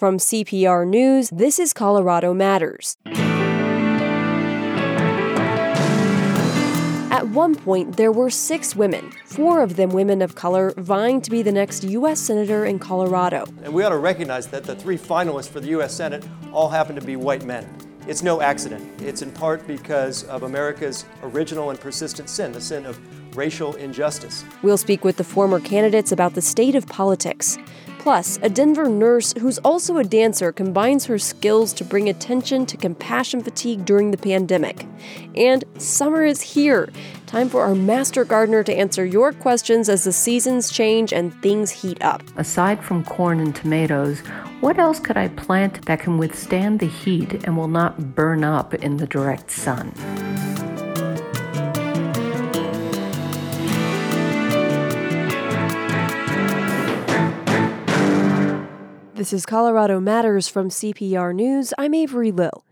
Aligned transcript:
From 0.00 0.16
CPR 0.16 0.88
News, 0.88 1.28
this 1.28 1.58
is 1.58 1.74
Colorado 1.74 2.32
Matters. 2.32 2.96
At 7.10 7.28
one 7.28 7.54
point, 7.54 7.98
there 7.98 8.10
were 8.10 8.30
six 8.30 8.74
women, 8.74 9.12
four 9.26 9.60
of 9.60 9.76
them 9.76 9.90
women 9.90 10.22
of 10.22 10.36
color, 10.36 10.72
vying 10.78 11.20
to 11.20 11.30
be 11.30 11.42
the 11.42 11.52
next 11.52 11.84
U.S. 11.84 12.18
Senator 12.18 12.64
in 12.64 12.78
Colorado. 12.78 13.44
And 13.62 13.74
we 13.74 13.84
ought 13.84 13.90
to 13.90 13.98
recognize 13.98 14.46
that 14.46 14.64
the 14.64 14.74
three 14.74 14.96
finalists 14.96 15.50
for 15.50 15.60
the 15.60 15.68
U.S. 15.68 15.92
Senate 15.92 16.26
all 16.50 16.70
happen 16.70 16.94
to 16.94 17.02
be 17.02 17.16
white 17.16 17.44
men. 17.44 17.68
It's 18.08 18.22
no 18.22 18.40
accident. 18.40 19.02
It's 19.02 19.20
in 19.20 19.30
part 19.30 19.66
because 19.66 20.24
of 20.24 20.44
America's 20.44 21.04
original 21.22 21.68
and 21.68 21.78
persistent 21.78 22.30
sin, 22.30 22.52
the 22.52 22.60
sin 22.62 22.86
of 22.86 22.98
racial 23.36 23.74
injustice. 23.74 24.46
We'll 24.62 24.78
speak 24.78 25.04
with 25.04 25.18
the 25.18 25.24
former 25.24 25.60
candidates 25.60 26.10
about 26.10 26.32
the 26.32 26.40
state 26.40 26.74
of 26.74 26.86
politics. 26.86 27.58
Plus, 28.00 28.38
a 28.40 28.48
Denver 28.48 28.88
nurse 28.88 29.34
who's 29.38 29.58
also 29.58 29.98
a 29.98 30.04
dancer 30.04 30.52
combines 30.52 31.04
her 31.04 31.18
skills 31.18 31.74
to 31.74 31.84
bring 31.84 32.08
attention 32.08 32.64
to 32.64 32.78
compassion 32.78 33.42
fatigue 33.42 33.84
during 33.84 34.10
the 34.10 34.16
pandemic. 34.16 34.86
And 35.36 35.62
summer 35.76 36.24
is 36.24 36.40
here. 36.40 36.88
Time 37.26 37.50
for 37.50 37.60
our 37.60 37.74
master 37.74 38.24
gardener 38.24 38.62
to 38.64 38.74
answer 38.74 39.04
your 39.04 39.34
questions 39.34 39.90
as 39.90 40.04
the 40.04 40.12
seasons 40.12 40.72
change 40.72 41.12
and 41.12 41.34
things 41.42 41.70
heat 41.70 42.02
up. 42.02 42.22
Aside 42.38 42.82
from 42.82 43.04
corn 43.04 43.38
and 43.38 43.54
tomatoes, 43.54 44.20
what 44.62 44.78
else 44.78 44.98
could 44.98 45.18
I 45.18 45.28
plant 45.28 45.84
that 45.84 46.00
can 46.00 46.16
withstand 46.16 46.80
the 46.80 46.88
heat 46.88 47.44
and 47.44 47.54
will 47.54 47.68
not 47.68 48.14
burn 48.14 48.44
up 48.44 48.72
in 48.72 48.96
the 48.96 49.06
direct 49.06 49.50
sun? 49.50 49.92
This 59.20 59.34
is 59.34 59.44
Colorado 59.44 60.00
Matters 60.00 60.48
from 60.48 60.70
CPR 60.70 61.34
News. 61.34 61.74
I'm 61.76 61.92
Avery 61.92 62.32
Lill. 62.32 62.64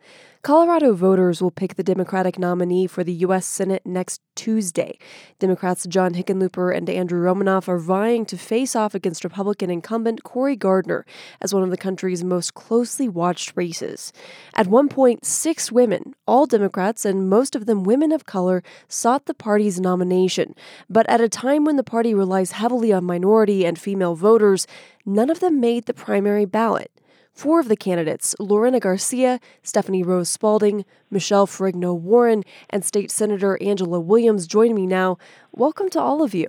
Colorado 0.49 0.95
voters 0.95 1.43
will 1.43 1.51
pick 1.51 1.75
the 1.75 1.83
Democratic 1.83 2.39
nominee 2.39 2.87
for 2.87 3.05
the 3.05 3.13
U.S. 3.13 3.45
Senate 3.45 3.83
next 3.85 4.23
Tuesday. 4.35 4.99
Democrats 5.39 5.87
John 5.87 6.15
Hickenlooper 6.15 6.75
and 6.75 6.89
Andrew 6.89 7.21
Romanoff 7.21 7.69
are 7.69 7.79
vying 7.79 8.25
to 8.25 8.39
face 8.39 8.75
off 8.75 8.95
against 8.95 9.25
Republican 9.25 9.69
incumbent 9.69 10.25
Cory 10.25 10.57
Gardner 10.57 11.05
as 11.43 11.53
one 11.53 11.65
of 11.65 11.69
the 11.69 11.77
country's 11.77 12.25
most 12.25 12.55
closely 12.55 13.11
watched 13.11 13.53
races. 13.57 14.11
At 14.55 14.69
one 14.69 14.89
point, 14.89 15.27
six 15.27 15.71
women, 15.71 16.15
all 16.27 16.47
Democrats 16.47 17.05
and 17.05 17.29
most 17.29 17.55
of 17.55 17.67
them 17.67 17.85
women 17.85 18.11
of 18.11 18.25
color, 18.25 18.63
sought 18.89 19.27
the 19.27 19.35
party's 19.35 19.79
nomination. 19.79 20.55
But 20.89 21.07
at 21.11 21.21
a 21.21 21.29
time 21.29 21.67
when 21.67 21.77
the 21.77 21.85
party 21.85 22.15
relies 22.15 22.53
heavily 22.53 22.91
on 22.91 23.05
minority 23.05 23.67
and 23.67 23.79
female 23.79 24.15
voters, 24.15 24.67
none 25.05 25.29
of 25.29 25.41
them 25.41 25.61
made 25.61 25.85
the 25.85 25.93
primary 25.93 26.47
ballot. 26.47 26.91
Four 27.39 27.61
of 27.61 27.69
the 27.69 27.77
candidates, 27.77 28.35
Lorena 28.41 28.81
Garcia, 28.81 29.39
Stephanie 29.63 30.03
Rose 30.03 30.29
Spalding, 30.29 30.85
Michelle 31.09 31.47
Ferrigno 31.47 31.97
Warren, 31.97 32.43
and 32.69 32.85
State 32.85 33.13
Senator 33.13 33.57
Angela 33.63 34.01
Williams, 34.01 34.49
join 34.49 34.75
me 34.75 34.89
now. 34.89 35.19
Welcome 35.53 35.89
to 35.91 36.01
all 36.01 36.25
of 36.25 36.35
you. 36.35 36.49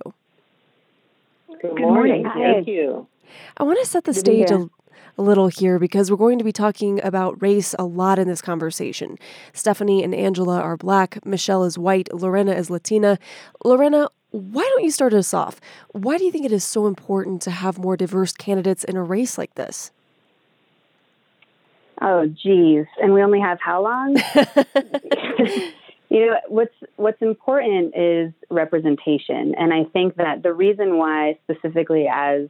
Good 1.62 1.78
morning. 1.78 2.28
Thank 2.34 2.66
you. 2.66 3.06
I 3.56 3.62
want 3.62 3.78
to 3.78 3.86
set 3.86 4.02
the 4.02 4.12
stage 4.12 4.50
a, 4.50 4.68
a 5.16 5.22
little 5.22 5.46
here 5.46 5.78
because 5.78 6.10
we're 6.10 6.16
going 6.16 6.38
to 6.38 6.44
be 6.44 6.50
talking 6.50 7.00
about 7.04 7.40
race 7.40 7.72
a 7.78 7.84
lot 7.84 8.18
in 8.18 8.26
this 8.26 8.42
conversation. 8.42 9.16
Stephanie 9.52 10.02
and 10.02 10.12
Angela 10.12 10.60
are 10.60 10.76
black, 10.76 11.24
Michelle 11.24 11.62
is 11.62 11.78
white, 11.78 12.12
Lorena 12.12 12.50
is 12.50 12.68
Latina. 12.68 13.16
Lorena, 13.64 14.08
why 14.30 14.62
don't 14.62 14.82
you 14.82 14.90
start 14.90 15.14
us 15.14 15.32
off? 15.32 15.60
Why 15.92 16.18
do 16.18 16.24
you 16.24 16.32
think 16.32 16.46
it 16.46 16.52
is 16.52 16.64
so 16.64 16.88
important 16.88 17.42
to 17.42 17.52
have 17.52 17.78
more 17.78 17.96
diverse 17.96 18.32
candidates 18.32 18.82
in 18.82 18.96
a 18.96 19.04
race 19.04 19.38
like 19.38 19.54
this? 19.54 19.92
Oh, 22.00 22.26
geez. 22.26 22.86
And 23.02 23.12
we 23.12 23.22
only 23.22 23.40
have 23.40 23.58
how 23.60 23.82
long? 23.82 24.16
you 26.10 26.26
know, 26.26 26.36
what's 26.48 26.74
what's 26.96 27.20
important 27.20 27.94
is 27.96 28.32
representation. 28.50 29.54
And 29.56 29.72
I 29.72 29.84
think 29.92 30.16
that 30.16 30.42
the 30.42 30.52
reason 30.52 30.96
why 30.96 31.38
specifically 31.44 32.06
as 32.12 32.48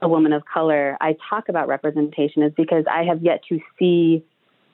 a 0.00 0.08
woman 0.08 0.32
of 0.32 0.44
color, 0.44 0.96
I 1.00 1.16
talk 1.28 1.48
about 1.48 1.68
representation 1.68 2.42
is 2.42 2.52
because 2.56 2.84
I 2.90 3.04
have 3.04 3.22
yet 3.22 3.42
to 3.48 3.60
see 3.78 4.24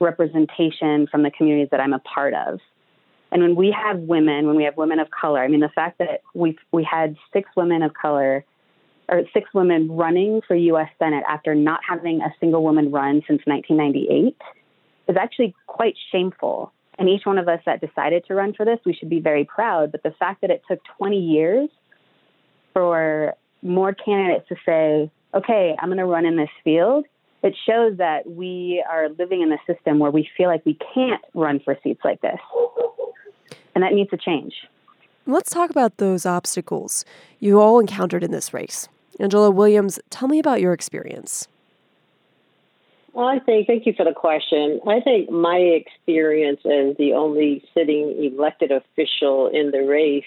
representation 0.00 1.06
from 1.06 1.22
the 1.22 1.30
communities 1.30 1.68
that 1.70 1.80
I'm 1.80 1.92
a 1.92 2.00
part 2.00 2.34
of. 2.34 2.60
And 3.30 3.42
when 3.42 3.56
we 3.56 3.74
have 3.76 3.98
women, 4.00 4.46
when 4.46 4.56
we 4.56 4.64
have 4.64 4.76
women 4.76 4.98
of 4.98 5.08
color, 5.10 5.40
I 5.40 5.48
mean, 5.48 5.60
the 5.60 5.70
fact 5.70 5.98
that 5.98 6.22
we 6.34 6.58
we 6.70 6.84
had 6.84 7.16
six 7.32 7.48
women 7.56 7.82
of 7.82 7.94
color 7.94 8.44
or 9.12 9.22
six 9.34 9.52
women 9.52 9.92
running 9.92 10.40
for 10.48 10.56
U.S. 10.56 10.88
Senate 10.98 11.22
after 11.28 11.54
not 11.54 11.80
having 11.86 12.22
a 12.22 12.32
single 12.40 12.62
woman 12.62 12.90
run 12.90 13.22
since 13.28 13.42
1998 13.44 14.36
is 15.08 15.16
actually 15.20 15.54
quite 15.66 15.94
shameful. 16.10 16.72
And 16.98 17.10
each 17.10 17.26
one 17.26 17.36
of 17.36 17.46
us 17.46 17.60
that 17.66 17.82
decided 17.82 18.24
to 18.28 18.34
run 18.34 18.54
for 18.54 18.64
this, 18.64 18.78
we 18.86 18.94
should 18.94 19.10
be 19.10 19.20
very 19.20 19.44
proud. 19.44 19.92
But 19.92 20.02
the 20.02 20.12
fact 20.12 20.40
that 20.40 20.50
it 20.50 20.62
took 20.66 20.80
20 20.96 21.18
years 21.18 21.68
for 22.72 23.34
more 23.60 23.92
candidates 23.92 24.48
to 24.48 24.56
say, 24.64 25.10
okay, 25.34 25.76
I'm 25.78 25.88
going 25.88 25.98
to 25.98 26.06
run 26.06 26.24
in 26.24 26.36
this 26.36 26.50
field, 26.64 27.04
it 27.42 27.54
shows 27.66 27.98
that 27.98 28.30
we 28.30 28.82
are 28.90 29.10
living 29.10 29.42
in 29.42 29.52
a 29.52 29.58
system 29.66 29.98
where 29.98 30.10
we 30.10 30.26
feel 30.38 30.48
like 30.48 30.64
we 30.64 30.78
can't 30.94 31.22
run 31.34 31.60
for 31.60 31.76
seats 31.84 32.00
like 32.02 32.22
this. 32.22 32.38
And 33.74 33.84
that 33.84 33.92
needs 33.92 34.10
to 34.10 34.16
change. 34.16 34.54
Let's 35.26 35.50
talk 35.50 35.68
about 35.70 35.98
those 35.98 36.24
obstacles 36.24 37.04
you 37.40 37.60
all 37.60 37.78
encountered 37.78 38.24
in 38.24 38.30
this 38.30 38.54
race. 38.54 38.88
Angela 39.20 39.50
Williams, 39.50 39.98
tell 40.10 40.28
me 40.28 40.38
about 40.38 40.60
your 40.60 40.72
experience. 40.72 41.48
Well, 43.12 43.28
I 43.28 43.40
think, 43.40 43.66
thank 43.66 43.86
you 43.86 43.92
for 43.92 44.04
the 44.04 44.14
question. 44.14 44.80
I 44.86 45.00
think 45.00 45.30
my 45.30 45.56
experience 45.56 46.60
as 46.64 46.96
the 46.96 47.12
only 47.14 47.62
sitting 47.74 48.24
elected 48.24 48.70
official 48.72 49.48
in 49.48 49.70
the 49.70 49.84
race 49.84 50.24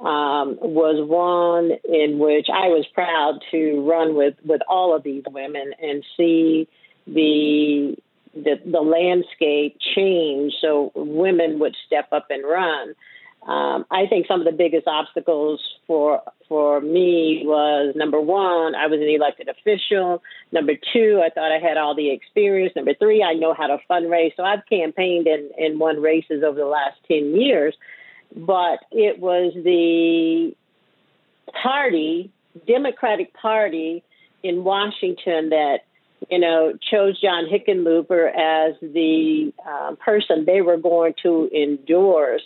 um, 0.00 0.58
was 0.60 1.06
one 1.06 1.72
in 1.84 2.18
which 2.18 2.48
I 2.52 2.68
was 2.68 2.86
proud 2.94 3.40
to 3.50 3.86
run 3.88 4.14
with, 4.14 4.34
with 4.44 4.62
all 4.68 4.96
of 4.96 5.02
these 5.02 5.22
women 5.30 5.72
and 5.80 6.04
see 6.16 6.66
the, 7.06 7.94
the, 8.34 8.58
the 8.64 8.80
landscape 8.80 9.76
change 9.94 10.54
so 10.60 10.92
women 10.94 11.58
would 11.58 11.76
step 11.86 12.08
up 12.10 12.26
and 12.30 12.42
run. 12.42 12.94
Um, 13.46 13.84
I 13.90 14.06
think 14.06 14.26
some 14.26 14.40
of 14.40 14.46
the 14.46 14.52
biggest 14.52 14.86
obstacles 14.86 15.60
for 15.86 16.22
for 16.48 16.80
me 16.80 17.42
was 17.44 17.94
number 17.94 18.20
one, 18.20 18.74
I 18.74 18.86
was 18.86 19.00
an 19.00 19.08
elected 19.08 19.48
official. 19.48 20.22
Number 20.52 20.74
two, 20.92 21.22
I 21.24 21.30
thought 21.30 21.52
I 21.52 21.58
had 21.58 21.76
all 21.76 21.94
the 21.94 22.10
experience. 22.10 22.74
Number 22.74 22.94
three, 22.94 23.22
I 23.22 23.34
know 23.34 23.54
how 23.54 23.66
to 23.66 23.78
fundraise. 23.90 24.32
So 24.36 24.42
I've 24.42 24.64
campaigned 24.68 25.26
and, 25.26 25.50
and 25.52 25.78
won 25.78 26.00
races 26.00 26.42
over 26.42 26.58
the 26.58 26.66
last 26.66 26.96
ten 27.06 27.38
years, 27.38 27.74
but 28.34 28.80
it 28.90 29.18
was 29.18 29.52
the 29.54 30.54
party, 31.62 32.30
Democratic 32.66 33.34
Party 33.34 34.02
in 34.42 34.64
Washington 34.64 35.50
that 35.50 35.80
you 36.30 36.38
know, 36.38 36.72
chose 36.90 37.20
John 37.20 37.46
Hickenlooper 37.46 38.28
as 38.28 38.74
the 38.80 39.52
um, 39.68 39.96
person 39.96 40.44
they 40.46 40.62
were 40.62 40.76
going 40.76 41.14
to 41.22 41.50
endorse 41.54 42.42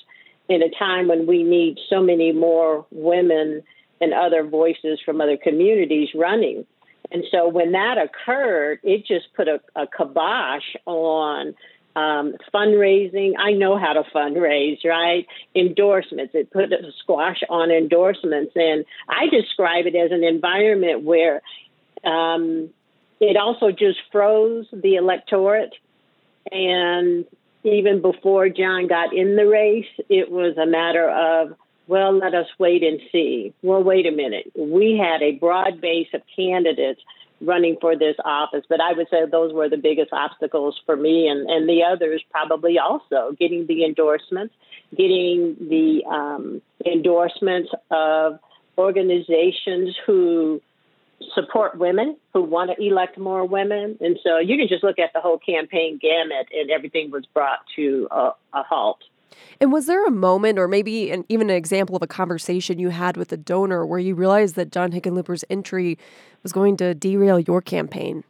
in 0.48 0.62
a 0.62 0.70
time 0.70 1.09
when 1.09 1.26
we 1.26 1.42
need 1.42 1.78
so 1.91 2.03
many 2.03 2.32
more 2.32 2.86
women 2.91 3.62
and 4.00 4.14
other 4.14 4.44
voices 4.44 5.00
from 5.04 5.20
other 5.20 5.36
communities 5.36 6.09
running. 6.14 6.64
And 7.10 7.25
so 7.31 7.48
when 7.48 7.72
that 7.72 7.97
occurred, 7.98 8.81
it 8.82 9.06
just 9.06 9.32
put 9.34 9.48
a, 9.48 9.60
a 9.75 9.86
kibosh 9.86 10.76
on 10.86 11.54
um, 11.97 12.34
fundraising. 12.54 13.32
I 13.38 13.53
know 13.53 13.78
how 13.78 13.94
to 13.94 14.03
fundraise, 14.14 14.84
right? 14.84 15.26
Endorsements. 15.54 16.34
It 16.34 16.50
put 16.50 16.72
a 16.72 16.92
squash 16.98 17.41
on 17.48 17.70
endorsements. 17.70 18.53
And 18.54 18.84
I 19.09 19.26
describe 19.28 19.86
it 19.86 19.97
as 19.97 20.12
an 20.12 20.22
environment 20.22 21.03
where 21.03 21.42
um, 22.04 22.70
it 23.20 23.36
also 23.36 23.70
just 23.72 23.98
froze 24.12 24.66
the 24.72 24.94
electorate 24.97 25.74
and 26.53 27.27
even 27.65 28.01
before 28.01 28.49
John 28.49 28.87
got 28.87 29.15
in 29.15 29.37
the 29.37 29.47
race, 29.47 29.87
it 30.09 30.31
was 30.31 30.57
a 30.57 30.66
matter 30.66 31.09
of, 31.09 31.57
well, 31.87 32.16
let 32.16 32.34
us 32.34 32.47
wait 32.59 32.83
and 32.83 33.01
see. 33.10 33.53
Well, 33.63 33.83
wait 33.83 34.07
a 34.07 34.10
minute. 34.10 34.53
We 34.57 34.97
had 34.97 35.22
a 35.22 35.33
broad 35.33 35.81
base 35.81 36.09
of 36.15 36.22
candidates 36.34 37.01
running 37.41 37.77
for 37.81 37.97
this 37.97 38.16
office, 38.25 38.65
but 38.69 38.81
I 38.81 38.93
would 38.93 39.09
say 39.10 39.25
those 39.31 39.53
were 39.53 39.69
the 39.69 39.77
biggest 39.77 40.13
obstacles 40.13 40.81
for 40.84 40.97
me 40.97 41.28
and, 41.28 41.49
and 41.49 41.69
the 41.69 41.84
others 41.84 42.22
probably 42.31 42.78
also 42.78 43.37
getting 43.39 43.66
the 43.66 43.84
endorsements, 43.84 44.54
getting 44.97 45.57
the 45.61 46.04
um, 46.11 46.63
endorsements 46.84 47.71
of 47.91 48.39
organizations 48.77 49.97
who 50.07 50.61
support 51.34 51.78
women 51.78 52.16
who 52.32 52.42
want 52.42 52.70
to 52.70 52.82
elect 52.82 53.18
more 53.18 53.44
women. 53.44 53.98
And 54.00 54.18
so 54.22 54.38
you 54.38 54.56
can 54.56 54.68
just 54.68 54.84
look 54.84 54.98
at 54.98 55.12
the 55.12 55.20
whole 55.20 55.38
campaign 55.38 55.98
gamut, 56.00 56.48
and 56.53 56.70
everything 56.70 57.10
was 57.10 57.24
brought 57.26 57.60
to 57.76 58.09
a, 58.10 58.30
a 58.53 58.62
halt. 58.62 58.98
And 59.60 59.72
was 59.72 59.86
there 59.86 60.06
a 60.06 60.10
moment, 60.10 60.59
or 60.59 60.68
maybe 60.68 61.10
an, 61.10 61.24
even 61.28 61.50
an 61.50 61.56
example 61.56 61.97
of 61.97 62.03
a 62.03 62.06
conversation 62.06 62.78
you 62.78 62.91
had 62.91 63.16
with 63.16 63.32
a 63.32 63.36
donor 63.36 63.84
where 63.84 63.98
you 63.98 64.15
realized 64.15 64.54
that 64.56 64.72
John 64.72 64.92
Hickenlooper's 64.92 65.44
entry 65.50 65.98
was 66.42 66.53
going 66.53 66.76
to 66.78 66.94
derail 66.94 67.38
your 67.41 67.60
campaign? 67.60 68.24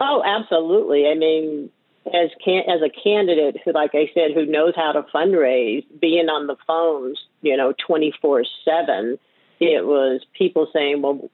Oh, 0.00 0.22
absolutely. 0.24 1.08
I 1.08 1.14
mean, 1.14 1.70
as 2.06 2.30
can 2.44 2.62
as 2.68 2.80
a 2.82 2.90
candidate 2.90 3.56
who, 3.64 3.72
like 3.72 3.94
I 3.94 4.10
said, 4.14 4.32
who 4.34 4.46
knows 4.46 4.74
how 4.76 4.92
to 4.92 5.02
fundraise, 5.02 5.84
being 6.00 6.28
on 6.28 6.46
the 6.46 6.56
phones, 6.66 7.18
you 7.42 7.56
know, 7.56 7.72
twenty 7.86 8.12
four 8.20 8.44
seven, 8.64 9.18
it 9.60 9.84
was 9.84 10.20
people 10.36 10.68
saying, 10.72 11.02
"Well, 11.02 11.30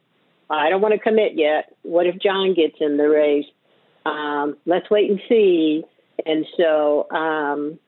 I 0.50 0.71
don't 0.71 0.81
want 0.81 0.94
to 0.94 1.00
commit 1.00 1.35
yet. 1.35 1.75
What 1.82 2.06
if 2.06 2.19
John 2.19 2.55
gets 2.55 2.76
in 2.81 2.97
the 2.97 3.09
race? 3.09 3.47
Um, 4.05 4.56
let's 4.67 4.91
wait 4.91 5.11
and 5.11 5.21
see." 5.29 5.85
And 6.25 6.47
so 6.56 7.11
um, 7.11 7.79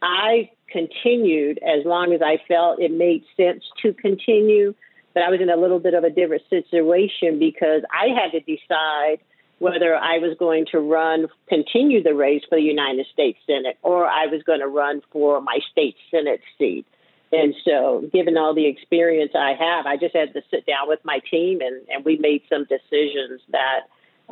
I 0.00 0.50
continued 0.70 1.58
as 1.58 1.84
long 1.84 2.12
as 2.12 2.20
I 2.22 2.38
felt 2.46 2.80
it 2.80 2.92
made 2.92 3.24
sense 3.36 3.64
to 3.82 3.92
continue. 3.92 4.74
But 5.14 5.22
I 5.22 5.30
was 5.30 5.40
in 5.40 5.50
a 5.50 5.56
little 5.56 5.80
bit 5.80 5.94
of 5.94 6.04
a 6.04 6.10
different 6.10 6.42
situation 6.48 7.38
because 7.38 7.82
I 7.90 8.08
had 8.08 8.32
to 8.32 8.40
decide 8.40 9.18
whether 9.58 9.96
I 9.96 10.18
was 10.18 10.36
going 10.38 10.66
to 10.70 10.78
run, 10.78 11.26
continue 11.48 12.02
the 12.02 12.14
race 12.14 12.42
for 12.48 12.56
the 12.56 12.62
United 12.62 13.06
States 13.12 13.38
Senate, 13.46 13.76
or 13.82 14.06
I 14.06 14.26
was 14.26 14.42
going 14.44 14.60
to 14.60 14.68
run 14.68 15.02
for 15.10 15.40
my 15.40 15.58
state 15.72 15.96
Senate 16.10 16.40
seat. 16.58 16.86
And 17.32 17.54
so, 17.64 18.08
given 18.12 18.36
all 18.38 18.54
the 18.54 18.66
experience 18.66 19.32
I 19.34 19.52
have, 19.52 19.86
I 19.86 19.96
just 19.96 20.14
had 20.14 20.32
to 20.32 20.42
sit 20.50 20.66
down 20.66 20.88
with 20.88 21.04
my 21.04 21.18
team 21.18 21.60
and, 21.60 21.82
and 21.88 22.04
we 22.04 22.16
made 22.16 22.42
some 22.48 22.64
decisions 22.64 23.42
that 23.50 23.80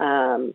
um, 0.02 0.54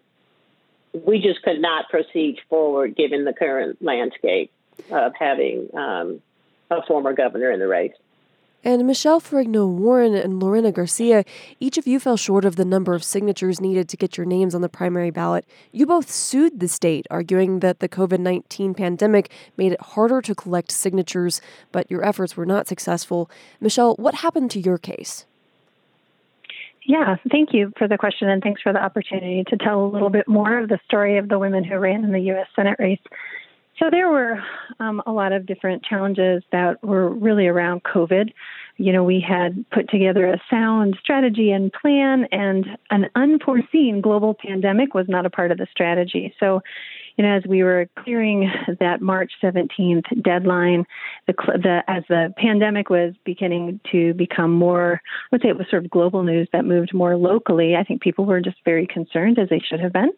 we 0.94 1.22
just 1.22 1.44
could 1.44 1.62
not 1.62 1.90
proceed 1.90 2.40
forward 2.50 2.96
given 2.96 3.26
the 3.26 3.34
current 3.34 3.82
landscape 3.82 4.52
of 4.90 5.14
having 5.18 5.70
um, 5.76 6.22
a 6.72 6.82
former 6.84 7.14
governor 7.14 7.52
in 7.52 7.60
the 7.60 7.68
race. 7.68 7.94
And 8.63 8.86
Michelle 8.86 9.19
Ferrigno 9.19 9.68
Warren 9.68 10.13
and 10.13 10.40
Lorena 10.40 10.72
Garcia, 10.72 11.25
each 11.60 11.80
of 11.80 11.88
you 11.88 12.00
fell 12.00 12.16
short 12.16 12.46
of 12.46 12.58
the 12.58 12.66
number 12.66 12.94
of 12.94 13.04
signatures 13.04 13.60
needed 13.60 13.90
to 13.90 13.98
get 13.98 14.18
your 14.18 14.25
names 14.25 14.54
on 14.54 14.62
the 14.62 14.69
primary 14.69 15.10
ballot. 15.10 15.46
You 15.72 15.88
both 15.88 16.12
sued 16.12 16.60
the 16.60 16.68
state, 16.68 17.08
arguing 17.10 17.60
that 17.62 17.80
the 17.80 17.90
COVID 17.90 18.19
19 18.19 18.75
pandemic 18.75 19.31
made 19.58 19.72
it 19.72 19.81
harder 19.81 20.22
to 20.22 20.36
collect 20.36 20.72
signatures, 20.72 21.42
but 21.72 21.90
your 21.90 22.06
efforts 22.06 22.38
were 22.38 22.46
not 22.46 22.68
successful. 22.68 23.31
Michelle, 23.60 23.96
what 23.96 24.16
happened 24.16 24.52
to 24.52 24.60
your 24.60 24.78
case? 24.78 25.25
Yeah, 26.86 27.16
thank 27.31 27.54
you 27.54 27.72
for 27.78 27.88
the 27.88 27.98
question 27.98 28.30
and 28.30 28.42
thanks 28.42 28.62
for 28.62 28.74
the 28.74 28.84
opportunity 28.84 29.44
to 29.48 29.57
tell 29.57 29.84
a 29.84 29.88
little 29.88 30.10
bit 30.10 30.28
more 30.28 30.60
of 30.60 30.69
the 30.69 30.80
story 30.86 31.18
of 31.18 31.30
the 31.30 31.40
women 31.40 31.64
who 31.64 31.78
ran 31.78 32.04
in 32.04 32.12
the 32.12 32.19
U.S. 32.22 32.48
Senate 32.56 32.75
race. 32.80 33.00
So 33.81 33.89
there 33.89 34.10
were 34.10 34.39
um, 34.80 35.01
a 35.07 35.12
lot 35.12 35.31
of 35.31 35.48
different 35.48 35.83
challenges 35.83 36.44
that 36.51 36.83
were 36.83 37.10
really 37.10 37.48
around 37.48 37.81
COVID. 37.83 38.31
You 38.78 38.94
know, 38.94 39.04
we 39.04 39.25
had 39.28 39.66
put 39.72 39.89
together 39.89 40.28
a 40.28 40.42
sound 40.51 40.98
strategy 41.01 41.51
and 41.51 41.74
plan, 41.74 42.25
and 42.31 42.66
an 42.92 43.10
unforeseen 43.16 44.01
global 44.01 44.36
pandemic 44.36 44.94
was 44.94 45.07
not 45.10 45.25
a 45.25 45.31
part 45.31 45.51
of 45.51 45.57
the 45.57 45.66
strategy. 45.72 46.33
So 46.39 46.62
you 47.18 47.25
know, 47.25 47.36
as 47.36 47.44
we 47.48 47.63
were 47.63 47.88
clearing 48.00 48.50
that 48.80 49.01
March 49.01 49.31
17th 49.44 50.24
deadline, 50.24 50.86
the, 51.28 51.33
the, 51.33 51.83
as 51.88 52.04
the 52.10 52.33
pandemic 52.38 52.89
was 52.89 53.13
beginning 53.25 53.80
to 53.92 54.13
become 54.13 54.51
more, 54.51 55.01
I 55.04 55.28
would 55.31 55.42
say 55.42 55.50
it 55.50 55.57
was 55.57 55.68
sort 55.69 55.86
of 55.86 55.92
global 55.92 56.24
news 56.24 56.48
that 56.54 56.66
moved 56.66 56.94
more 56.94 57.18
locally, 57.18 57.75
I 57.75 57.83
think 57.83 58.01
people 58.01 58.25
were 58.25 58.42
just 58.42 58.57
very 58.66 58.88
concerned, 58.88 59.39
as 59.39 59.50
they 59.50 59.60
should 59.60 59.80
have 59.80 59.94
been. 59.94 60.12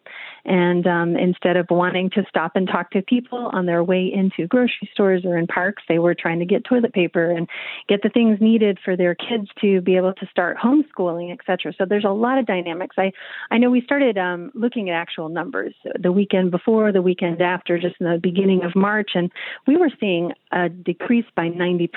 And 0.44 0.86
um, 0.86 1.16
instead 1.16 1.56
of 1.56 1.66
wanting 1.70 2.10
to 2.10 2.24
stop 2.28 2.52
and 2.54 2.68
talk 2.68 2.90
to 2.90 3.02
people 3.02 3.50
on 3.52 3.66
their 3.66 3.82
way 3.82 4.10
into 4.12 4.46
grocery 4.46 4.88
stores 4.92 5.24
or 5.24 5.38
in 5.38 5.46
parks, 5.46 5.82
they 5.88 5.98
were 5.98 6.14
trying 6.14 6.38
to 6.40 6.44
get 6.44 6.64
toilet 6.64 6.92
paper 6.92 7.30
and 7.30 7.48
get 7.88 8.02
the 8.02 8.10
things 8.10 8.38
needed 8.40 8.78
for 8.84 8.96
their 8.96 9.14
kids 9.14 9.48
to 9.60 9.80
be 9.80 9.96
able 9.96 10.12
to 10.14 10.26
start 10.26 10.58
homeschooling, 10.58 11.32
et 11.32 11.38
cetera. 11.46 11.72
So 11.78 11.84
there's 11.88 12.04
a 12.04 12.10
lot 12.10 12.38
of 12.38 12.46
dynamics. 12.46 12.96
I, 12.98 13.12
I 13.50 13.58
know 13.58 13.70
we 13.70 13.80
started 13.80 14.18
um, 14.18 14.50
looking 14.54 14.90
at 14.90 14.94
actual 14.94 15.28
numbers 15.28 15.74
the 15.98 16.12
weekend 16.12 16.50
before 16.50 16.92
the 16.92 17.02
weekend 17.02 17.40
after, 17.40 17.78
just 17.78 17.96
in 18.00 18.06
the 18.06 18.18
beginning 18.18 18.64
of 18.64 18.76
March, 18.76 19.12
and 19.14 19.30
we 19.66 19.76
were 19.76 19.90
seeing 19.98 20.32
a 20.52 20.68
decrease 20.68 21.26
by 21.34 21.48
90%. 21.48 21.88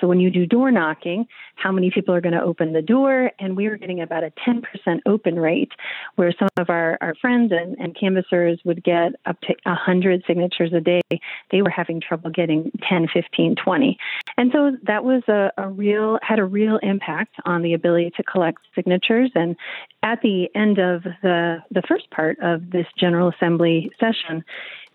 So 0.00 0.06
when 0.06 0.20
you 0.20 0.30
do 0.30 0.46
door 0.46 0.70
knocking, 0.70 1.26
how 1.56 1.72
many 1.72 1.90
people 1.90 2.14
are 2.14 2.20
going 2.20 2.34
to 2.34 2.42
open 2.42 2.72
the 2.72 2.82
door? 2.82 3.30
And 3.38 3.56
we 3.56 3.68
were 3.68 3.76
getting 3.76 4.00
about 4.00 4.24
a 4.24 4.32
10% 4.46 4.62
open 5.06 5.36
rate, 5.36 5.72
where 6.16 6.32
some 6.38 6.48
of 6.56 6.70
our, 6.70 6.98
our 7.00 7.14
friends 7.20 7.52
and, 7.52 7.76
and 7.78 7.93
canvassers 7.98 8.60
would 8.64 8.82
get 8.82 9.12
up 9.26 9.40
to 9.42 9.54
100 9.64 10.24
signatures 10.26 10.72
a 10.72 10.80
day. 10.80 11.02
They 11.50 11.62
were 11.62 11.70
having 11.70 12.00
trouble 12.00 12.30
getting 12.30 12.70
10, 12.88 13.08
15, 13.12 13.56
20. 13.56 13.98
And 14.36 14.50
so 14.52 14.76
that 14.84 15.04
was 15.04 15.22
a, 15.28 15.50
a 15.56 15.68
real, 15.68 16.18
had 16.22 16.38
a 16.38 16.44
real 16.44 16.78
impact 16.82 17.34
on 17.44 17.62
the 17.62 17.74
ability 17.74 18.12
to 18.16 18.22
collect 18.22 18.58
signatures. 18.74 19.30
And 19.34 19.56
at 20.02 20.20
the 20.22 20.48
end 20.54 20.78
of 20.78 21.04
the, 21.22 21.62
the 21.70 21.82
first 21.88 22.10
part 22.10 22.38
of 22.42 22.70
this 22.70 22.86
General 22.98 23.28
Assembly 23.28 23.90
session, 23.98 24.44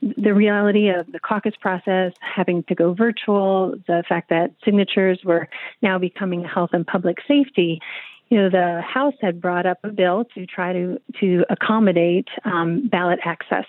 the 0.02 0.34
reality 0.34 0.90
of 0.90 1.12
the 1.12 1.20
caucus 1.20 1.54
process 1.60 2.14
having 2.22 2.64
to 2.64 2.76
go 2.76 2.94
virtual, 2.94 3.76
the 3.88 4.04
fact 4.08 4.30
that 4.30 4.52
signatures 4.64 5.20
were 5.26 5.48
now 5.82 6.00
becoming 6.00 6.44
health 6.44 6.70
and 6.72 6.88
public 6.88 7.18
safety, 7.28 7.82
you 8.30 8.38
know, 8.38 8.50
the 8.50 8.82
House 8.82 9.16
had 9.22 9.42
brought 9.42 9.66
up 9.66 9.80
a 9.84 9.90
bill 9.90 10.26
to 10.36 10.46
try 10.46 10.72
to 10.72 11.00
to 11.20 11.46
accommodate 11.50 12.28
um, 12.46 12.88
ballot 12.88 13.20
access, 13.26 13.66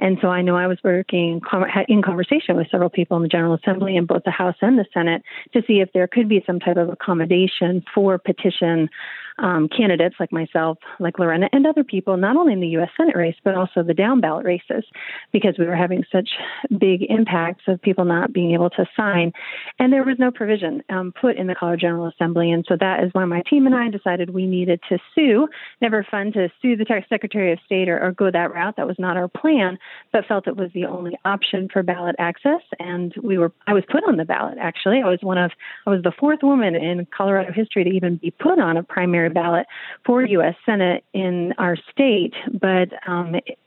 and 0.00 0.18
so 0.20 0.28
I 0.28 0.42
know 0.42 0.54
I 0.54 0.66
was 0.66 0.78
working 0.84 1.40
in 1.88 2.02
conversation 2.02 2.56
with 2.56 2.68
several 2.70 2.90
people 2.90 3.16
in 3.16 3.22
the 3.22 3.28
General 3.28 3.54
Assembly 3.54 3.96
in 3.96 4.04
both 4.04 4.24
the 4.24 4.30
House 4.30 4.56
and 4.60 4.78
the 4.78 4.84
Senate 4.92 5.22
to 5.54 5.62
see 5.66 5.80
if 5.80 5.90
there 5.94 6.06
could 6.06 6.28
be 6.28 6.42
some 6.46 6.60
type 6.60 6.76
of 6.76 6.90
accommodation 6.90 7.82
for 7.94 8.18
petition 8.18 8.90
um, 9.38 9.68
candidates 9.68 10.16
like 10.20 10.32
myself, 10.32 10.78
like 11.00 11.18
Lorena, 11.18 11.48
and 11.52 11.66
other 11.66 11.84
people, 11.84 12.16
not 12.16 12.36
only 12.36 12.52
in 12.52 12.60
the 12.60 12.68
U.S. 12.68 12.90
Senate 12.96 13.16
race, 13.16 13.36
but 13.44 13.54
also 13.54 13.82
the 13.82 13.94
down 13.94 14.20
ballot 14.20 14.44
races, 14.44 14.84
because 15.32 15.54
we 15.58 15.66
were 15.66 15.76
having 15.76 16.04
such 16.12 16.30
big 16.78 17.02
impacts 17.08 17.64
of 17.68 17.80
people 17.80 18.04
not 18.04 18.32
being 18.32 18.52
able 18.52 18.70
to 18.70 18.86
sign. 18.96 19.32
And 19.78 19.92
there 19.92 20.04
was 20.04 20.16
no 20.18 20.30
provision 20.30 20.82
um, 20.90 21.12
put 21.18 21.36
in 21.36 21.46
the 21.46 21.54
Colorado 21.54 21.80
General 21.80 22.06
Assembly. 22.08 22.50
And 22.50 22.64
so 22.68 22.76
that 22.78 23.02
is 23.02 23.10
why 23.12 23.24
my 23.24 23.42
team 23.48 23.66
and 23.66 23.74
I 23.74 23.88
decided 23.88 24.30
we 24.30 24.46
needed 24.46 24.80
to 24.88 24.98
sue. 25.14 25.48
Never 25.80 26.06
fun 26.08 26.32
to 26.32 26.48
sue 26.60 26.76
the 26.76 26.86
Secretary 27.08 27.52
of 27.52 27.58
State 27.64 27.88
or, 27.88 28.02
or 28.02 28.12
go 28.12 28.30
that 28.30 28.52
route. 28.52 28.76
That 28.76 28.86
was 28.86 28.96
not 28.98 29.16
our 29.16 29.28
plan, 29.28 29.78
but 30.12 30.26
felt 30.26 30.46
it 30.46 30.56
was 30.56 30.70
the 30.74 30.84
only 30.84 31.18
option 31.24 31.68
for 31.72 31.82
ballot 31.82 32.16
access. 32.18 32.60
And 32.78 33.14
we 33.22 33.38
were, 33.38 33.52
I 33.66 33.74
was 33.74 33.84
put 33.90 34.04
on 34.06 34.16
the 34.16 34.24
ballot, 34.24 34.58
actually. 34.60 35.02
I 35.02 35.08
was 35.08 35.18
one 35.22 35.38
of, 35.38 35.52
I 35.86 35.90
was 35.90 36.02
the 36.02 36.12
fourth 36.12 36.40
woman 36.42 36.74
in 36.74 37.06
Colorado 37.16 37.52
history 37.52 37.84
to 37.84 37.90
even 37.90 38.16
be 38.16 38.30
put 38.30 38.58
on 38.58 38.76
a 38.76 38.82
primary 38.82 39.21
ballot 39.30 39.66
for 40.04 40.24
U.S. 40.24 40.54
Senate 40.64 41.04
in 41.12 41.52
our 41.58 41.76
state, 41.90 42.34
but 42.52 42.88
um, 43.06 43.34
it, 43.34 43.58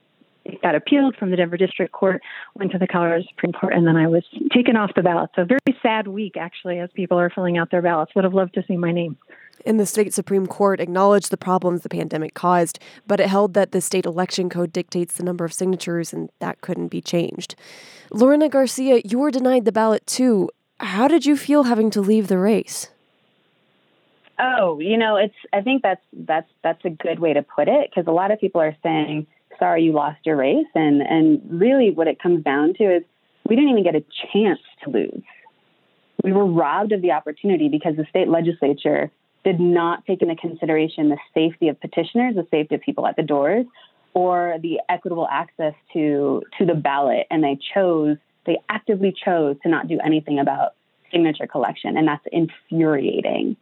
it 0.46 0.62
got 0.62 0.76
appealed 0.76 1.16
from 1.18 1.32
the 1.32 1.38
Denver 1.38 1.58
District 1.58 1.92
Court, 1.92 2.22
went 2.56 2.72
to 2.72 2.78
the 2.78 2.88
Colorado 2.88 3.24
Supreme 3.30 3.52
Court, 3.52 3.74
and 3.74 3.88
then 3.88 3.96
I 3.98 4.08
was 4.08 4.24
taken 4.54 4.76
off 4.76 4.92
the 4.96 5.02
ballot. 5.02 5.32
So, 5.36 5.44
very 5.44 5.60
sad 5.82 6.08
week, 6.08 6.38
actually, 6.38 6.80
as 6.80 6.90
people 6.94 7.20
are 7.20 7.30
filling 7.30 7.58
out 7.58 7.72
their 7.72 7.82
ballots. 7.82 8.14
Would 8.16 8.24
have 8.24 8.34
loved 8.34 8.54
to 8.54 8.64
see 8.68 8.78
my 8.78 8.92
name. 8.92 9.18
And 9.66 9.80
the 9.80 9.86
state 9.86 10.14
Supreme 10.14 10.46
Court 10.46 10.80
acknowledged 10.80 11.32
the 11.32 11.38
problems 11.38 11.82
the 11.82 11.90
pandemic 11.90 12.36
caused, 12.36 12.78
but 13.08 13.20
it 13.20 13.28
held 13.28 13.56
that 13.56 13.72
the 13.72 13.82
state 13.82 14.06
election 14.06 14.50
code 14.50 14.72
dictates 14.72 15.16
the 15.16 15.24
number 15.24 15.44
of 15.44 15.54
signatures 15.54 16.14
and 16.14 16.30
that 16.40 16.62
couldn't 16.62 16.90
be 16.90 17.02
changed. 17.02 17.56
Lorena 18.12 18.48
Garcia, 18.48 19.02
you 19.04 19.18
were 19.18 19.32
denied 19.32 19.66
the 19.66 19.72
ballot 19.72 20.06
too. 20.06 20.50
How 20.80 21.08
did 21.08 21.26
you 21.26 21.36
feel 21.36 21.64
having 21.64 21.90
to 21.92 22.02
leave 22.02 22.28
the 22.28 22.38
race? 22.38 22.90
Oh, 24.38 24.80
you 24.80 24.98
know, 24.98 25.16
it's. 25.16 25.36
I 25.54 25.62
think 25.62 25.82
that's 25.82 26.02
that's 26.14 26.50
that's 26.64 26.84
a 26.84 26.90
good 26.90 27.20
way 27.20 27.34
to 27.34 27.42
put 27.42 27.68
it 27.68 27.90
because 27.90 28.08
a 28.08 28.12
lot 28.12 28.32
of 28.32 28.40
people 28.40 28.60
are 28.60 28.76
saying, 28.84 29.28
"Sorry, 29.60 29.84
you 29.84 29.94
lost 29.94 30.20
your 30.26 30.36
race," 30.36 30.68
and 30.76 31.02
and 31.02 31.42
really, 31.50 31.92
what 31.92 32.08
it 32.08 32.20
comes 32.20 32.44
down 32.44 32.74
to 32.76 32.98
is 32.98 33.04
we 33.48 33.56
didn't 33.56 33.72
even 33.72 33.84
get 33.84 33.96
a 33.96 34.04
chance 34.34 34.60
to 34.84 34.90
lose. 34.90 35.24
We 36.24 36.34
were 36.34 36.46
robbed 36.46 36.92
of 36.92 37.02
the 37.02 37.12
opportunity 37.12 37.70
because 37.70 37.96
the 37.96 38.06
state 38.10 38.28
legislature 38.28 39.10
did 39.46 39.60
not 39.60 40.06
take 40.06 40.22
into 40.22 40.36
consideration 40.36 41.10
the 41.10 41.18
safety 41.34 41.70
of 41.70 41.80
petitioners, 41.80 42.36
the 42.36 42.48
safety 42.52 42.76
of 42.76 42.82
people 42.82 43.08
at 43.08 43.16
the 43.16 43.24
doors, 43.24 43.66
or 44.14 44.58
the 44.62 44.82
equitable 44.90 45.28
access 45.32 45.76
to 45.94 46.44
to 46.58 46.66
the 46.66 46.76
ballot, 46.76 47.26
and 47.32 47.42
they 47.42 47.58
chose. 47.74 48.18
They 48.46 48.58
actively 48.70 49.16
chose 49.24 49.56
to 49.64 49.70
not 49.70 49.88
do 49.88 50.00
anything 50.04 50.40
about 50.40 50.74
signature 51.10 51.48
collection, 51.48 51.96
and 51.96 52.06
that's 52.06 52.26
infuriating 52.32 53.56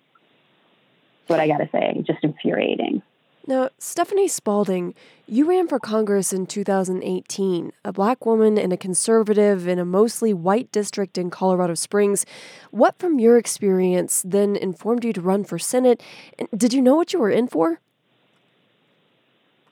what 1.27 1.39
I 1.39 1.47
got 1.47 1.57
to 1.57 1.69
say. 1.71 2.03
Just 2.05 2.23
infuriating. 2.23 3.01
Now, 3.45 3.69
Stephanie 3.77 4.29
Spalding, 4.29 4.95
you 5.27 5.49
ran 5.49 5.67
for 5.67 5.77
Congress 5.77 6.31
in 6.31 6.45
2018, 6.45 7.73
a 7.83 7.91
black 7.91 8.25
woman 8.25 8.57
and 8.57 8.71
a 8.71 8.77
conservative 8.77 9.67
in 9.67 9.79
a 9.79 9.85
mostly 9.85 10.33
white 10.33 10.71
district 10.71 11.17
in 11.17 11.29
Colorado 11.29 11.73
Springs. 11.73 12.25
What 12.71 12.97
from 12.97 13.19
your 13.19 13.37
experience 13.37 14.23
then 14.25 14.55
informed 14.55 15.03
you 15.03 15.11
to 15.11 15.19
run 15.19 15.43
for 15.43 15.59
Senate? 15.59 16.01
Did 16.55 16.71
you 16.71 16.81
know 16.81 16.95
what 16.95 17.11
you 17.11 17.19
were 17.19 17.31
in 17.31 17.47
for? 17.47 17.81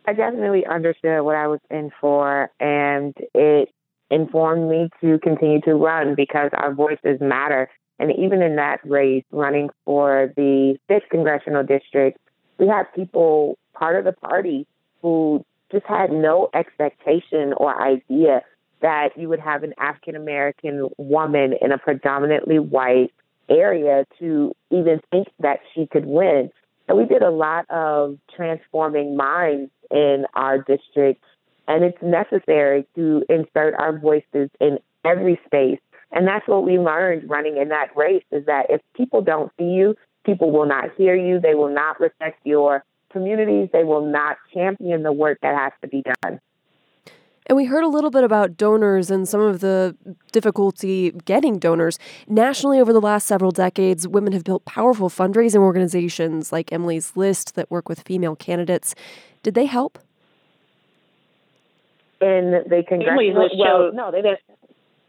I 0.05 0.13
definitely 0.13 0.65
understood 0.65 1.21
what 1.21 1.35
I 1.35 1.47
was 1.47 1.61
in 1.69 1.91
for, 2.01 2.49
and 2.59 3.15
it 3.33 3.69
informed 4.09 4.69
me 4.69 4.89
to 4.99 5.17
continue 5.19 5.61
to 5.61 5.75
run 5.75 6.15
because 6.15 6.49
our 6.53 6.73
voices 6.73 7.21
matter. 7.21 7.69
And 8.01 8.11
even 8.17 8.41
in 8.41 8.55
that 8.55 8.79
race, 8.83 9.23
running 9.31 9.69
for 9.85 10.33
the 10.35 10.75
5th 10.89 11.07
congressional 11.11 11.63
district, 11.63 12.17
we 12.57 12.67
had 12.67 12.91
people, 12.95 13.59
part 13.73 13.95
of 13.95 14.05
the 14.05 14.11
party, 14.11 14.65
who 15.03 15.45
just 15.71 15.85
had 15.85 16.11
no 16.11 16.49
expectation 16.55 17.53
or 17.55 17.79
idea 17.79 18.41
that 18.81 19.09
you 19.15 19.29
would 19.29 19.39
have 19.39 19.61
an 19.61 19.75
African 19.77 20.15
American 20.15 20.89
woman 20.97 21.53
in 21.61 21.71
a 21.71 21.77
predominantly 21.77 22.57
white 22.57 23.13
area 23.47 24.07
to 24.17 24.55
even 24.71 24.99
think 25.11 25.27
that 25.39 25.59
she 25.75 25.85
could 25.85 26.07
win. 26.07 26.49
And 26.87 26.97
we 26.97 27.05
did 27.05 27.21
a 27.21 27.29
lot 27.29 27.69
of 27.69 28.17
transforming 28.35 29.15
minds 29.15 29.69
in 29.91 30.25
our 30.33 30.57
district, 30.57 31.23
and 31.67 31.83
it's 31.83 32.01
necessary 32.01 32.87
to 32.95 33.23
insert 33.29 33.75
our 33.75 33.95
voices 33.95 34.49
in 34.59 34.79
every 35.05 35.39
space. 35.45 35.79
And 36.11 36.27
that's 36.27 36.47
what 36.47 36.65
we 36.65 36.77
learned 36.77 37.29
running 37.29 37.57
in 37.57 37.69
that 37.69 37.95
race 37.95 38.23
is 38.31 38.45
that 38.45 38.67
if 38.69 38.81
people 38.95 39.21
don't 39.21 39.51
see 39.57 39.65
you, 39.65 39.95
people 40.25 40.51
will 40.51 40.65
not 40.65 40.85
hear 40.97 41.15
you, 41.15 41.39
they 41.39 41.55
will 41.55 41.73
not 41.73 41.99
respect 41.99 42.39
your 42.43 42.83
communities, 43.11 43.69
they 43.71 43.83
will 43.83 44.05
not 44.05 44.37
champion 44.53 45.03
the 45.03 45.11
work 45.11 45.39
that 45.41 45.55
has 45.55 45.71
to 45.81 45.87
be 45.87 46.03
done. 46.23 46.39
And 47.47 47.57
we 47.57 47.65
heard 47.65 47.83
a 47.83 47.87
little 47.87 48.11
bit 48.11 48.23
about 48.23 48.55
donors 48.55 49.11
and 49.11 49.27
some 49.27 49.41
of 49.41 49.59
the 49.59 49.95
difficulty 50.31 51.11
getting 51.25 51.59
donors. 51.59 51.99
Nationally, 52.27 52.79
over 52.79 52.93
the 52.93 53.01
last 53.01 53.27
several 53.27 53.51
decades, 53.51 54.07
women 54.07 54.31
have 54.31 54.43
built 54.43 54.63
powerful 54.63 55.09
fundraising 55.09 55.59
organizations 55.59 56.51
like 56.51 56.71
Emily's 56.71 57.13
List 57.15 57.55
that 57.55 57.69
work 57.69 57.89
with 57.89 58.01
female 58.01 58.35
candidates. 58.35 58.95
Did 59.43 59.55
they 59.55 59.65
help? 59.65 59.99
In 62.21 62.51
the 62.51 62.83
congressional, 62.87 63.49
well, 63.57 63.91
no, 63.91 64.11
they 64.11 64.21
didn't. 64.21 64.39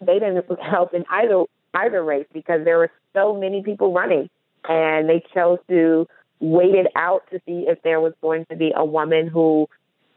They 0.04 0.18
didn't 0.18 0.44
help 0.60 0.94
in 0.94 1.04
either 1.10 1.44
either 1.74 2.04
race 2.04 2.26
because 2.32 2.64
there 2.64 2.78
were 2.78 2.90
so 3.14 3.34
many 3.34 3.62
people 3.62 3.92
running, 3.92 4.28
and 4.68 5.08
they 5.08 5.22
chose 5.34 5.58
to 5.68 6.06
wait 6.40 6.74
it 6.74 6.86
out 6.96 7.22
to 7.30 7.40
see 7.46 7.64
if 7.68 7.80
there 7.82 8.00
was 8.00 8.12
going 8.20 8.44
to 8.50 8.56
be 8.56 8.72
a 8.74 8.84
woman 8.84 9.28
who 9.28 9.68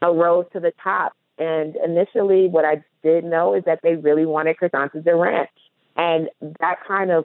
arose 0.02 0.44
to 0.52 0.60
the 0.60 0.72
top 0.82 1.12
and 1.38 1.76
initially, 1.76 2.48
what 2.48 2.64
I 2.64 2.82
did 3.02 3.24
know 3.24 3.54
is 3.54 3.64
that 3.64 3.80
they 3.82 3.94
really 3.94 4.24
wanted 4.24 4.56
Crisanta 4.56 5.04
Duran. 5.04 5.46
And 5.96 6.28
that 6.60 6.76
kind 6.86 7.10
of 7.10 7.24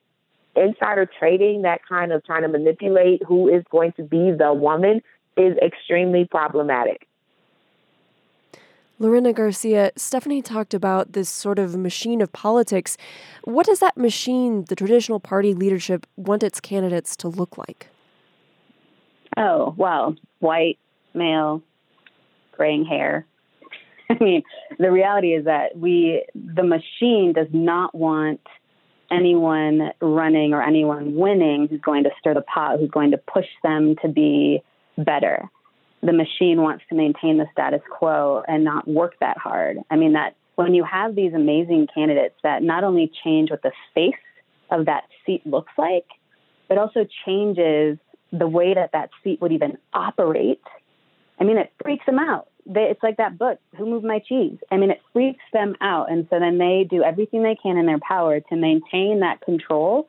insider 0.56 1.10
trading, 1.20 1.62
that 1.62 1.82
kind 1.88 2.12
of 2.12 2.24
trying 2.25 2.41
to 2.41 2.48
manipulate 2.50 3.24
who 3.25 3.48
is 3.48 3.63
going 3.70 3.94
to 3.94 4.03
be 4.03 4.32
the 4.32 4.53
woman, 4.53 5.01
is 5.38 5.56
extremely 5.58 6.25
problematic. 6.30 7.08
Lorena 9.01 9.34
Garcia, 9.34 9.91
Stephanie 9.96 10.43
talked 10.43 10.75
about 10.75 11.13
this 11.13 11.27
sort 11.27 11.58
of 11.58 11.75
machine 11.75 12.22
of 12.22 12.31
politics. 12.34 12.98
What 13.46 13.65
does 13.65 13.79
that 13.79 13.98
machine, 13.98 14.65
the 14.65 14.75
traditional 14.75 15.20
party 15.20 15.55
leadership, 15.55 16.05
want 16.17 16.43
its 16.43 16.60
candidates 16.60 17.15
to 17.17 17.27
look 17.27 17.58
like? 17.58 17.88
Oh, 19.38 19.74
well, 19.75 20.15
white, 20.38 20.77
male, 21.15 21.63
graying 22.51 22.86
hair, 22.86 23.25
I 24.12 24.24
mean, 24.24 24.43
the 24.77 24.91
reality 24.91 25.34
is 25.34 25.46
that 25.46 25.75
we, 25.75 26.24
the 26.36 26.63
machine 26.63 27.34
does 27.34 27.48
not 27.51 27.96
want 27.96 28.41
anyone 29.10 29.93
running 30.00 30.53
or 30.53 30.62
anyone 30.62 31.15
winning 31.15 31.67
who's 31.67 31.81
going 31.81 32.03
to 32.03 32.12
stir 32.20 32.36
the 32.36 32.41
pot, 32.41 32.79
who's 32.79 32.91
going 32.91 33.12
to 33.12 33.17
push 33.17 33.48
them 33.63 33.96
to 34.03 34.08
be 34.08 34.62
better. 34.96 35.50
The 36.01 36.13
machine 36.13 36.62
wants 36.62 36.84
to 36.89 36.96
maintain 36.96 37.38
the 37.38 37.46
status 37.51 37.81
quo 37.89 38.43
and 38.48 38.63
not 38.63 38.88
work 38.88 39.13
that 39.20 39.38
hard. 39.38 39.77
I 39.89 39.96
mean, 39.96 40.13
that 40.13 40.36
when 40.55 40.74
you 40.74 40.84
have 40.84 41.15
these 41.15 41.34
amazing 41.34 41.88
candidates 41.93 42.36
that 42.43 42.63
not 42.63 42.84
only 42.84 43.12
change 43.24 43.51
what 43.51 43.62
the 43.62 43.72
face 43.93 44.13
of 44.70 44.86
that 44.86 45.03
seat 45.25 45.46
looks 45.46 45.72
like, 45.77 46.05
but 46.67 46.77
also 46.77 47.05
changes 47.25 47.98
the 48.31 48.48
way 48.48 48.74
that 48.74 48.91
that 48.93 49.10
seat 49.24 49.41
would 49.41 49.51
even 49.51 49.77
operate. 49.93 50.62
I 51.39 51.43
mean, 51.43 51.58
it 51.58 51.72
freaks 51.81 52.05
them 52.05 52.20
out 52.20 52.48
they, 52.65 52.84
it's 52.84 53.01
like 53.03 53.17
that 53.17 53.38
book, 53.38 53.60
Who 53.77 53.86
Moved 53.86 54.05
My 54.05 54.20
Cheese? 54.20 54.58
I 54.72 54.77
mean, 54.77 54.91
it 54.91 55.01
freaks 55.13 55.43
them 55.53 55.75
out. 55.81 56.12
And 56.12 56.27
so 56.29 56.39
then 56.39 56.58
they 56.58 56.86
do 56.89 57.03
everything 57.03 57.43
they 57.43 57.58
can 57.62 57.77
in 57.77 57.86
their 57.86 58.00
power 58.00 58.39
to 58.39 58.55
maintain 58.55 59.22
that 59.22 59.41
control 59.41 60.08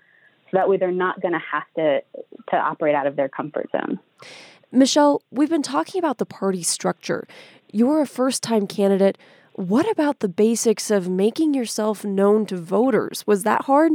so 0.51 0.59
that 0.59 0.69
way 0.69 0.77
they're 0.77 0.91
not 0.91 1.21
going 1.21 1.33
to 1.33 1.41
have 1.51 1.65
to 1.77 2.03
to 2.51 2.57
operate 2.57 2.95
out 2.95 3.07
of 3.07 3.17
their 3.17 3.29
comfort 3.29 3.71
zone. 3.73 3.99
Michelle, 4.75 5.23
we've 5.31 5.51
been 5.51 5.63
talking 5.63 5.99
about 5.99 6.17
the 6.17 6.25
party 6.25 6.63
structure. 6.63 7.29
You're 7.71 8.01
a 8.01 8.07
first 8.07 8.43
time 8.43 8.67
candidate. 8.67 9.19
What 9.53 9.91
about 9.91 10.21
the 10.21 10.29
basics 10.29 10.91
of 10.91 11.11
making 11.11 11.53
yourself 11.53 12.07
known 12.07 12.47
to 12.47 12.57
voters? 12.57 13.27
Was 13.27 13.43
that 13.43 13.67
hard? 13.67 13.93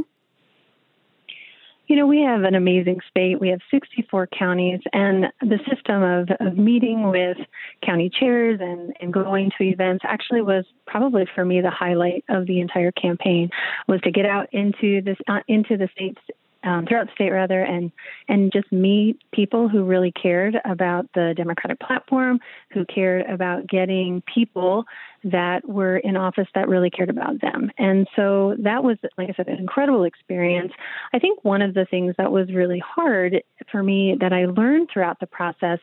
You 1.88 1.96
know, 1.96 2.06
we 2.06 2.20
have 2.20 2.42
an 2.42 2.54
amazing 2.54 3.00
state. 3.10 3.40
We 3.40 3.48
have 3.48 3.60
64 3.72 4.28
counties, 4.28 4.80
and 4.92 5.24
the 5.40 5.58
system 5.68 6.02
of, 6.02 6.28
of 6.38 6.56
meeting 6.56 7.10
with 7.10 7.38
county 7.84 8.08
chairs 8.10 8.60
and, 8.62 8.94
and 9.00 9.12
going 9.12 9.50
to 9.58 9.64
events 9.64 10.04
actually 10.06 10.42
was 10.42 10.64
probably 10.86 11.26
for 11.34 11.44
me 11.44 11.60
the 11.60 11.70
highlight 11.70 12.24
of 12.28 12.46
the 12.46 12.60
entire 12.60 12.92
campaign 12.92 13.48
was 13.88 14.00
to 14.02 14.12
get 14.12 14.26
out 14.26 14.48
into 14.52 15.00
this 15.00 15.16
uh, 15.28 15.40
into 15.48 15.76
the 15.78 15.88
states 15.92 16.20
um, 16.64 16.86
throughout 16.86 17.06
the 17.06 17.12
state 17.14 17.30
rather 17.30 17.62
and 17.62 17.92
and 18.28 18.52
just 18.52 18.70
meet 18.72 19.18
people 19.32 19.68
who 19.68 19.84
really 19.84 20.12
cared 20.12 20.56
about 20.64 21.06
the 21.14 21.32
democratic 21.36 21.78
platform 21.80 22.40
who 22.72 22.84
cared 22.84 23.26
about 23.26 23.66
getting 23.66 24.22
people 24.32 24.84
that 25.24 25.66
were 25.68 25.98
in 25.98 26.16
office 26.16 26.48
that 26.54 26.68
really 26.68 26.90
cared 26.90 27.10
about 27.10 27.40
them. 27.40 27.70
And 27.78 28.06
so 28.16 28.56
that 28.62 28.82
was 28.82 28.96
like 29.16 29.28
i 29.30 29.34
said 29.36 29.48
an 29.48 29.58
incredible 29.58 30.04
experience. 30.04 30.72
I 31.12 31.18
think 31.18 31.44
one 31.44 31.62
of 31.62 31.74
the 31.74 31.86
things 31.86 32.14
that 32.18 32.32
was 32.32 32.52
really 32.52 32.82
hard 32.84 33.42
for 33.70 33.82
me 33.82 34.16
that 34.20 34.32
i 34.32 34.46
learned 34.46 34.88
throughout 34.92 35.20
the 35.20 35.26
process 35.26 35.78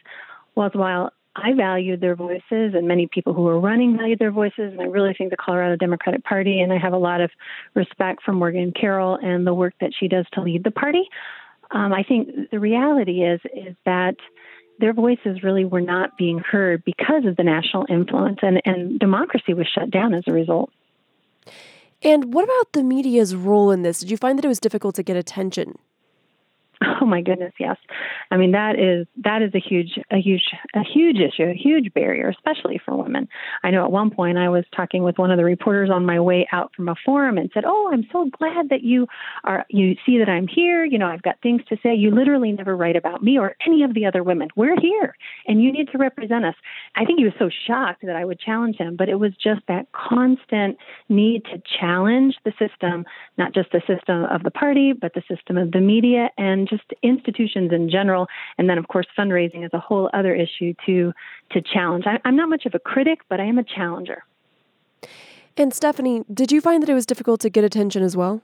was 0.56 0.72
while 0.74 1.12
I 1.36 1.54
valued 1.54 2.00
their 2.02 2.16
voices, 2.16 2.74
and 2.74 2.88
many 2.88 3.08
people 3.08 3.34
who 3.34 3.42
were 3.42 3.60
running 3.60 3.98
valued 3.98 4.20
their 4.20 4.32
voices. 4.32 4.72
And 4.72 4.82
I 4.82 4.86
really 4.86 5.14
think 5.14 5.32
the 5.32 5.38
Colorado 5.38 5.76
Democratic 5.76 6.24
Party, 6.24 6.62
and 6.62 6.72
I 6.72 6.78
have 6.78 6.94
a 6.94 6.98
lot 6.98 7.20
of 7.20 7.30
respect 7.74 8.24
for 8.24 8.32
Morgan 8.32 8.72
Carroll 8.72 9.18
and 9.22 9.46
the 9.46 9.54
work 9.54 9.74
that 9.82 9.92
she 10.00 10.08
does 10.08 10.26
to 10.34 10.42
lead 10.42 10.64
the 10.64 10.72
party. 10.72 11.04
Um, 11.72 11.94
I 11.94 12.04
think 12.04 12.52
the 12.52 12.60
reality 12.60 13.24
is 13.24 13.42
is 13.54 13.76
that 13.86 14.16
their 14.80 14.94
voices 14.94 15.44
really 15.44 15.66
were 15.66 15.82
not 15.82 16.18
being 16.18 16.40
heard 16.40 16.84
because 16.86 17.26
of 17.26 17.36
the 17.36 17.44
national 17.44 17.86
influence, 17.90 18.40
and, 18.42 18.62
and 18.66 19.00
democracy 19.00 19.54
was 19.54 19.68
shut 19.68 19.90
down 19.92 20.14
as 20.14 20.24
a 20.28 20.32
result. 20.32 20.72
And 22.02 22.34
what 22.34 22.44
about 22.44 22.74
the 22.74 22.84
media's 22.84 23.36
role 23.36 23.72
in 23.72 23.82
this? 23.82 24.00
Did 24.00 24.12
you 24.12 24.18
find 24.18 24.38
that 24.38 24.46
it 24.46 24.50
was 24.50 24.60
difficult 24.60 24.96
to 24.96 25.04
get 25.04 25.18
attention? 25.18 25.78
Oh 27.02 27.06
my 27.06 27.22
goodness, 27.22 27.54
yes. 27.60 27.78
I 28.32 28.38
mean 28.38 28.54
that 28.54 28.80
is 28.80 29.06
that 29.24 29.42
is 29.42 29.54
a 29.54 29.60
huge 29.60 30.00
a 30.12 30.18
huge 30.18 30.44
a 30.74 30.82
huge 30.82 31.18
issue, 31.18 31.44
a 31.44 31.54
huge 31.54 31.94
barrier, 31.94 32.30
especially 32.30 32.80
for 32.84 32.96
women. 32.96 33.28
I 33.64 33.70
know 33.70 33.84
at 33.84 33.92
one 33.92 34.10
point 34.10 34.38
I 34.38 34.50
was 34.50 34.64
talking 34.76 35.04
with 35.04 35.18
one 35.18 35.30
of 35.30 35.38
the 35.38 35.44
reporters 35.44 35.90
on 35.92 36.06
my 36.06 36.20
way 36.20 36.48
out 36.52 36.72
from 36.76 36.88
a 36.90 36.96
forum 37.06 37.38
and 37.38 37.52
said, 37.54 37.64
"Oh, 37.66 37.90
I'm 37.92 38.08
so 38.12 38.30
glad 38.40 38.70
that 38.70 38.82
you 38.82 39.08
are 39.44 39.66
you 39.70 39.96
see 40.06 40.18
that 40.20 40.30
I'm 40.30 40.48
here. 40.48 40.86
You 40.86 40.98
know, 40.98 41.08
I've 41.08 41.22
got 41.22 41.36
things 41.42 41.62
to 41.70 41.78
say. 41.84 41.94
You 41.94 42.12
literally 42.12 42.52
never 42.54 42.76
write 42.76 42.96
about 42.96 43.22
me 43.22 43.38
or 43.38 43.56
any 43.68 43.84
of 43.84 43.94
the 43.94 44.06
other 44.06 44.24
women. 44.24 44.48
We're 44.56 44.80
here, 44.80 45.16
and 45.48 45.62
you 45.62 45.72
need 45.72 45.90
to 45.92 45.98
represent 45.98 46.46
us." 46.46 46.56
I 46.96 47.06
think 47.06 47.20
he 47.20 47.26
was 47.26 47.34
so 47.38 47.50
shocked 47.68 48.04
that 48.06 48.16
I 48.16 48.26
would 48.26 48.40
challenge 48.40 48.78
him, 48.78 48.96
but 48.96 49.10
it 49.10 49.20
was 49.20 49.34
just 49.36 49.62
that 49.68 49.88
constant 49.92 50.78
need 51.10 51.44
to 51.46 51.62
challenge 51.80 52.36
the 52.46 52.54
system, 52.58 53.06
not 53.38 53.54
just 53.54 53.72
the 53.72 53.82
system 53.86 54.24
of 54.26 54.44
the 54.44 54.52
party, 54.52 54.94
but 54.94 55.14
the 55.14 55.24
system 55.28 55.58
of 55.58 55.72
the 55.72 55.82
media 55.82 56.30
and 56.38 56.65
just 56.68 56.84
institutions 57.02 57.72
in 57.72 57.90
general. 57.90 58.28
And 58.58 58.70
then, 58.70 58.78
of 58.78 58.88
course, 58.88 59.08
fundraising 59.18 59.66
is 59.66 59.72
a 59.74 59.80
whole 59.80 60.10
other 60.14 60.34
issue 60.34 60.74
to 60.86 61.14
to 61.52 61.62
challenge. 61.62 62.06
I, 62.08 62.20
I'm 62.26 62.36
not 62.36 62.50
much 62.50 62.66
of 62.66 62.74
a 62.76 62.80
critic, 62.80 63.20
but 63.30 63.40
I 63.40 63.46
am 63.46 63.58
a 63.58 63.64
challenger. 63.64 64.24
And 65.58 65.74
Stephanie, 65.74 66.24
did 66.34 66.52
you 66.52 66.60
find 66.60 66.84
that 66.84 66.90
it 66.90 66.94
was 66.94 67.06
difficult 67.06 67.40
to 67.42 67.50
get 67.50 67.64
attention 67.64 68.04
as 68.04 68.18
well? 68.18 68.42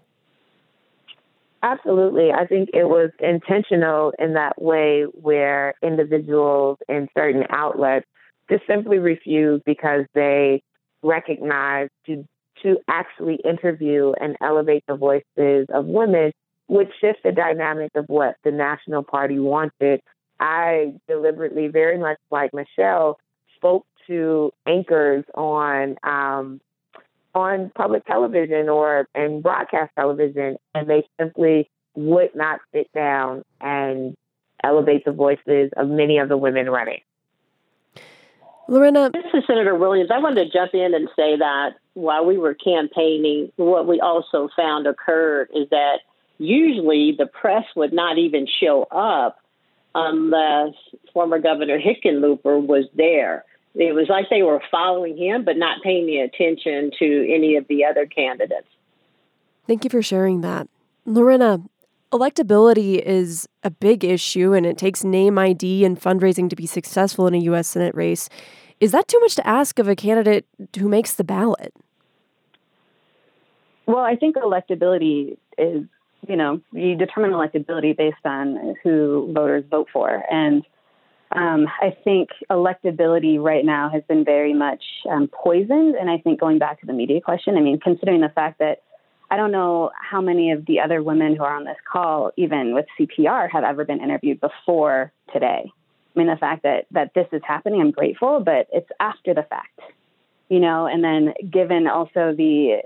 Absolutely. 1.63 2.31
I 2.31 2.47
think 2.47 2.69
it 2.73 2.85
was 2.85 3.11
intentional 3.19 4.13
in 4.17 4.33
that 4.33 4.59
way 4.59 5.03
where 5.03 5.75
individuals 5.83 6.79
in 6.89 7.07
certain 7.15 7.43
outlets 7.49 8.07
just 8.49 8.65
simply 8.65 8.97
refused 8.97 9.63
because 9.65 10.05
they 10.13 10.63
recognize 11.03 11.89
to 12.05 12.25
to 12.63 12.77
actually 12.87 13.39
interview 13.43 14.13
and 14.19 14.35
elevate 14.39 14.83
the 14.87 14.95
voices 14.95 15.65
of 15.73 15.85
women 15.85 16.31
would 16.71 16.89
shift 17.01 17.19
the 17.21 17.33
dynamic 17.33 17.91
of 17.95 18.05
what 18.07 18.37
the 18.45 18.51
National 18.51 19.03
Party 19.03 19.39
wanted. 19.39 20.01
I 20.39 20.93
deliberately, 21.05 21.67
very 21.67 21.97
much 21.97 22.17
like 22.31 22.53
Michelle, 22.53 23.19
spoke 23.57 23.85
to 24.07 24.53
anchors 24.65 25.25
on 25.35 25.97
um, 26.01 26.61
on 27.35 27.71
public 27.75 28.05
television 28.05 28.69
or 28.69 29.05
in 29.13 29.41
broadcast 29.41 29.91
television, 29.95 30.57
and 30.73 30.89
they 30.89 31.05
simply 31.19 31.69
would 31.95 32.33
not 32.35 32.61
sit 32.73 32.89
down 32.93 33.43
and 33.59 34.15
elevate 34.63 35.03
the 35.03 35.11
voices 35.11 35.71
of 35.75 35.89
many 35.89 36.19
of 36.19 36.29
the 36.29 36.37
women 36.37 36.69
running. 36.69 37.01
Lorena. 38.69 39.11
This 39.13 39.25
is 39.33 39.43
Senator 39.45 39.75
Williams. 39.75 40.09
I 40.09 40.19
wanted 40.19 40.45
to 40.45 40.49
jump 40.49 40.73
in 40.73 40.93
and 40.93 41.09
say 41.17 41.35
that 41.35 41.71
while 41.95 42.25
we 42.25 42.37
were 42.37 42.53
campaigning, 42.53 43.51
what 43.57 43.85
we 43.85 43.99
also 43.99 44.47
found 44.55 44.87
occurred 44.87 45.49
is 45.53 45.67
that 45.71 45.99
usually 46.41 47.15
the 47.17 47.27
press 47.27 47.65
would 47.75 47.93
not 47.93 48.17
even 48.17 48.47
show 48.59 48.83
up 48.83 49.39
unless 49.93 50.73
former 51.13 51.39
Governor 51.39 51.79
Hickenlooper 51.79 52.65
was 52.65 52.85
there. 52.95 53.45
it 53.75 53.93
was 53.93 54.07
like 54.09 54.29
they 54.29 54.41
were 54.41 54.61
following 54.71 55.17
him, 55.17 55.45
but 55.45 55.57
not 55.57 55.83
paying 55.83 56.07
the 56.07 56.17
attention 56.17 56.91
to 56.97 57.33
any 57.33 57.57
of 57.57 57.67
the 57.67 57.85
other 57.85 58.05
candidates. 58.05 58.67
Thank 59.67 59.83
you 59.83 59.89
for 59.89 60.01
sharing 60.01 60.41
that. 60.41 60.67
Lorena, 61.05 61.61
electability 62.11 62.99
is 62.99 63.47
a 63.63 63.69
big 63.69 64.03
issue 64.03 64.53
and 64.53 64.65
it 64.65 64.77
takes 64.77 65.03
name 65.03 65.37
ID 65.37 65.85
and 65.85 65.99
fundraising 65.99 66.49
to 66.49 66.55
be 66.55 66.65
successful 66.65 67.27
in 67.27 67.35
a 67.35 67.39
U.S. 67.39 67.67
Senate 67.67 67.93
race. 67.95 68.29
Is 68.79 68.91
that 68.93 69.07
too 69.07 69.19
much 69.19 69.35
to 69.35 69.47
ask 69.47 69.77
of 69.77 69.87
a 69.87 69.95
candidate 69.95 70.45
who 70.79 70.89
makes 70.89 71.13
the 71.13 71.23
ballot? 71.23 71.73
Well, 73.85 73.99
I 73.99 74.15
think 74.15 74.35
electability 74.37 75.37
is, 75.57 75.85
you 76.27 76.35
know, 76.35 76.61
you 76.71 76.95
determine 76.95 77.31
electability 77.31 77.95
based 77.95 78.25
on 78.25 78.75
who 78.83 79.31
voters 79.33 79.63
vote 79.69 79.87
for. 79.91 80.23
And 80.31 80.63
um, 81.31 81.67
I 81.81 81.95
think 82.03 82.29
electability 82.49 83.39
right 83.39 83.63
now 83.63 83.89
has 83.89 84.03
been 84.07 84.25
very 84.25 84.53
much 84.53 84.83
um, 85.09 85.27
poisoned. 85.27 85.95
And 85.95 86.09
I 86.09 86.17
think 86.17 86.39
going 86.39 86.59
back 86.59 86.79
to 86.81 86.85
the 86.85 86.93
media 86.93 87.21
question, 87.21 87.57
I 87.57 87.61
mean, 87.61 87.79
considering 87.79 88.21
the 88.21 88.29
fact 88.29 88.59
that 88.59 88.83
I 89.29 89.37
don't 89.37 89.51
know 89.51 89.91
how 89.97 90.19
many 90.19 90.51
of 90.51 90.65
the 90.65 90.81
other 90.81 91.01
women 91.01 91.37
who 91.37 91.43
are 91.43 91.55
on 91.55 91.63
this 91.63 91.77
call, 91.89 92.31
even 92.35 92.73
with 92.73 92.85
CPR, 92.99 93.49
have 93.49 93.63
ever 93.63 93.85
been 93.85 94.01
interviewed 94.01 94.41
before 94.41 95.13
today. 95.31 95.71
I 96.13 96.19
mean, 96.19 96.27
the 96.27 96.35
fact 96.35 96.63
that, 96.63 96.87
that 96.91 97.13
this 97.15 97.27
is 97.31 97.41
happening, 97.47 97.79
I'm 97.79 97.91
grateful, 97.91 98.41
but 98.41 98.67
it's 98.73 98.89
after 98.99 99.33
the 99.33 99.43
fact, 99.43 99.79
you 100.51 100.59
know, 100.59 100.85
and 100.85 101.01
then 101.01 101.33
given 101.49 101.87
also 101.87 102.35
the 102.35 102.81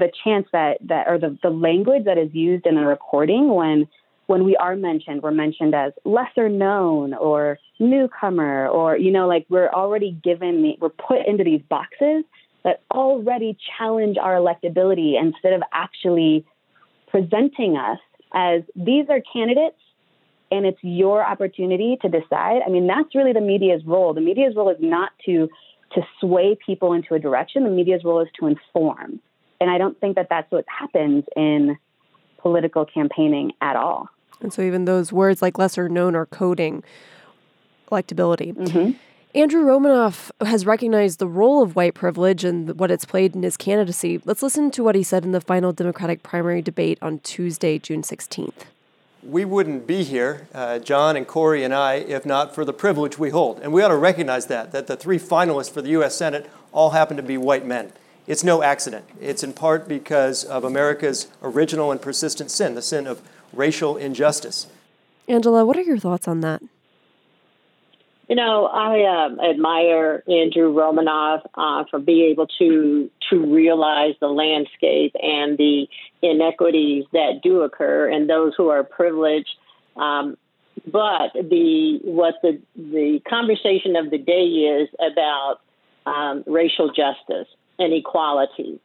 the 0.00 0.10
chance 0.24 0.48
that, 0.52 0.78
that 0.88 1.06
or 1.06 1.16
the, 1.16 1.38
the 1.44 1.48
language 1.48 2.06
that 2.06 2.18
is 2.18 2.34
used 2.34 2.66
in 2.66 2.74
the 2.74 2.84
recording 2.84 3.54
when 3.54 3.86
when 4.26 4.42
we 4.42 4.56
are 4.56 4.74
mentioned, 4.74 5.22
we're 5.22 5.30
mentioned 5.30 5.76
as 5.76 5.92
lesser 6.04 6.48
known 6.48 7.14
or 7.14 7.58
newcomer, 7.78 8.66
or, 8.66 8.96
you 8.96 9.12
know, 9.12 9.28
like 9.28 9.46
we're 9.48 9.68
already 9.68 10.10
given, 10.24 10.62
the, 10.62 10.76
we're 10.80 10.88
put 10.88 11.24
into 11.26 11.44
these 11.44 11.60
boxes 11.68 12.24
that 12.64 12.80
already 12.90 13.56
challenge 13.78 14.16
our 14.16 14.34
electability 14.34 15.20
instead 15.20 15.52
of 15.52 15.62
actually 15.72 16.44
presenting 17.08 17.76
us 17.76 17.98
as 18.32 18.62
these 18.74 19.04
are 19.10 19.20
candidates 19.30 19.76
and 20.50 20.66
it's 20.66 20.78
your 20.82 21.24
opportunity 21.24 21.98
to 22.02 22.08
decide. 22.08 22.62
I 22.66 22.70
mean, 22.70 22.86
that's 22.86 23.14
really 23.14 23.34
the 23.34 23.42
media's 23.42 23.82
role. 23.84 24.14
The 24.14 24.22
media's 24.22 24.56
role 24.56 24.70
is 24.70 24.78
not 24.80 25.12
to 25.26 25.50
to 25.94 26.02
sway 26.20 26.56
people 26.64 26.92
into 26.92 27.14
a 27.14 27.18
direction. 27.18 27.64
The 27.64 27.70
media's 27.70 28.04
role 28.04 28.20
is 28.20 28.28
to 28.40 28.46
inform. 28.46 29.20
And 29.60 29.70
I 29.70 29.78
don't 29.78 29.98
think 30.00 30.16
that 30.16 30.28
that's 30.28 30.50
what 30.50 30.64
happens 30.68 31.24
in 31.36 31.76
political 32.38 32.84
campaigning 32.84 33.52
at 33.60 33.76
all. 33.76 34.08
And 34.40 34.52
so 34.52 34.62
even 34.62 34.84
those 34.84 35.12
words 35.12 35.40
like 35.40 35.58
lesser 35.58 35.88
known 35.88 36.14
or 36.14 36.26
coding 36.26 36.82
electability. 37.90 38.54
Mm-hmm. 38.54 38.92
Andrew 39.34 39.62
Romanoff 39.62 40.30
has 40.42 40.64
recognized 40.64 41.18
the 41.18 41.26
role 41.26 41.62
of 41.62 41.74
white 41.74 41.94
privilege 41.94 42.44
and 42.44 42.78
what 42.78 42.90
it's 42.90 43.04
played 43.04 43.34
in 43.34 43.42
his 43.42 43.56
candidacy. 43.56 44.20
Let's 44.24 44.42
listen 44.42 44.70
to 44.72 44.84
what 44.84 44.94
he 44.94 45.02
said 45.02 45.24
in 45.24 45.32
the 45.32 45.40
final 45.40 45.72
Democratic 45.72 46.22
primary 46.22 46.62
debate 46.62 46.98
on 47.02 47.18
Tuesday, 47.20 47.78
June 47.78 48.02
16th. 48.02 48.66
We 49.24 49.46
wouldn't 49.46 49.86
be 49.86 50.04
here, 50.04 50.48
uh, 50.52 50.78
John 50.80 51.16
and 51.16 51.26
Cory 51.26 51.64
and 51.64 51.72
I, 51.72 51.94
if 51.94 52.26
not 52.26 52.54
for 52.54 52.64
the 52.64 52.74
privilege 52.74 53.18
we 53.18 53.30
hold. 53.30 53.58
And 53.60 53.72
we 53.72 53.82
ought 53.82 53.88
to 53.88 53.96
recognize 53.96 54.46
that, 54.46 54.72
that 54.72 54.86
the 54.86 54.96
three 54.96 55.18
finalists 55.18 55.70
for 55.70 55.80
the 55.80 55.90
U.S. 55.90 56.14
Senate 56.14 56.50
all 56.72 56.90
happen 56.90 57.16
to 57.16 57.22
be 57.22 57.38
white 57.38 57.64
men. 57.64 57.92
It's 58.26 58.44
no 58.44 58.62
accident. 58.62 59.06
It's 59.20 59.42
in 59.42 59.54
part 59.54 59.88
because 59.88 60.44
of 60.44 60.62
America's 60.64 61.28
original 61.42 61.90
and 61.90 62.02
persistent 62.02 62.50
sin, 62.50 62.74
the 62.74 62.82
sin 62.82 63.06
of 63.06 63.22
racial 63.52 63.96
injustice. 63.96 64.66
Angela, 65.26 65.64
what 65.64 65.76
are 65.76 65.82
your 65.82 65.98
thoughts 65.98 66.28
on 66.28 66.40
that? 66.40 66.62
You 68.28 68.36
know, 68.36 68.66
I 68.66 69.02
uh, 69.02 69.50
admire 69.50 70.22
Andrew 70.26 70.72
Romanoff 70.72 71.42
uh, 71.54 71.84
for 71.90 71.98
being 71.98 72.30
able 72.30 72.46
to 72.58 73.10
to 73.30 73.54
realize 73.54 74.14
the 74.20 74.28
landscape 74.28 75.14
and 75.22 75.58
the 75.58 75.88
inequities 76.30 77.04
that 77.12 77.40
do 77.42 77.62
occur, 77.62 78.08
and 78.08 78.28
those 78.28 78.52
who 78.56 78.68
are 78.68 78.84
privileged. 78.84 79.50
Um, 79.96 80.36
but 80.86 81.32
the 81.34 82.00
what 82.02 82.34
the 82.42 82.60
the 82.76 83.20
conversation 83.28 83.96
of 83.96 84.10
the 84.10 84.18
day 84.18 84.44
is 84.44 84.88
about 84.98 85.60
um, 86.06 86.44
racial 86.46 86.88
justice 86.88 87.48
and 87.78 87.92
equality, 87.92 88.80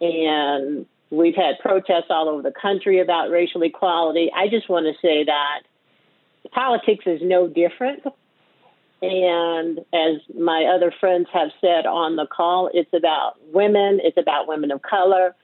and 0.00 0.86
we've 1.10 1.36
had 1.36 1.58
protests 1.60 2.10
all 2.10 2.28
over 2.28 2.42
the 2.42 2.52
country 2.52 3.00
about 3.00 3.30
racial 3.30 3.62
equality. 3.62 4.30
I 4.34 4.48
just 4.48 4.68
want 4.68 4.86
to 4.86 4.94
say 5.00 5.24
that 5.24 5.62
politics 6.52 7.04
is 7.06 7.20
no 7.22 7.46
different 7.48 8.02
and 9.00 9.78
as 9.92 10.20
my 10.36 10.64
other 10.74 10.92
friends 10.98 11.28
have 11.32 11.50
said 11.60 11.86
on 11.86 12.16
the 12.16 12.26
call, 12.26 12.68
it's 12.74 12.92
about 12.92 13.36
women, 13.52 14.00
it's 14.02 14.16
about 14.16 14.48
women 14.48 14.72
of 14.72 14.82
color. 14.82 15.36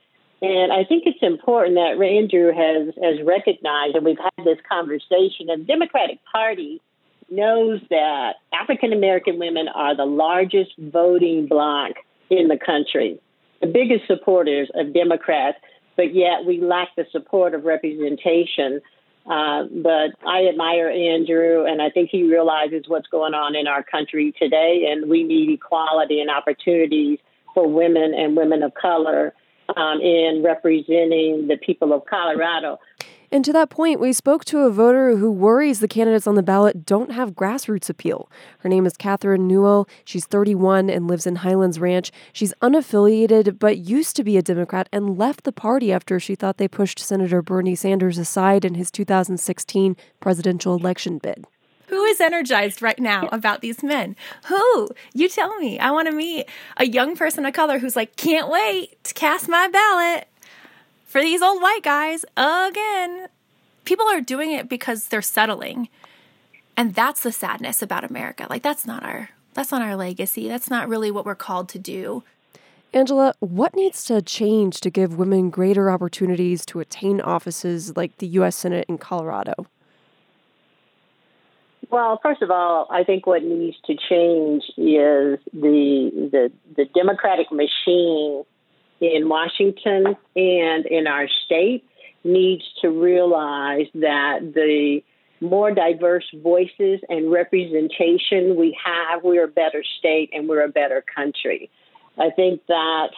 And 0.44 0.74
I 0.74 0.84
think 0.84 1.04
it's 1.06 1.22
important 1.22 1.76
that 1.76 1.96
Andrew 2.04 2.52
has, 2.52 2.92
has 3.02 3.24
recognized, 3.24 3.96
and 3.96 4.04
we've 4.04 4.18
had 4.18 4.44
this 4.44 4.58
conversation, 4.68 5.48
and 5.48 5.62
the 5.62 5.66
Democratic 5.66 6.18
Party 6.30 6.82
knows 7.30 7.80
that 7.88 8.34
African 8.52 8.92
American 8.92 9.38
women 9.38 9.68
are 9.68 9.96
the 9.96 10.04
largest 10.04 10.72
voting 10.78 11.46
bloc 11.46 11.92
in 12.28 12.48
the 12.48 12.58
country, 12.58 13.18
the 13.62 13.68
biggest 13.68 14.06
supporters 14.06 14.68
of 14.74 14.92
Democrats, 14.92 15.56
but 15.96 16.14
yet 16.14 16.44
we 16.44 16.60
lack 16.60 16.88
the 16.94 17.06
support 17.10 17.54
of 17.54 17.64
representation. 17.64 18.82
Uh, 19.24 19.64
but 19.72 20.12
I 20.28 20.46
admire 20.46 20.90
Andrew, 20.90 21.64
and 21.64 21.80
I 21.80 21.88
think 21.88 22.10
he 22.10 22.24
realizes 22.24 22.84
what's 22.86 23.06
going 23.06 23.32
on 23.32 23.56
in 23.56 23.66
our 23.66 23.82
country 23.82 24.34
today, 24.38 24.90
and 24.90 25.08
we 25.08 25.22
need 25.22 25.48
equality 25.48 26.20
and 26.20 26.28
opportunities 26.28 27.18
for 27.54 27.66
women 27.66 28.12
and 28.12 28.36
women 28.36 28.62
of 28.62 28.74
color 28.74 29.32
um, 29.76 30.00
in 30.00 30.42
representing 30.44 31.48
the 31.48 31.56
people 31.56 31.92
of 31.92 32.04
Colorado. 32.06 32.78
And 33.34 33.44
to 33.46 33.52
that 33.52 33.68
point, 33.68 33.98
we 33.98 34.12
spoke 34.12 34.44
to 34.44 34.60
a 34.60 34.70
voter 34.70 35.16
who 35.16 35.32
worries 35.32 35.80
the 35.80 35.88
candidates 35.88 36.28
on 36.28 36.36
the 36.36 36.42
ballot 36.42 36.86
don't 36.86 37.10
have 37.10 37.34
grassroots 37.34 37.90
appeal. 37.90 38.30
Her 38.60 38.68
name 38.68 38.86
is 38.86 38.96
Catherine 38.96 39.48
Newell. 39.48 39.88
She's 40.04 40.24
31 40.24 40.88
and 40.88 41.08
lives 41.08 41.26
in 41.26 41.36
Highlands 41.36 41.80
Ranch. 41.80 42.12
She's 42.32 42.54
unaffiliated, 42.62 43.58
but 43.58 43.78
used 43.78 44.14
to 44.16 44.22
be 44.22 44.36
a 44.36 44.42
Democrat 44.42 44.88
and 44.92 45.18
left 45.18 45.42
the 45.42 45.50
party 45.50 45.92
after 45.92 46.20
she 46.20 46.36
thought 46.36 46.58
they 46.58 46.68
pushed 46.68 47.00
Senator 47.00 47.42
Bernie 47.42 47.74
Sanders 47.74 48.18
aside 48.18 48.64
in 48.64 48.74
his 48.74 48.92
2016 48.92 49.96
presidential 50.20 50.76
election 50.76 51.18
bid. 51.18 51.44
Who 51.94 52.02
is 52.06 52.20
energized 52.20 52.82
right 52.82 52.98
now 52.98 53.28
about 53.30 53.60
these 53.60 53.80
men? 53.80 54.16
Who? 54.46 54.88
You 55.12 55.28
tell 55.28 55.56
me. 55.58 55.78
I 55.78 55.92
want 55.92 56.08
to 56.08 56.12
meet 56.12 56.48
a 56.76 56.84
young 56.84 57.14
person 57.14 57.46
of 57.46 57.54
color 57.54 57.78
who's 57.78 57.94
like, 57.94 58.16
can't 58.16 58.50
wait 58.50 59.02
to 59.04 59.14
cast 59.14 59.48
my 59.48 59.68
ballot 59.68 60.26
for 61.04 61.20
these 61.20 61.40
old 61.40 61.62
white 61.62 61.84
guys 61.84 62.24
again. 62.36 63.28
People 63.84 64.06
are 64.06 64.20
doing 64.20 64.50
it 64.50 64.68
because 64.68 65.06
they're 65.06 65.22
settling. 65.22 65.88
And 66.76 66.96
that's 66.96 67.22
the 67.22 67.30
sadness 67.30 67.80
about 67.80 68.02
America. 68.02 68.48
Like 68.50 68.64
that's 68.64 68.88
not 68.88 69.04
our 69.04 69.30
that's 69.52 69.70
not 69.70 69.80
our 69.80 69.94
legacy. 69.94 70.48
That's 70.48 70.68
not 70.68 70.88
really 70.88 71.12
what 71.12 71.24
we're 71.24 71.36
called 71.36 71.68
to 71.68 71.78
do. 71.78 72.24
Angela, 72.92 73.34
what 73.38 73.76
needs 73.76 74.02
to 74.06 74.20
change 74.20 74.80
to 74.80 74.90
give 74.90 75.16
women 75.16 75.48
greater 75.48 75.92
opportunities 75.92 76.66
to 76.66 76.80
attain 76.80 77.20
offices 77.20 77.96
like 77.96 78.18
the 78.18 78.26
US 78.38 78.56
Senate 78.56 78.84
in 78.88 78.98
Colorado? 78.98 79.68
Well, 81.90 82.18
first 82.22 82.42
of 82.42 82.50
all, 82.50 82.86
I 82.90 83.04
think 83.04 83.26
what 83.26 83.42
needs 83.42 83.76
to 83.86 83.94
change 83.94 84.62
is 84.76 85.38
the 85.52 86.28
the, 86.32 86.52
the 86.76 86.84
democratic 86.94 87.50
machine 87.50 88.44
in 89.00 89.28
Washington 89.28 90.16
and 90.36 90.86
in 90.86 91.06
our 91.06 91.28
state 91.44 91.84
needs 92.22 92.64
to 92.80 92.88
realize 92.88 93.86
that 93.94 94.52
the 94.54 95.02
more 95.40 95.70
diverse 95.72 96.24
voices 96.42 97.00
and 97.08 97.30
representation 97.30 98.56
we 98.56 98.76
have, 98.82 99.22
we're 99.22 99.44
a 99.44 99.48
better 99.48 99.84
state 99.98 100.30
and 100.32 100.48
we're 100.48 100.64
a 100.64 100.68
better 100.68 101.04
country. 101.14 101.70
I 102.18 102.30
think 102.30 102.62
that 102.68 103.10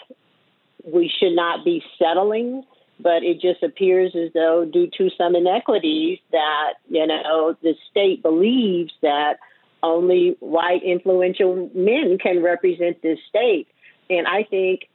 we 0.84 1.08
should 1.18 1.34
not 1.36 1.64
be 1.64 1.82
settling, 1.98 2.64
but 2.98 3.22
it 3.22 3.40
just 3.40 3.62
appears 3.62 4.14
as 4.14 4.32
though, 4.32 4.64
due 4.64 4.88
to 4.98 5.10
some 5.16 5.34
inequities, 5.36 6.18
that 6.32 6.74
you 6.88 7.06
know 7.06 7.56
the 7.62 7.74
state 7.90 8.22
believes 8.22 8.92
that 9.02 9.38
only 9.82 10.36
white 10.40 10.82
influential 10.82 11.70
men 11.74 12.18
can 12.18 12.42
represent 12.42 13.02
this 13.02 13.18
state, 13.28 13.68
and 14.08 14.26
I 14.26 14.44
think 14.44 14.88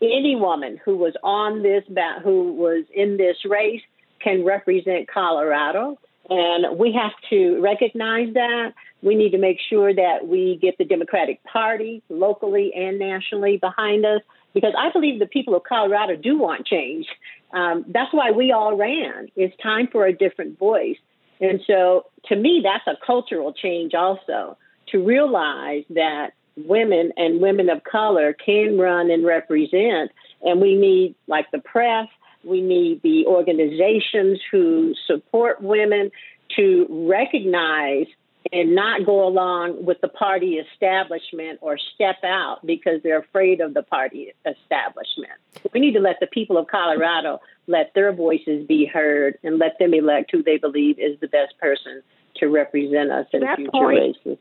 any 0.00 0.34
woman 0.36 0.80
who 0.84 0.96
was 0.96 1.14
on 1.22 1.62
this 1.62 1.84
ba- 1.88 2.20
who 2.22 2.52
was 2.54 2.84
in 2.92 3.16
this 3.16 3.36
race 3.44 3.82
can 4.20 4.44
represent 4.44 5.08
Colorado. 5.08 5.98
And 6.30 6.78
we 6.78 6.92
have 6.92 7.12
to 7.30 7.60
recognize 7.60 8.32
that. 8.34 8.74
We 9.02 9.16
need 9.16 9.30
to 9.30 9.38
make 9.38 9.58
sure 9.68 9.92
that 9.92 10.26
we 10.26 10.58
get 10.62 10.78
the 10.78 10.84
Democratic 10.84 11.42
Party 11.44 12.02
locally 12.08 12.72
and 12.74 12.98
nationally 12.98 13.56
behind 13.56 14.06
us 14.06 14.22
because 14.54 14.74
I 14.78 14.90
believe 14.90 15.18
the 15.18 15.26
people 15.26 15.54
of 15.54 15.62
Colorado 15.64 16.16
do 16.16 16.38
want 16.38 16.66
change. 16.66 17.06
Um, 17.52 17.84
that's 17.88 18.12
why 18.12 18.30
we 18.30 18.52
all 18.52 18.76
ran. 18.76 19.28
It's 19.36 19.56
time 19.62 19.88
for 19.90 20.06
a 20.06 20.12
different 20.12 20.58
voice. 20.58 20.96
And 21.40 21.60
so 21.66 22.06
to 22.26 22.36
me, 22.36 22.62
that's 22.62 22.86
a 22.86 23.04
cultural 23.04 23.52
change 23.52 23.94
also 23.94 24.56
to 24.88 25.04
realize 25.04 25.84
that 25.90 26.32
women 26.56 27.12
and 27.16 27.40
women 27.40 27.68
of 27.68 27.82
color 27.84 28.32
can 28.32 28.78
run 28.78 29.10
and 29.10 29.24
represent. 29.24 30.12
And 30.42 30.60
we 30.60 30.76
need, 30.76 31.14
like 31.26 31.50
the 31.50 31.58
press, 31.58 32.08
we 32.44 32.60
need 32.60 33.02
the 33.02 33.26
organizations 33.26 34.40
who 34.50 34.94
support 35.06 35.62
women 35.62 36.10
to 36.56 36.86
recognize 36.90 38.06
and 38.50 38.74
not 38.74 39.06
go 39.06 39.26
along 39.26 39.84
with 39.84 40.00
the 40.00 40.08
party 40.08 40.54
establishment 40.54 41.58
or 41.62 41.78
step 41.94 42.16
out 42.24 42.58
because 42.64 43.02
they're 43.02 43.20
afraid 43.20 43.60
of 43.60 43.74
the 43.74 43.82
party 43.82 44.32
establishment. 44.44 45.32
We 45.72 45.80
need 45.80 45.92
to 45.92 46.00
let 46.00 46.18
the 46.20 46.26
people 46.26 46.58
of 46.58 46.66
Colorado 46.66 47.40
let 47.66 47.92
their 47.94 48.12
voices 48.12 48.66
be 48.66 48.86
heard 48.86 49.38
and 49.44 49.58
let 49.58 49.78
them 49.78 49.94
elect 49.94 50.30
who 50.32 50.42
they 50.42 50.58
believe 50.58 50.98
is 50.98 51.18
the 51.20 51.28
best 51.28 51.56
person 51.58 52.02
to 52.36 52.46
represent 52.48 53.10
us 53.10 53.26
in 53.32 53.42
future 53.56 53.70
point, 53.70 54.16
races. 54.26 54.38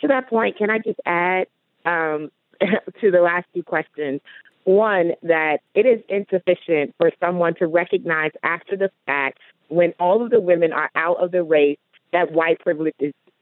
To 0.00 0.08
that 0.08 0.28
point, 0.30 0.56
can 0.56 0.70
I 0.70 0.78
just 0.78 1.00
add 1.04 1.46
um, 1.84 2.30
to 3.00 3.10
the 3.10 3.20
last 3.20 3.46
two 3.54 3.62
questions? 3.62 4.20
One, 4.64 5.12
that 5.22 5.58
it 5.74 5.86
is 5.86 6.00
insufficient 6.08 6.94
for 6.98 7.10
someone 7.20 7.54
to 7.56 7.66
recognize 7.66 8.30
after 8.42 8.76
the 8.76 8.90
fact 9.06 9.38
when 9.68 9.94
all 9.98 10.22
of 10.22 10.30
the 10.30 10.40
women 10.40 10.72
are 10.72 10.90
out 10.94 11.22
of 11.22 11.32
the 11.32 11.42
race 11.42 11.78
that 12.12 12.32
white 12.32 12.60
privilege 12.60 12.94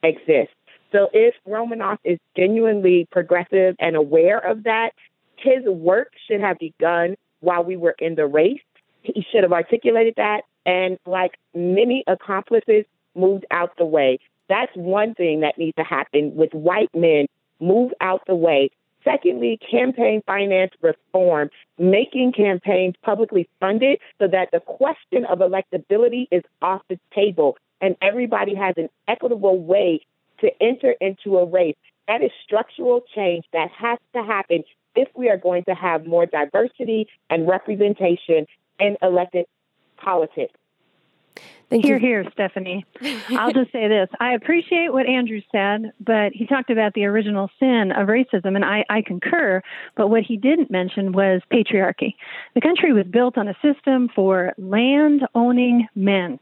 exists. 0.02 0.54
So 0.92 1.09
if 1.12 1.35
Romanoff 1.46 1.98
is 2.04 2.18
genuinely 2.37 3.07
progressive 3.11 3.76
and 3.78 3.96
aware 3.96 4.38
of 4.38 4.64
that, 4.64 4.90
his 5.37 5.64
work 5.66 6.12
should 6.26 6.40
have 6.40 6.59
begun 6.59 7.16
while 7.40 7.62
we 7.62 7.76
were 7.76 7.94
in 7.98 8.14
the 8.14 8.26
race. 8.26 8.61
He 9.02 9.24
should 9.31 9.42
have 9.42 9.52
articulated 9.52 10.14
that 10.16 10.42
and, 10.66 10.98
like 11.07 11.38
many 11.54 12.04
accomplices, 12.07 12.85
moved 13.14 13.46
out 13.50 13.76
the 13.78 13.85
way. 13.85 14.18
That's 14.48 14.72
one 14.74 15.14
thing 15.14 15.40
that 15.40 15.59
needs 15.59 15.76
to 15.76 15.85
happen 15.85 16.35
with 16.35 16.52
white 16.52 16.90
men. 16.94 17.26
Move 17.61 17.92
out 18.00 18.22
the 18.26 18.35
way. 18.35 18.70
Secondly, 19.04 19.59
campaign 19.70 20.22
finance 20.26 20.72
reform, 20.83 21.50
making 21.78 22.33
campaigns 22.33 22.94
publicly 23.02 23.48
funded 23.61 24.00
so 24.18 24.26
that 24.26 24.48
the 24.52 24.61
question 24.61 25.24
of 25.24 25.38
electability 25.38 26.26
is 26.31 26.42
off 26.61 26.83
the 26.88 26.98
table 27.14 27.57
and 27.80 27.96
everybody 28.02 28.54
has 28.54 28.74
an 28.76 28.88
equitable 29.06 29.60
way 29.60 30.00
to 30.40 30.50
enter 30.60 30.94
into 31.00 31.38
a 31.38 31.44
race. 31.44 31.76
That 32.06 32.22
is 32.22 32.30
structural 32.44 33.02
change 33.14 33.44
that 33.52 33.70
has 33.70 33.98
to 34.14 34.22
happen 34.22 34.64
if 34.94 35.08
we 35.14 35.28
are 35.28 35.36
going 35.36 35.64
to 35.64 35.74
have 35.74 36.06
more 36.06 36.26
diversity 36.26 37.08
and 37.28 37.46
representation 37.46 38.46
in 38.80 38.96
elected 39.02 39.46
politics. 39.96 40.54
Thank 41.70 41.84
here, 41.84 41.96
you. 41.96 42.00
here, 42.00 42.30
Stephanie. 42.32 42.86
I'll 43.30 43.52
just 43.52 43.70
say 43.72 43.88
this. 43.88 44.08
I 44.18 44.32
appreciate 44.32 44.90
what 44.90 45.06
Andrew 45.06 45.42
said, 45.52 45.92
but 46.00 46.32
he 46.32 46.46
talked 46.46 46.70
about 46.70 46.94
the 46.94 47.04
original 47.04 47.50
sin 47.60 47.92
of 47.94 48.08
racism, 48.08 48.56
and 48.56 48.64
I, 48.64 48.86
I 48.88 49.02
concur. 49.02 49.60
But 49.94 50.08
what 50.08 50.22
he 50.22 50.38
didn't 50.38 50.70
mention 50.70 51.12
was 51.12 51.42
patriarchy. 51.52 52.14
The 52.54 52.62
country 52.62 52.94
was 52.94 53.04
built 53.04 53.36
on 53.36 53.48
a 53.48 53.56
system 53.62 54.08
for 54.14 54.54
land 54.56 55.26
owning 55.34 55.88
men. 55.94 56.40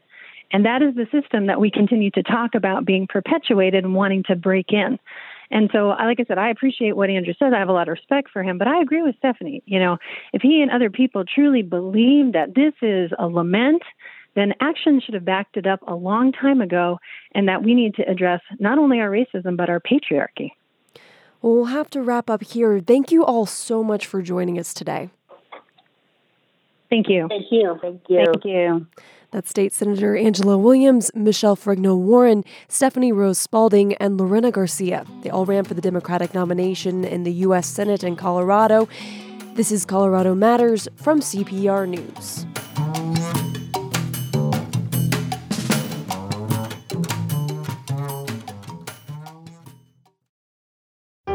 And 0.51 0.65
that 0.65 0.81
is 0.81 0.95
the 0.95 1.07
system 1.11 1.47
that 1.47 1.59
we 1.59 1.69
continue 1.69 2.11
to 2.11 2.23
talk 2.23 2.55
about 2.55 2.85
being 2.85 3.07
perpetuated 3.07 3.83
and 3.83 3.93
wanting 3.93 4.23
to 4.23 4.35
break 4.35 4.67
in. 4.71 4.99
And 5.49 5.69
so, 5.71 5.89
like 5.89 6.19
I 6.19 6.25
said, 6.27 6.37
I 6.37 6.49
appreciate 6.49 6.95
what 6.95 7.09
Andrew 7.09 7.33
says. 7.39 7.53
I 7.55 7.59
have 7.59 7.69
a 7.69 7.73
lot 7.73 7.87
of 7.87 7.93
respect 7.93 8.29
for 8.31 8.43
him, 8.43 8.57
but 8.57 8.67
I 8.67 8.81
agree 8.81 9.01
with 9.01 9.15
Stephanie. 9.17 9.63
You 9.65 9.79
know, 9.79 9.97
if 10.33 10.41
he 10.41 10.61
and 10.61 10.71
other 10.71 10.89
people 10.89 11.23
truly 11.23 11.61
believe 11.61 12.33
that 12.33 12.53
this 12.53 12.73
is 12.81 13.11
a 13.17 13.27
lament, 13.27 13.81
then 14.35 14.53
action 14.59 15.01
should 15.01 15.13
have 15.13 15.25
backed 15.25 15.57
it 15.57 15.65
up 15.65 15.79
a 15.87 15.95
long 15.95 16.31
time 16.31 16.61
ago, 16.61 16.99
and 17.33 17.47
that 17.47 17.63
we 17.63 17.73
need 17.73 17.95
to 17.95 18.09
address 18.09 18.41
not 18.59 18.77
only 18.77 18.99
our 18.99 19.09
racism, 19.09 19.55
but 19.57 19.69
our 19.69 19.79
patriarchy. 19.79 20.51
Well, 21.41 21.53
we'll 21.53 21.65
have 21.65 21.89
to 21.91 22.01
wrap 22.01 22.29
up 22.29 22.43
here. 22.43 22.79
Thank 22.79 23.11
you 23.11 23.23
all 23.23 23.45
so 23.45 23.83
much 23.83 24.05
for 24.05 24.21
joining 24.21 24.59
us 24.59 24.73
today. 24.73 25.09
Thank 26.89 27.09
you. 27.09 27.27
Thank 27.27 27.47
you. 27.51 27.77
Thank 27.81 28.01
you. 28.07 28.25
Thank 28.25 28.45
you. 28.45 28.87
That's 29.31 29.49
State 29.49 29.73
Senator 29.73 30.15
Angela 30.15 30.57
Williams, 30.57 31.11
Michelle 31.13 31.57
Ferrigno 31.57 31.97
Warren, 31.97 32.45
Stephanie 32.69 33.11
Rose 33.11 33.37
Spalding, 33.37 33.93
and 33.95 34.17
Lorena 34.17 34.51
Garcia. 34.51 35.05
They 35.21 35.29
all 35.29 35.45
ran 35.45 35.65
for 35.65 35.73
the 35.73 35.81
Democratic 35.81 36.33
nomination 36.33 37.03
in 37.03 37.23
the 37.23 37.33
U.S. 37.33 37.67
Senate 37.67 38.03
in 38.03 38.15
Colorado. 38.15 38.87
This 39.55 39.71
is 39.71 39.85
Colorado 39.85 40.33
Matters 40.33 40.87
from 40.95 41.19
CPR 41.19 41.89
News. 41.89 42.45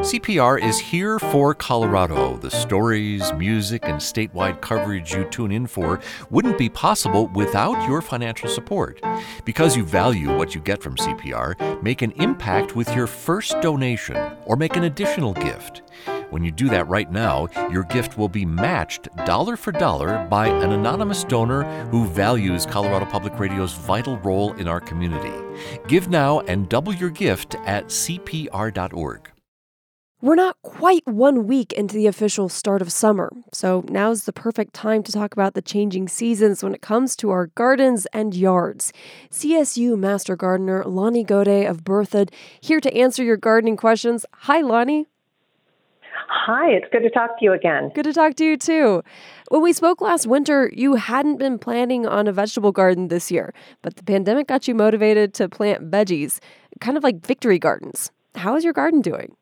CPR 0.03 0.61
is 0.61 0.81
here 0.81 1.21
for 1.21 1.55
Colorado. 1.55 2.37
The 2.37 2.51
stories, 2.51 3.33
music, 3.35 3.83
and 3.85 4.01
statewide 4.01 4.61
coverage 4.61 5.15
you 5.15 5.23
tune 5.27 5.53
in 5.53 5.69
for 5.69 6.01
wouldn't 6.29 6.59
be 6.59 6.69
possible 6.69 7.29
without 7.29 7.89
your 7.89 8.03
financial 8.03 8.49
support. 8.49 9.01
Because 9.45 9.77
you 9.77 9.85
value 9.85 10.37
what 10.37 10.57
you 10.57 10.61
get 10.61 10.83
from 10.83 10.97
CPR, 10.97 11.81
make 11.85 12.03
an 12.03 12.11
impact 12.17 12.75
with 12.75 12.93
your 12.97 13.07
first 13.07 13.61
donation 13.61 14.17
or 14.45 14.57
make 14.57 14.75
an 14.75 14.83
additional 14.83 15.35
gift. 15.35 15.83
When 16.31 16.43
you 16.43 16.51
do 16.51 16.69
that 16.71 16.89
right 16.89 17.11
now, 17.13 17.47
your 17.71 17.85
gift 17.85 18.19
will 18.19 18.29
be 18.29 18.45
matched 18.45 19.09
dollar 19.25 19.57
for 19.57 19.71
dollar 19.71 20.27
by 20.29 20.49
an 20.49 20.73
anonymous 20.73 21.23
donor 21.23 21.63
who 21.91 22.07
values 22.09 22.67
Colorado 22.67 23.07
Public 23.07 23.39
Radio's 23.39 23.75
vital 23.75 24.19
role 24.19 24.53
in 24.55 24.67
our 24.67 24.81
community. 24.81 25.33
Give 25.87 26.09
now 26.09 26.41
and 26.41 26.69
double 26.69 26.93
your 26.93 27.11
gift 27.11 27.55
at 27.67 27.87
cpr.org. 27.87 29.32
We're 30.23 30.37
not 30.37 30.63
quite 30.63 31.05
one 31.05 31.49
week 31.49 31.73
into 31.73 31.97
the 31.97 32.07
official 32.07 32.49
start 32.49 32.81
of 32.81 32.93
summer, 32.93 33.33
so 33.53 33.85
now's 33.89 34.23
the 34.23 34.33
perfect 34.33 34.73
time 34.73 35.03
to 35.03 35.11
talk 35.11 35.33
about 35.33 35.55
the 35.55 35.61
changing 35.61 36.07
seasons 36.07 36.63
when 36.63 36.77
it 36.77 36.81
comes 36.81 37.17
to 37.17 37.31
our 37.31 37.47
gardens 37.49 38.07
and 38.13 38.33
yards. 38.33 38.93
CSU 39.33 39.99
Master 39.99 40.37
Gardener 40.37 40.85
Lonnie 40.85 41.25
Gode 41.25 41.67
of 41.67 41.83
Berthoud 41.83 42.31
here 42.61 42.79
to 42.79 42.97
answer 42.97 43.25
your 43.25 43.37
gardening 43.37 43.77
questions. 43.77 44.25
Hi, 44.33 44.61
Lonnie. 44.61 45.09
Hi, 46.29 46.71
it's 46.71 46.87
good 46.93 47.03
to 47.03 47.11
talk 47.11 47.41
to 47.41 47.45
you 47.45 47.53
again. 47.53 47.91
Good 47.93 48.05
to 48.05 48.13
talk 48.13 48.37
to 48.37 48.45
you 48.45 48.57
too. 48.57 49.03
When 49.49 49.61
we 49.61 49.73
spoke 49.73 50.01
last 50.01 50.29
winter, 50.29 50.71
you 50.73 50.95
hadn't 50.95 51.39
been 51.39 51.59
planning 51.59 52.07
on 52.07 52.29
a 52.29 52.33
vegetable 52.33 52.71
garden 52.71 53.09
this 53.09 53.33
year, 53.33 53.53
but 53.83 53.97
the 53.97 54.05
pandemic 54.05 54.47
got 54.47 54.69
you 54.69 54.77
motivated 54.77 55.35
to 55.35 55.49
plant 55.49 55.91
veggies, 55.91 56.39
kind 56.81 56.97
of 56.97 57.03
like 57.03 57.27
victory 57.27 57.59
gardens. 57.59 58.13
How 58.37 58.55
is 58.55 58.63
your 58.63 58.73
garden 58.73 59.01
doing? 59.01 59.35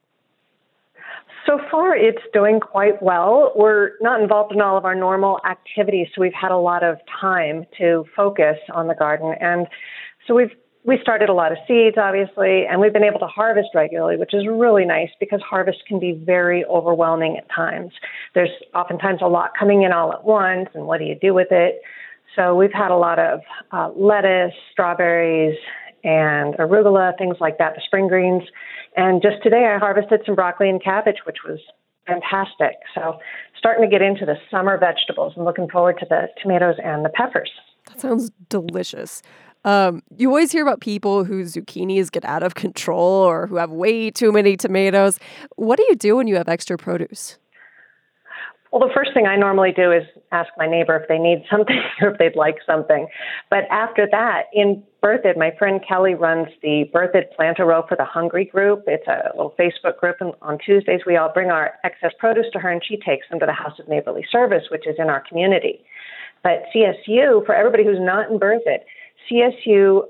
So 1.51 1.59
far, 1.69 1.97
it's 1.97 2.23
doing 2.33 2.61
quite 2.61 3.03
well. 3.03 3.53
We're 3.57 3.95
not 4.01 4.23
involved 4.23 4.53
in 4.53 4.61
all 4.61 4.79
of 4.79 4.85
our 4.85 4.95
normal 4.95 5.41
activities, 5.45 6.07
so 6.15 6.21
we've 6.21 6.33
had 6.33 6.53
a 6.53 6.57
lot 6.57 6.85
of 6.85 6.99
time 7.21 7.67
to 7.77 8.05
focus 8.15 8.57
on 8.73 8.87
the 8.87 8.95
garden. 8.95 9.35
And 9.41 9.67
so 10.29 10.35
we've 10.37 10.53
we 10.85 10.97
started 11.03 11.29
a 11.29 11.33
lot 11.33 11.51
of 11.51 11.59
seeds, 11.67 11.97
obviously, 11.99 12.67
and 12.71 12.81
we've 12.81 12.93
been 12.93 13.03
able 13.03 13.19
to 13.19 13.27
harvest 13.27 13.71
regularly, 13.75 14.17
which 14.17 14.33
is 14.33 14.47
really 14.47 14.85
nice 14.85 15.11
because 15.19 15.41
harvest 15.43 15.79
can 15.89 15.99
be 15.99 16.13
very 16.13 16.65
overwhelming 16.67 17.37
at 17.37 17.51
times. 17.51 17.91
There's 18.33 18.51
oftentimes 18.73 19.19
a 19.21 19.27
lot 19.27 19.51
coming 19.59 19.83
in 19.83 19.91
all 19.91 20.13
at 20.13 20.25
once, 20.25 20.69
and 20.73 20.87
what 20.87 20.99
do 20.99 21.05
you 21.05 21.17
do 21.21 21.35
with 21.35 21.49
it? 21.51 21.83
So 22.37 22.55
we've 22.55 22.73
had 22.73 22.93
a 22.93 22.97
lot 22.97 23.19
of 23.19 23.41
uh, 23.73 23.91
lettuce, 23.97 24.55
strawberries, 24.71 25.59
and 26.05 26.55
arugula, 26.55 27.19
things 27.19 27.37
like 27.41 27.59
that, 27.59 27.75
the 27.75 27.83
spring 27.85 28.09
greens. 28.09 28.45
And 28.97 29.23
just 29.23 29.43
today 29.43 29.67
I 29.67 29.79
harvested 29.79 30.23
some 30.27 30.35
broccoli 30.35 30.69
and 30.69 30.83
cabbage, 30.83 31.19
which 31.25 31.39
was 31.47 31.61
fantastic. 32.07 32.77
So 32.95 33.19
starting 33.57 33.89
to 33.89 33.91
get 33.91 34.03
into 34.03 34.27
the 34.27 34.37
summer 34.51 34.79
vegetables 34.79 35.35
and 35.37 35.45
looking 35.45 35.69
forward 35.69 35.99
to 36.01 36.07
the 36.09 36.29
tomatoes 36.43 36.77
and 36.83 37.05
the 37.05 37.11
peppers. 37.11 37.51
That 37.87 38.01
sounds 38.01 38.31
delicious. 38.49 39.23
Um, 39.65 40.03
you 40.17 40.29
always 40.29 40.53
hear 40.53 40.63
about 40.63 40.81
people 40.81 41.25
whose 41.25 41.55
zucchinis 41.55 42.11
get 42.11 42.25
out 42.25 42.43
of 42.43 42.55
control 42.55 43.03
or 43.03 43.47
who 43.47 43.57
have 43.57 43.71
way 43.71 44.11
too 44.11 44.33
many 44.33 44.57
tomatoes. 44.57 45.19
What 45.57 45.77
do 45.77 45.85
you 45.89 45.97
do 45.97 46.17
when 46.17 46.27
you 46.27 46.37
have 46.37 46.49
extra 46.49 46.79
produce? 46.79 47.39
Well, 48.71 48.87
the 48.87 48.95
first 48.95 49.13
thing 49.15 49.27
I 49.27 49.35
normally 49.35 49.73
do 49.73 49.91
is 49.91 50.05
ask 50.31 50.49
my 50.57 50.69
neighbor 50.69 50.95
if 50.95 51.09
they 51.09 51.19
need 51.19 51.45
something 51.51 51.77
or 52.01 52.11
if 52.11 52.19
they'd 52.19 52.37
like 52.37 52.59
something. 52.65 53.09
But 53.51 53.65
after 53.71 54.07
that, 54.11 54.45
in 54.53 54.83
Berthoud, 55.03 55.37
my 55.37 55.51
friend 55.59 55.81
Kelly 55.87 56.15
runs 56.15 56.49
the 56.63 56.85
Berthoud 56.95 57.33
Plant 57.35 57.59
a 57.59 57.65
Row 57.65 57.85
for 57.89 57.97
the 57.97 58.05
Hungry 58.05 58.45
group. 58.45 58.85
It's 58.87 59.07
a 59.09 59.31
little 59.35 59.55
Facebook 59.59 59.99
group, 59.99 60.17
and 60.21 60.35
on 60.43 60.59
Tuesdays 60.65 61.01
we 61.05 61.17
all 61.17 61.33
bring 61.33 61.51
our 61.51 61.73
excess 61.83 62.13
produce 62.19 62.47
to 62.53 62.61
her, 62.61 62.71
and 62.71 62.83
she 62.85 62.97
takes 62.97 63.29
them 63.29 63.41
to 63.41 63.47
the 63.47 63.53
House 63.53 63.79
of 63.81 63.89
Neighborly 63.89 64.25
Service, 64.31 64.65
which 64.71 64.87
is 64.87 64.97
in 64.99 65.09
our 65.09 65.21
community. 65.29 65.85
But 66.45 66.65
CSU, 66.75 67.45
for 67.45 67.55
everybody 67.55 67.85
who's 67.85 67.99
not 68.01 68.31
in 68.31 68.39
Berthoud, 68.39 68.81
CSU 69.31 70.05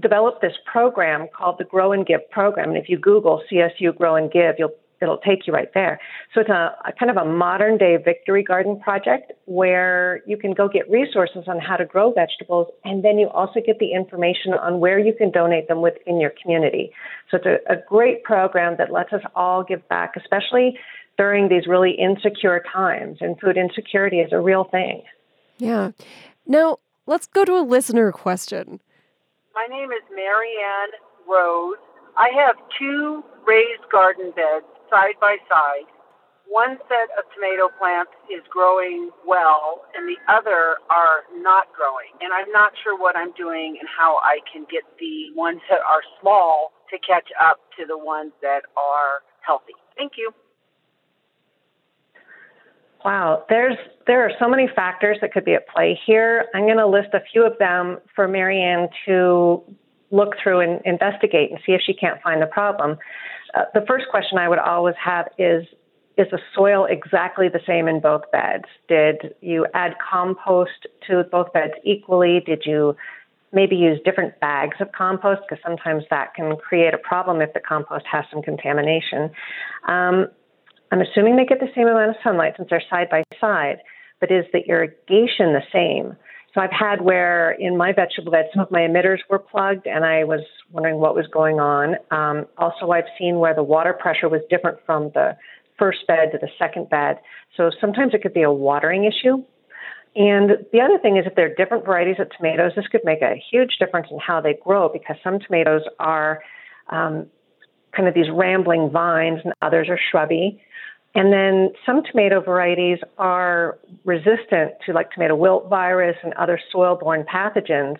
developed 0.00 0.42
this 0.42 0.54
program 0.64 1.26
called 1.36 1.56
the 1.58 1.64
Grow 1.64 1.92
and 1.92 2.06
Give 2.06 2.20
program. 2.30 2.68
And 2.68 2.78
if 2.78 2.88
you 2.88 2.98
Google 2.98 3.42
CSU 3.50 3.96
Grow 3.96 4.14
and 4.14 4.30
Give, 4.30 4.54
you'll 4.58 4.74
it'll 5.00 5.18
take 5.18 5.46
you 5.46 5.52
right 5.52 5.70
there. 5.74 6.00
So 6.34 6.40
it's 6.40 6.50
a, 6.50 6.74
a, 6.84 6.92
kind 6.98 7.10
of 7.10 7.16
a 7.16 7.24
modern 7.24 7.78
day 7.78 7.96
victory 8.02 8.42
garden 8.42 8.80
project 8.80 9.32
where 9.44 10.22
you 10.26 10.36
can 10.36 10.52
go 10.52 10.68
get 10.68 10.90
resources 10.90 11.44
on 11.46 11.58
how 11.58 11.76
to 11.76 11.84
grow 11.84 12.12
vegetables, 12.12 12.68
and 12.84 13.04
then 13.04 13.18
you 13.18 13.28
also 13.28 13.60
get 13.64 13.78
the 13.78 13.92
information 13.92 14.54
on 14.54 14.80
where 14.80 14.98
you 14.98 15.14
can 15.14 15.30
donate 15.30 15.68
them 15.68 15.82
within 15.82 16.20
your 16.20 16.32
community. 16.42 16.92
So 17.30 17.38
it's 17.38 17.46
a, 17.46 17.72
a 17.72 17.76
great 17.88 18.22
program 18.24 18.76
that 18.78 18.92
lets 18.92 19.12
us 19.12 19.22
all 19.34 19.62
give 19.62 19.86
back, 19.88 20.14
especially 20.16 20.78
during 21.18 21.48
these 21.48 21.66
really 21.66 21.92
insecure 21.92 22.62
times. 22.72 23.18
And 23.20 23.38
food 23.40 23.56
insecurity 23.56 24.20
is 24.20 24.32
a 24.32 24.40
real 24.40 24.64
thing. 24.64 25.02
Yeah. 25.58 25.92
Now 26.46 26.78
let's 27.06 27.26
go 27.26 27.44
to 27.44 27.52
a 27.52 27.62
listener 27.62 28.12
question. 28.12 28.80
My 29.54 29.66
name 29.70 29.90
is 29.90 30.02
Marianne 30.14 30.92
Rose. 31.26 31.78
I 32.16 32.30
have 32.36 32.56
two 32.78 33.24
raised 33.46 33.90
garden 33.90 34.32
beds 34.34 34.66
side 34.90 35.14
by 35.20 35.36
side. 35.48 35.88
One 36.48 36.78
set 36.86 37.10
of 37.18 37.24
tomato 37.34 37.68
plants 37.76 38.12
is 38.30 38.42
growing 38.48 39.10
well, 39.26 39.82
and 39.96 40.08
the 40.08 40.16
other 40.30 40.78
are 40.90 41.26
not 41.42 41.66
growing. 41.74 42.14
And 42.20 42.32
I'm 42.32 42.50
not 42.52 42.72
sure 42.84 42.96
what 42.96 43.16
I'm 43.16 43.32
doing 43.32 43.76
and 43.80 43.88
how 43.88 44.18
I 44.22 44.38
can 44.50 44.64
get 44.70 44.84
the 45.00 45.34
ones 45.34 45.60
that 45.68 45.80
are 45.80 46.02
small 46.20 46.72
to 46.90 46.98
catch 46.98 47.28
up 47.42 47.58
to 47.78 47.84
the 47.84 47.98
ones 47.98 48.32
that 48.42 48.62
are 48.76 49.26
healthy. 49.40 49.74
Thank 49.96 50.12
you. 50.16 50.30
Wow, 53.04 53.44
there's 53.48 53.76
there 54.06 54.24
are 54.24 54.32
so 54.38 54.48
many 54.48 54.68
factors 54.74 55.18
that 55.20 55.32
could 55.32 55.44
be 55.44 55.54
at 55.54 55.68
play 55.68 55.98
here. 56.06 56.46
I'm 56.54 56.64
going 56.64 56.78
to 56.78 56.86
list 56.86 57.08
a 57.12 57.20
few 57.32 57.44
of 57.46 57.58
them 57.58 57.98
for 58.14 58.26
Marianne 58.26 58.88
to 59.06 59.62
look 60.10 60.34
through 60.42 60.60
and 60.60 60.80
investigate 60.84 61.50
and 61.50 61.60
see 61.64 61.72
if 61.72 61.80
she 61.84 61.94
can't 61.94 62.20
find 62.22 62.40
the 62.40 62.46
problem. 62.46 62.98
Uh, 63.56 63.62
the 63.74 63.84
first 63.86 64.06
question 64.10 64.38
I 64.38 64.48
would 64.48 64.58
always 64.58 64.94
have 65.02 65.28
is 65.38 65.64
Is 66.18 66.26
the 66.30 66.38
soil 66.54 66.86
exactly 66.86 67.48
the 67.48 67.60
same 67.66 67.88
in 67.88 68.00
both 68.00 68.30
beds? 68.30 68.64
Did 68.88 69.34
you 69.40 69.66
add 69.74 69.94
compost 69.98 70.86
to 71.06 71.24
both 71.30 71.52
beds 71.52 71.74
equally? 71.84 72.40
Did 72.44 72.62
you 72.64 72.96
maybe 73.52 73.76
use 73.76 73.98
different 74.04 74.38
bags 74.40 74.76
of 74.80 74.92
compost? 74.92 75.42
Because 75.48 75.62
sometimes 75.64 76.04
that 76.10 76.34
can 76.34 76.56
create 76.56 76.94
a 76.94 76.98
problem 76.98 77.40
if 77.40 77.52
the 77.54 77.60
compost 77.60 78.04
has 78.10 78.24
some 78.30 78.42
contamination. 78.42 79.30
Um, 79.88 80.28
I'm 80.92 81.00
assuming 81.00 81.36
they 81.36 81.44
get 81.44 81.60
the 81.60 81.72
same 81.74 81.88
amount 81.88 82.10
of 82.10 82.16
sunlight 82.22 82.54
since 82.56 82.68
they're 82.70 82.82
side 82.88 83.08
by 83.10 83.24
side, 83.40 83.78
but 84.20 84.30
is 84.30 84.44
the 84.52 84.60
irrigation 84.60 85.52
the 85.52 85.62
same? 85.72 86.16
So 86.54 86.60
I've 86.60 86.72
had 86.72 87.02
where 87.02 87.50
in 87.52 87.76
my 87.76 87.92
vegetable 87.92 88.32
bed 88.32 88.46
some 88.54 88.62
of 88.62 88.70
my 88.70 88.80
emitters 88.80 89.18
were 89.28 89.38
plugged, 89.38 89.86
and 89.86 90.04
I 90.04 90.24
was 90.24 90.40
wondering 90.70 90.98
what 90.98 91.14
was 91.14 91.26
going 91.28 91.60
on. 91.60 91.96
Um, 92.10 92.46
also, 92.58 92.90
I've 92.90 93.04
seen 93.18 93.38
where 93.38 93.54
the 93.54 93.62
water 93.62 93.92
pressure 93.92 94.28
was 94.28 94.42
different 94.50 94.78
from 94.84 95.10
the 95.14 95.36
first 95.78 96.06
bed 96.06 96.32
to 96.32 96.38
the 96.38 96.48
second 96.58 96.88
bed. 96.88 97.18
So 97.56 97.70
sometimes 97.80 98.14
it 98.14 98.22
could 98.22 98.34
be 98.34 98.42
a 98.42 98.52
watering 98.52 99.04
issue. 99.04 99.44
And 100.16 100.64
the 100.72 100.80
other 100.80 100.98
thing 100.98 101.18
is, 101.18 101.26
if 101.26 101.34
there 101.34 101.46
are 101.46 101.54
different 101.54 101.84
varieties 101.84 102.16
of 102.18 102.30
tomatoes, 102.30 102.72
this 102.74 102.86
could 102.88 103.02
make 103.04 103.20
a 103.20 103.34
huge 103.50 103.76
difference 103.78 104.08
in 104.10 104.18
how 104.18 104.40
they 104.40 104.54
grow 104.54 104.88
because 104.88 105.16
some 105.22 105.38
tomatoes 105.38 105.82
are 105.98 106.42
um, 106.88 107.26
kind 107.94 108.08
of 108.08 108.14
these 108.14 108.30
rambling 108.32 108.90
vines 108.90 109.40
and 109.44 109.52
others 109.60 109.88
are 109.90 109.98
shrubby. 110.10 110.60
And 111.14 111.32
then 111.32 111.72
some 111.84 112.02
tomato 112.02 112.40
varieties 112.40 112.98
are 113.18 113.78
resistant 114.04 114.72
to 114.84 114.92
like 114.92 115.10
tomato 115.12 115.34
wilt 115.34 115.68
virus 115.68 116.16
and 116.22 116.32
other 116.34 116.60
soil 116.72 116.98
borne 117.00 117.24
pathogens. 117.24 117.96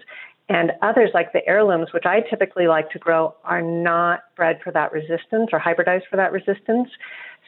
And 0.48 0.72
others, 0.80 1.10
like 1.12 1.32
the 1.32 1.46
heirlooms, 1.46 1.88
which 1.92 2.04
I 2.06 2.20
typically 2.20 2.68
like 2.68 2.90
to 2.90 2.98
grow, 2.98 3.34
are 3.44 3.62
not 3.62 4.20
bred 4.36 4.60
for 4.62 4.70
that 4.72 4.92
resistance 4.92 5.50
or 5.52 5.58
hybridized 5.58 6.06
for 6.08 6.16
that 6.16 6.30
resistance. 6.30 6.88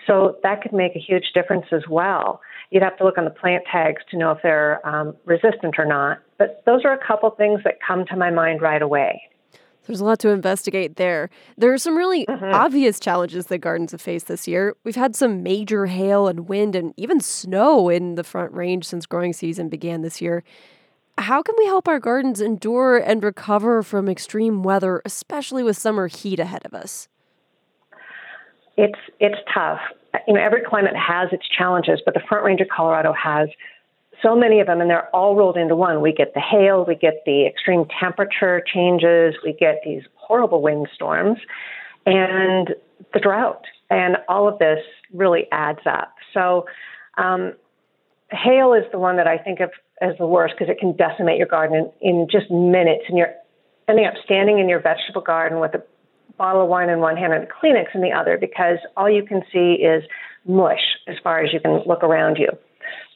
So 0.07 0.37
that 0.43 0.63
could 0.63 0.73
make 0.73 0.97
a 0.97 0.99
huge 0.99 1.33
difference 1.33 1.67
as 1.71 1.83
well. 1.89 2.41
You'd 2.71 2.83
have 2.83 2.97
to 2.99 3.05
look 3.05 3.19
on 3.19 3.25
the 3.25 3.31
plant 3.31 3.65
tags 3.71 4.03
to 4.11 4.19
know 4.19 4.33
if 4.33 4.39
they're 4.43 4.85
um, 4.87 5.17
resistant 5.25 5.77
or 5.79 5.85
not. 5.85 6.19
But 6.39 6.63
those 6.67 6.85
are 6.85 6.93
a 6.93 7.07
couple 7.07 7.31
things 7.31 7.61
that 7.65 7.75
come 7.87 8.05
to 8.07 8.17
my 8.17 8.31
mind 8.31 8.63
right 8.63 8.83
away. 8.83 9.23
There's 9.87 10.01
a 10.01 10.05
lot 10.05 10.19
to 10.21 10.29
investigate 10.29 10.97
there. 10.97 11.31
There 11.57 11.73
are 11.73 11.79
some 11.79 11.97
really 11.97 12.27
mm-hmm. 12.27 12.53
obvious 12.53 13.01
challenges 13.01 13.47
that 13.47 13.59
gardens 13.59 13.93
have 13.93 14.03
faced 14.03 14.27
this 14.27 14.47
year. 14.47 14.77
We've 14.85 14.97
had 14.97 15.17
some 15.17 15.43
major 15.43 15.87
hail 15.87 16.29
and 16.29 16.47
wind 16.47 16.77
and 16.77 16.93
even 16.99 17.21
snow 17.21 17.89
in 17.89 18.15
the 18.17 18.25
front 18.25 18.53
range 18.53 18.85
since 18.85 19.07
growing 19.07 19.33
season 19.33 19.71
began 19.71 20.03
this 20.03 20.21
year. 20.21 20.45
How 21.19 21.43
can 21.43 21.57
we 21.59 21.67
help 21.67 21.89
our 21.89 21.99
gardens 21.99 22.41
endure 22.41 22.97
and 22.97 23.23
recover 23.25 23.83
from 23.83 24.09
extreme 24.09 24.63
weather, 24.63 25.03
especially 25.05 25.65
with 25.65 25.77
summer 25.77 26.07
heat 26.07 26.39
ahead 26.39 26.63
of 26.65 26.73
us? 26.73 27.09
It's 28.77 28.99
it's 29.19 29.39
tough. 29.53 29.81
You 30.29 30.35
know, 30.35 30.41
every 30.41 30.63
climate 30.63 30.95
has 30.97 31.29
its 31.33 31.43
challenges, 31.49 32.01
but 32.05 32.15
the 32.15 32.21
Front 32.29 32.45
Range 32.45 32.61
of 32.61 32.69
Colorado 32.69 33.13
has 33.13 33.49
so 34.23 34.37
many 34.37 34.61
of 34.61 34.69
them, 34.69 34.81
and 34.81 34.89
they're 34.89 35.15
all 35.15 35.35
rolled 35.35 35.57
into 35.57 35.75
one. 35.75 36.01
We 36.01 36.13
get 36.13 36.35
the 36.35 36.41
hail, 36.41 36.85
we 36.87 36.95
get 36.95 37.23
the 37.27 37.47
extreme 37.47 37.85
temperature 38.01 38.63
changes, 38.73 39.35
we 39.45 39.53
get 39.53 39.81
these 39.85 40.03
horrible 40.15 40.63
windstorms, 40.63 41.39
and 42.07 42.75
the 43.13 43.21
drought. 43.21 43.65
And 43.91 44.19
all 44.29 44.49
of 44.49 44.59
this 44.59 44.79
really 45.13 45.47
adds 45.51 45.81
up. 45.85 46.15
So, 46.33 46.67
um, 47.17 47.55
hail 48.31 48.75
is 48.75 48.85
the 48.93 48.99
one 48.99 49.17
that 49.17 49.27
I 49.27 49.39
think 49.39 49.61
of 49.61 49.71
as 50.01 50.17
the 50.19 50.27
worst 50.27 50.55
because 50.57 50.71
it 50.71 50.79
can 50.79 50.97
decimate 50.97 51.39
your 51.39 51.47
garden 51.47 51.91
in, 52.01 52.21
in 52.21 52.29
just 52.31 52.51
minutes, 52.51 53.05
and 53.09 53.19
you're 53.19 53.35
ending 53.89 54.07
up 54.07 54.15
standing 54.25 54.59
in 54.59 54.69
your 54.69 54.81
vegetable 54.81 55.23
garden 55.23 55.61
with 55.61 55.75
a 55.75 55.83
bottle 56.37 56.63
of 56.63 56.69
wine 56.69 56.89
in 56.89 57.01
one 57.01 57.17
hand 57.17 57.33
and 57.33 57.45
a 57.45 57.47
Kleenex 57.47 57.95
in 57.95 58.01
the 58.01 58.13
other 58.13 58.39
because 58.39 58.79
all 58.97 59.11
you 59.11 59.25
can 59.25 59.43
see 59.53 59.83
is 59.83 60.05
mush 60.47 60.97
as 61.07 61.17
far 61.23 61.43
as 61.43 61.53
you 61.53 61.61
can 61.61 61.83
look 61.87 62.03
around 62.03 62.37
you. 62.37 62.49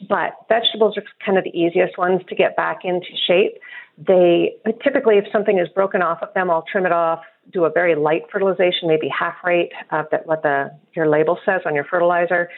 But 0.08 0.32
vegetables 0.48 0.96
are 0.96 1.04
kind 1.24 1.38
of 1.38 1.44
the 1.44 1.56
easiest 1.56 1.96
ones 1.96 2.20
to 2.28 2.34
get 2.34 2.56
back 2.56 2.80
into 2.84 3.06
shape. 3.26 3.58
They 3.96 4.56
typically, 4.82 5.16
if 5.16 5.24
something 5.32 5.58
is 5.58 5.68
broken 5.68 6.02
off 6.02 6.22
of 6.22 6.34
them, 6.34 6.50
I'll 6.50 6.64
trim 6.70 6.86
it 6.86 6.92
off, 6.92 7.20
do 7.52 7.64
a 7.64 7.70
very 7.70 7.94
light 7.94 8.22
fertilization, 8.30 8.88
maybe 8.88 9.08
half 9.08 9.36
rate 9.44 9.72
of 9.90 10.06
that 10.10 10.26
what 10.26 10.42
the 10.42 10.76
your 10.94 11.08
label 11.08 11.38
says 11.44 11.62
on 11.64 11.74
your 11.74 11.84
fertilizer, 11.84 12.48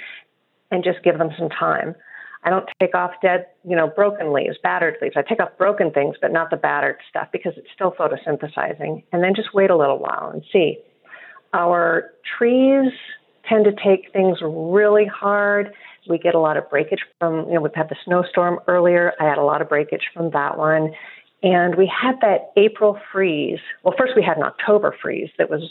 and 0.70 0.82
just 0.82 1.02
give 1.04 1.18
them 1.18 1.30
some 1.38 1.50
time. 1.50 1.94
I 2.44 2.50
don't 2.50 2.68
take 2.80 2.94
off 2.94 3.12
dead, 3.22 3.46
you 3.66 3.74
know, 3.74 3.88
broken 3.88 4.32
leaves, 4.32 4.56
battered 4.62 4.96
leaves. 5.00 5.14
I 5.16 5.22
take 5.22 5.40
off 5.40 5.50
broken 5.56 5.90
things, 5.90 6.16
but 6.20 6.32
not 6.32 6.50
the 6.50 6.56
battered 6.56 6.98
stuff 7.08 7.28
because 7.32 7.54
it's 7.56 7.68
still 7.74 7.92
photosynthesizing. 7.92 9.02
And 9.12 9.22
then 9.22 9.34
just 9.34 9.54
wait 9.54 9.70
a 9.70 9.76
little 9.76 9.98
while 9.98 10.30
and 10.32 10.42
see. 10.52 10.78
Our 11.52 12.10
trees 12.38 12.92
tend 13.48 13.64
to 13.64 13.72
take 13.72 14.12
things 14.12 14.38
really 14.42 15.06
hard 15.06 15.72
we 16.08 16.18
get 16.18 16.34
a 16.34 16.40
lot 16.40 16.56
of 16.56 16.68
breakage 16.68 17.00
from, 17.18 17.46
you 17.48 17.54
know, 17.54 17.60
we've 17.60 17.74
had 17.74 17.88
the 17.88 17.96
snowstorm 18.04 18.60
earlier. 18.66 19.12
I 19.20 19.24
had 19.24 19.38
a 19.38 19.44
lot 19.44 19.62
of 19.62 19.68
breakage 19.68 20.08
from 20.12 20.30
that 20.30 20.58
one. 20.58 20.92
And 21.42 21.76
we 21.76 21.86
had 21.86 22.16
that 22.20 22.52
April 22.56 22.98
freeze. 23.12 23.60
Well, 23.82 23.94
first 23.96 24.12
we 24.16 24.22
had 24.22 24.36
an 24.36 24.42
October 24.42 24.96
freeze 25.00 25.30
that 25.38 25.50
was 25.50 25.62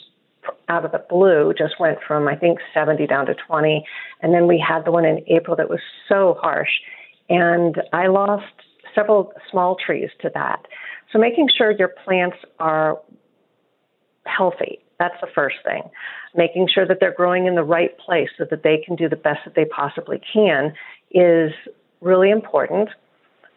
out 0.70 0.86
of 0.86 0.92
the 0.92 1.04
blue, 1.10 1.54
just 1.58 1.80
went 1.80 2.00
from, 2.06 2.28
I 2.28 2.36
think, 2.36 2.60
70 2.74 3.08
down 3.08 3.26
to 3.28 3.36
20. 3.48 3.86
And 4.22 4.34
then 4.34 4.48
we 4.48 4.64
had 4.66 4.86
the 4.86 4.92
one 4.92 5.06
in 5.06 5.24
April 5.28 5.56
that 5.56 5.70
was 5.70 5.80
so 6.08 6.38
harsh. 6.42 6.70
And 7.30 7.82
I 7.92 8.08
lost 8.08 8.54
several 8.96 9.34
small 9.50 9.76
trees 9.76 10.10
to 10.22 10.32
that. 10.34 10.66
So 11.12 11.20
making 11.20 11.50
sure 11.56 11.72
your 11.72 11.94
plants 12.06 12.38
are 12.60 13.00
healthy 14.26 14.80
that's 15.04 15.20
the 15.22 15.28
first 15.34 15.58
thing. 15.66 15.84
Making 16.36 16.68
sure 16.74 16.88
that 16.88 17.00
they're 17.00 17.14
growing 17.14 17.46
in 17.46 17.56
the 17.56 17.64
right 17.64 17.98
place 17.98 18.30
so 18.38 18.46
that 18.50 18.64
they 18.64 18.82
can 18.86 18.96
do 18.96 19.10
the 19.10 19.16
best 19.16 19.40
that 19.46 19.56
they 19.56 19.66
possibly 19.66 20.22
can 20.34 20.74
is 21.12 21.52
really 22.02 22.30
important. 22.30 22.90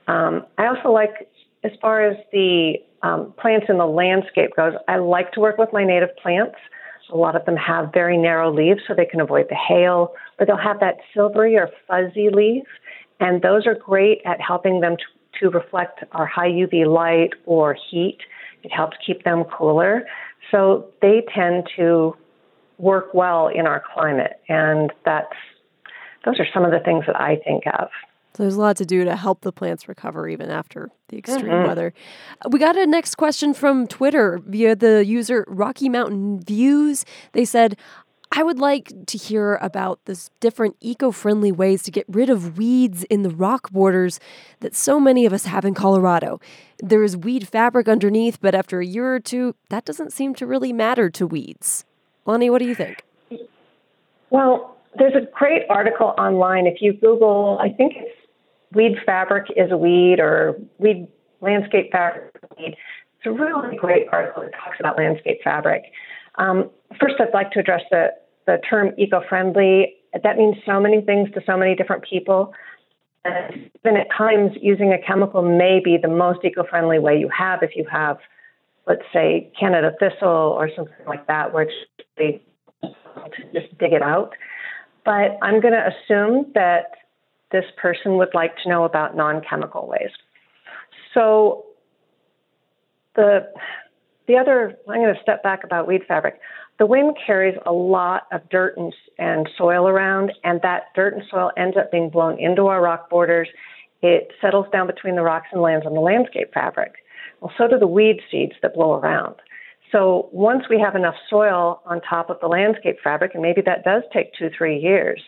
Um, 0.08 0.44
I 0.58 0.66
also 0.66 0.90
like, 0.90 1.28
as 1.62 1.72
far 1.80 2.02
as 2.02 2.16
the 2.32 2.74
um, 3.06 3.32
plants 3.38 3.66
in 3.68 3.78
the 3.78 3.86
landscape 3.86 4.50
goes, 4.56 4.74
I 4.88 4.96
like 4.96 5.32
to 5.32 5.40
work 5.40 5.58
with 5.58 5.68
my 5.72 5.84
native 5.84 6.14
plants. 6.16 6.56
A 7.12 7.16
lot 7.16 7.36
of 7.36 7.44
them 7.44 7.56
have 7.56 7.92
very 7.92 8.18
narrow 8.18 8.52
leaves 8.52 8.80
so 8.86 8.94
they 8.94 9.06
can 9.06 9.20
avoid 9.20 9.46
the 9.48 9.54
hail, 9.54 10.14
but 10.38 10.46
they'll 10.46 10.56
have 10.56 10.80
that 10.80 10.96
silvery 11.14 11.56
or 11.56 11.70
fuzzy 11.86 12.30
leaf, 12.30 12.64
and 13.20 13.42
those 13.42 13.66
are 13.66 13.76
great 13.76 14.22
at 14.24 14.40
helping 14.40 14.80
them 14.80 14.96
to, 14.96 15.40
to 15.40 15.56
reflect 15.56 16.02
our 16.12 16.26
high 16.26 16.48
UV 16.48 16.86
light 16.86 17.30
or 17.44 17.76
heat. 17.90 18.18
It 18.64 18.72
helps 18.72 18.96
keep 19.06 19.22
them 19.22 19.44
cooler. 19.44 20.04
So 20.50 20.86
they 21.00 21.24
tend 21.32 21.68
to 21.76 22.16
work 22.78 23.14
well 23.14 23.46
in 23.46 23.66
our 23.66 23.82
climate, 23.94 24.40
and 24.48 24.92
that's 25.04 25.36
those 26.24 26.40
are 26.40 26.46
some 26.52 26.64
of 26.64 26.72
the 26.72 26.80
things 26.80 27.04
that 27.06 27.18
I 27.20 27.36
think 27.36 27.62
of. 27.78 27.88
So 28.36 28.42
there's 28.42 28.56
a 28.56 28.60
lot 28.60 28.76
to 28.76 28.84
do 28.84 29.02
to 29.02 29.16
help 29.16 29.40
the 29.40 29.52
plants 29.52 29.88
recover 29.88 30.28
even 30.28 30.50
after 30.50 30.90
the 31.08 31.16
extreme 31.16 31.46
mm-hmm. 31.46 31.68
weather. 31.68 31.94
We 32.50 32.58
got 32.58 32.76
a 32.76 32.86
next 32.86 33.14
question 33.14 33.54
from 33.54 33.86
Twitter 33.86 34.42
via 34.44 34.76
the 34.76 35.06
user 35.06 35.46
Rocky 35.48 35.88
Mountain 35.88 36.40
Views. 36.40 37.06
They 37.32 37.46
said, 37.46 37.78
I 38.32 38.42
would 38.42 38.58
like 38.58 38.92
to 39.06 39.16
hear 39.16 39.54
about 39.62 40.00
this 40.04 40.28
different 40.40 40.76
eco-friendly 40.82 41.50
ways 41.50 41.82
to 41.84 41.90
get 41.90 42.04
rid 42.08 42.28
of 42.28 42.58
weeds 42.58 43.04
in 43.04 43.22
the 43.22 43.30
rock 43.30 43.70
borders 43.70 44.20
that 44.60 44.74
so 44.74 45.00
many 45.00 45.24
of 45.24 45.32
us 45.32 45.46
have 45.46 45.64
in 45.64 45.72
Colorado. 45.72 46.38
There 46.80 47.02
is 47.02 47.16
weed 47.16 47.48
fabric 47.48 47.88
underneath, 47.88 48.38
but 48.42 48.54
after 48.54 48.80
a 48.80 48.86
year 48.86 49.14
or 49.14 49.20
two, 49.20 49.54
that 49.70 49.86
doesn't 49.86 50.12
seem 50.12 50.34
to 50.34 50.46
really 50.46 50.74
matter 50.74 51.08
to 51.08 51.26
weeds. 51.26 51.86
Lonnie, 52.26 52.50
what 52.50 52.58
do 52.58 52.66
you 52.66 52.74
think? 52.74 53.02
Well, 54.28 54.76
there's 54.98 55.14
a 55.14 55.26
great 55.32 55.62
article 55.70 56.14
online. 56.18 56.66
If 56.66 56.82
you 56.82 56.92
Google, 56.92 57.58
I 57.62 57.70
think 57.70 57.94
it's 57.96 58.25
weed 58.72 58.96
fabric 59.04 59.46
is 59.56 59.70
a 59.70 59.76
weed 59.76 60.20
or 60.20 60.56
weed 60.78 61.08
landscape 61.40 61.90
fabric 61.92 62.32
weed. 62.58 62.76
It's 63.18 63.26
a 63.26 63.32
really 63.32 63.76
great 63.76 64.06
article 64.12 64.42
that 64.42 64.52
talks 64.52 64.78
about 64.80 64.96
landscape 64.96 65.38
fabric. 65.42 65.84
Um, 66.36 66.70
first, 67.00 67.14
I'd 67.18 67.32
like 67.32 67.50
to 67.52 67.60
address 67.60 67.82
the, 67.90 68.08
the 68.46 68.58
term 68.68 68.92
eco 68.98 69.22
friendly. 69.28 69.96
That 70.22 70.36
means 70.36 70.56
so 70.64 70.80
many 70.80 71.00
things 71.00 71.30
to 71.34 71.42
so 71.46 71.56
many 71.56 71.74
different 71.74 72.04
people. 72.04 72.52
And 73.24 73.96
at 73.96 74.06
times, 74.16 74.52
using 74.60 74.92
a 74.92 74.98
chemical 75.04 75.42
may 75.42 75.80
be 75.82 75.98
the 76.00 76.08
most 76.08 76.44
eco 76.44 76.64
friendly 76.64 76.98
way 76.98 77.18
you 77.18 77.28
have 77.36 77.62
if 77.62 77.70
you 77.74 77.84
have, 77.90 78.18
let's 78.86 79.02
say, 79.12 79.50
Canada 79.58 79.92
thistle 79.98 80.28
or 80.28 80.70
something 80.76 80.94
like 81.06 81.26
that, 81.26 81.52
where 81.52 81.64
it's 82.16 82.40
just 83.52 83.78
dig 83.78 83.92
it 83.92 84.02
out. 84.02 84.34
But 85.04 85.38
I'm 85.42 85.60
going 85.60 85.74
to 85.74 85.88
assume 85.88 86.52
that 86.54 86.92
this 87.52 87.64
person 87.76 88.16
would 88.16 88.34
like 88.34 88.56
to 88.62 88.68
know 88.68 88.84
about 88.84 89.16
non 89.16 89.42
chemical 89.48 89.86
ways. 89.86 90.10
So, 91.14 91.64
the, 93.14 93.50
the 94.28 94.36
other, 94.36 94.76
I'm 94.88 95.00
going 95.00 95.14
to 95.14 95.22
step 95.22 95.42
back 95.42 95.64
about 95.64 95.86
weed 95.86 96.02
fabric. 96.06 96.40
The 96.78 96.86
wind 96.86 97.16
carries 97.24 97.56
a 97.64 97.72
lot 97.72 98.24
of 98.32 98.46
dirt 98.50 98.76
and, 98.76 98.92
and 99.18 99.48
soil 99.56 99.88
around, 99.88 100.32
and 100.44 100.60
that 100.62 100.88
dirt 100.94 101.14
and 101.14 101.22
soil 101.30 101.50
ends 101.56 101.76
up 101.76 101.90
being 101.90 102.10
blown 102.10 102.38
into 102.38 102.66
our 102.66 102.82
rock 102.82 103.08
borders. 103.08 103.48
It 104.02 104.32
settles 104.40 104.66
down 104.72 104.86
between 104.86 105.16
the 105.16 105.22
rocks 105.22 105.48
and 105.52 105.62
lands 105.62 105.86
on 105.86 105.94
the 105.94 106.00
landscape 106.00 106.52
fabric. 106.52 106.96
Well, 107.40 107.52
so 107.56 107.66
do 107.68 107.78
the 107.78 107.86
weed 107.86 108.20
seeds 108.30 108.52
that 108.62 108.74
blow 108.74 108.94
around. 108.94 109.36
So 109.92 110.28
once 110.32 110.64
we 110.68 110.80
have 110.80 110.96
enough 110.96 111.14
soil 111.30 111.80
on 111.86 112.00
top 112.02 112.28
of 112.28 112.40
the 112.40 112.48
landscape 112.48 112.96
fabric, 113.02 113.32
and 113.34 113.42
maybe 113.42 113.62
that 113.62 113.84
does 113.84 114.02
take 114.12 114.34
two, 114.34 114.50
three 114.56 114.78
years, 114.78 115.22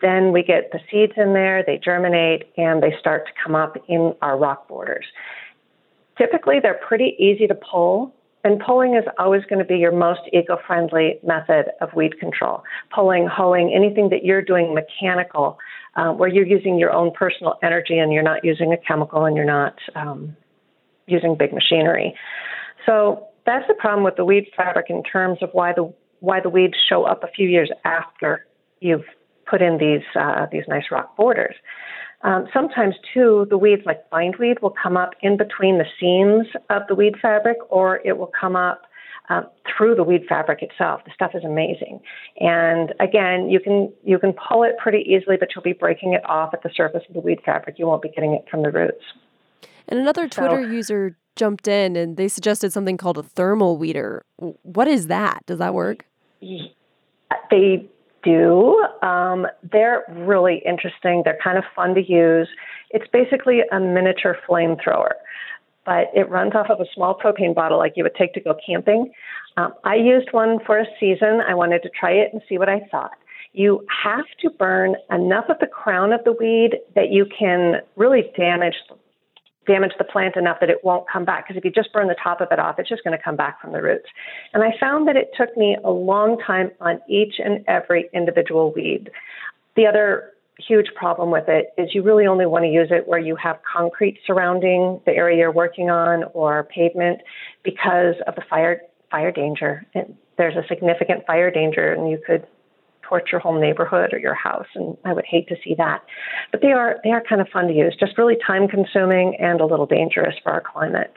then 0.00 0.32
we 0.32 0.42
get 0.42 0.72
the 0.72 0.80
seeds 0.90 1.12
in 1.16 1.34
there, 1.34 1.62
they 1.66 1.78
germinate, 1.82 2.44
and 2.56 2.82
they 2.82 2.94
start 2.98 3.26
to 3.26 3.32
come 3.42 3.54
up 3.54 3.76
in 3.88 4.14
our 4.22 4.36
rock 4.38 4.68
borders. 4.68 5.04
Typically, 6.16 6.56
they're 6.60 6.80
pretty 6.86 7.16
easy 7.18 7.46
to 7.46 7.54
pull, 7.54 8.14
and 8.44 8.60
pulling 8.60 8.94
is 8.94 9.04
always 9.18 9.42
going 9.48 9.58
to 9.58 9.64
be 9.64 9.76
your 9.76 9.92
most 9.92 10.20
eco 10.32 10.58
friendly 10.66 11.18
method 11.22 11.66
of 11.80 11.92
weed 11.94 12.18
control. 12.18 12.62
Pulling, 12.94 13.26
hoeing, 13.26 13.72
anything 13.74 14.10
that 14.10 14.24
you're 14.24 14.42
doing 14.42 14.74
mechanical, 14.74 15.58
uh, 15.96 16.12
where 16.12 16.28
you're 16.28 16.46
using 16.46 16.78
your 16.78 16.92
own 16.92 17.12
personal 17.12 17.58
energy 17.62 17.98
and 17.98 18.12
you're 18.12 18.22
not 18.22 18.44
using 18.44 18.72
a 18.72 18.76
chemical 18.76 19.24
and 19.24 19.36
you're 19.36 19.44
not 19.44 19.78
um, 19.94 20.36
using 21.06 21.36
big 21.36 21.52
machinery. 21.52 22.14
So 22.86 23.28
that's 23.46 23.66
the 23.68 23.74
problem 23.74 24.04
with 24.04 24.16
the 24.16 24.24
weed 24.24 24.48
fabric 24.56 24.86
in 24.88 25.02
terms 25.02 25.38
of 25.42 25.50
why 25.52 25.72
the 25.72 25.92
why 26.20 26.40
the 26.40 26.48
weeds 26.48 26.74
show 26.88 27.04
up 27.04 27.22
a 27.22 27.28
few 27.28 27.48
years 27.48 27.70
after 27.84 28.46
you've 28.80 29.04
put 29.54 29.62
in 29.62 29.78
these 29.78 30.02
uh, 30.18 30.46
these 30.50 30.64
nice 30.66 30.84
rock 30.90 31.16
borders. 31.16 31.54
Um, 32.22 32.48
sometimes 32.52 32.94
too, 33.12 33.46
the 33.50 33.58
weeds 33.58 33.82
like 33.86 34.10
bindweed 34.10 34.60
will 34.62 34.74
come 34.82 34.96
up 34.96 35.10
in 35.20 35.36
between 35.36 35.78
the 35.78 35.84
seams 36.00 36.46
of 36.70 36.82
the 36.88 36.94
weed 36.94 37.14
fabric, 37.22 37.58
or 37.68 38.00
it 38.04 38.18
will 38.18 38.32
come 38.40 38.56
up 38.56 38.82
uh, 39.28 39.42
through 39.76 39.94
the 39.94 40.02
weed 40.02 40.22
fabric 40.28 40.60
itself. 40.62 41.02
The 41.04 41.12
stuff 41.14 41.32
is 41.34 41.44
amazing, 41.44 42.00
and 42.40 42.92
again, 42.98 43.48
you 43.48 43.60
can 43.60 43.92
you 44.02 44.18
can 44.18 44.32
pull 44.32 44.64
it 44.64 44.76
pretty 44.82 45.04
easily, 45.06 45.36
but 45.38 45.50
you'll 45.54 45.62
be 45.62 45.72
breaking 45.72 46.14
it 46.14 46.28
off 46.28 46.52
at 46.52 46.64
the 46.64 46.70
surface 46.74 47.02
of 47.06 47.14
the 47.14 47.20
weed 47.20 47.38
fabric. 47.44 47.78
You 47.78 47.86
won't 47.86 48.02
be 48.02 48.08
getting 48.08 48.32
it 48.32 48.46
from 48.50 48.62
the 48.62 48.72
roots. 48.72 49.04
And 49.86 50.00
another 50.00 50.28
Twitter 50.28 50.64
so, 50.64 50.70
user 50.70 51.16
jumped 51.36 51.68
in 51.68 51.94
and 51.94 52.16
they 52.16 52.26
suggested 52.26 52.72
something 52.72 52.96
called 52.96 53.18
a 53.18 53.22
thermal 53.22 53.76
weeder. 53.76 54.24
What 54.38 54.88
is 54.88 55.08
that? 55.08 55.44
Does 55.46 55.58
that 55.58 55.74
work? 55.74 56.06
They 57.50 57.86
do. 58.24 58.84
Um, 59.02 59.46
they're 59.70 60.04
really 60.08 60.62
interesting. 60.66 61.22
They're 61.24 61.38
kind 61.42 61.58
of 61.58 61.64
fun 61.74 61.94
to 61.94 62.02
use. 62.02 62.48
It's 62.90 63.06
basically 63.12 63.60
a 63.70 63.80
miniature 63.80 64.36
flamethrower, 64.48 65.12
but 65.84 66.10
it 66.14 66.28
runs 66.30 66.54
off 66.54 66.70
of 66.70 66.80
a 66.80 66.86
small 66.94 67.16
propane 67.18 67.54
bottle 67.54 67.78
like 67.78 67.92
you 67.96 68.02
would 68.04 68.14
take 68.14 68.32
to 68.34 68.40
go 68.40 68.56
camping. 68.66 69.12
Um, 69.56 69.74
I 69.84 69.96
used 69.96 70.28
one 70.32 70.58
for 70.64 70.78
a 70.78 70.86
season. 70.98 71.40
I 71.46 71.54
wanted 71.54 71.82
to 71.82 71.90
try 71.90 72.12
it 72.12 72.30
and 72.32 72.42
see 72.48 72.58
what 72.58 72.68
I 72.68 72.80
thought. 72.90 73.12
You 73.52 73.86
have 74.02 74.24
to 74.40 74.50
burn 74.50 74.96
enough 75.10 75.44
of 75.48 75.58
the 75.60 75.68
crown 75.68 76.12
of 76.12 76.24
the 76.24 76.32
weed 76.32 76.78
that 76.96 77.10
you 77.10 77.26
can 77.26 77.82
really 77.94 78.32
damage 78.36 78.74
damage 79.66 79.92
the 79.98 80.04
plant 80.04 80.36
enough 80.36 80.58
that 80.60 80.70
it 80.70 80.84
won't 80.84 81.08
come 81.08 81.24
back. 81.24 81.46
Because 81.46 81.58
if 81.58 81.64
you 81.64 81.70
just 81.70 81.92
burn 81.92 82.08
the 82.08 82.16
top 82.22 82.40
of 82.40 82.48
it 82.50 82.58
off, 82.58 82.78
it's 82.78 82.88
just 82.88 83.04
going 83.04 83.16
to 83.16 83.22
come 83.22 83.36
back 83.36 83.60
from 83.60 83.72
the 83.72 83.82
roots. 83.82 84.06
And 84.52 84.62
I 84.62 84.74
found 84.78 85.08
that 85.08 85.16
it 85.16 85.30
took 85.36 85.56
me 85.56 85.76
a 85.84 85.90
long 85.90 86.38
time 86.38 86.70
on 86.80 87.00
each 87.08 87.34
and 87.44 87.64
every 87.68 88.08
individual 88.12 88.72
weed. 88.72 89.10
The 89.76 89.86
other 89.86 90.30
huge 90.58 90.88
problem 90.94 91.30
with 91.30 91.48
it 91.48 91.72
is 91.76 91.94
you 91.94 92.02
really 92.02 92.26
only 92.26 92.46
want 92.46 92.64
to 92.64 92.68
use 92.68 92.88
it 92.90 93.08
where 93.08 93.18
you 93.18 93.34
have 93.36 93.58
concrete 93.70 94.20
surrounding 94.26 95.00
the 95.04 95.12
area 95.12 95.38
you're 95.38 95.50
working 95.50 95.90
on 95.90 96.24
or 96.32 96.62
pavement 96.64 97.20
because 97.64 98.14
of 98.26 98.34
the 98.36 98.42
fire 98.48 98.80
fire 99.10 99.32
danger. 99.32 99.86
there's 100.36 100.56
a 100.56 100.66
significant 100.68 101.24
fire 101.24 101.50
danger, 101.50 101.92
and 101.92 102.10
you 102.10 102.20
could 102.26 102.44
torch 103.08 103.28
your 103.32 103.40
whole 103.40 103.58
neighborhood 103.58 104.12
or 104.12 104.18
your 104.18 104.34
house, 104.34 104.66
and 104.74 104.96
I 105.04 105.12
would 105.12 105.24
hate 105.24 105.48
to 105.48 105.56
see 105.62 105.74
that. 105.78 106.02
But 106.50 106.60
they 106.60 106.72
are 106.72 106.96
they 107.04 107.10
are 107.10 107.22
kind 107.28 107.40
of 107.40 107.48
fun 107.48 107.68
to 107.68 107.74
use, 107.74 107.96
just 107.98 108.18
really 108.18 108.36
time 108.46 108.68
consuming 108.68 109.36
and 109.38 109.60
a 109.60 109.66
little 109.66 109.86
dangerous 109.86 110.34
for 110.42 110.52
our 110.52 110.60
climate. 110.60 111.16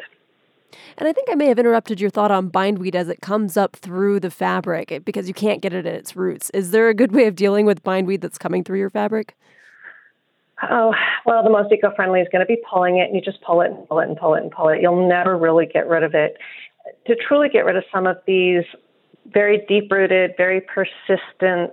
And 0.97 1.07
I 1.07 1.13
think 1.13 1.29
I 1.31 1.35
may 1.35 1.47
have 1.47 1.59
interrupted 1.59 2.01
your 2.01 2.09
thought 2.09 2.31
on 2.31 2.49
bindweed 2.49 2.95
as 2.95 3.07
it 3.07 3.21
comes 3.21 3.55
up 3.55 3.75
through 3.75 4.19
the 4.19 4.31
fabric 4.31 4.91
eh, 4.91 4.99
because 4.99 5.27
you 5.27 5.33
can't 5.33 5.61
get 5.61 5.73
it 5.73 5.85
at 5.85 5.93
its 5.93 6.15
roots. 6.15 6.49
Is 6.51 6.71
there 6.71 6.89
a 6.89 6.93
good 6.93 7.11
way 7.11 7.25
of 7.27 7.35
dealing 7.35 7.65
with 7.65 7.83
bindweed 7.83 8.21
that's 8.21 8.37
coming 8.37 8.63
through 8.63 8.79
your 8.79 8.89
fabric? 8.89 9.35
Oh, 10.69 10.93
well, 11.25 11.43
the 11.43 11.51
most 11.51 11.71
eco 11.71 11.93
friendly 11.95 12.19
is 12.19 12.27
going 12.31 12.39
to 12.39 12.47
be 12.47 12.59
pulling 12.69 12.97
it, 12.97 13.03
and 13.03 13.15
you 13.15 13.21
just 13.21 13.41
pull 13.41 13.61
it 13.61 13.71
and 13.71 13.87
pull 13.87 13.99
it 13.99 14.07
and 14.07 14.17
pull 14.17 14.33
it 14.33 14.41
and 14.41 14.51
pull 14.51 14.69
it. 14.69 14.81
You'll 14.81 15.07
never 15.07 15.37
really 15.37 15.67
get 15.67 15.87
rid 15.87 16.03
of 16.03 16.15
it. 16.15 16.37
To 17.05 17.15
truly 17.15 17.47
get 17.49 17.63
rid 17.65 17.75
of 17.75 17.83
some 17.93 18.07
of 18.07 18.17
these 18.25 18.63
very 19.33 19.65
deep 19.67 19.91
rooted, 19.91 20.31
very 20.37 20.61
persistent 20.61 21.71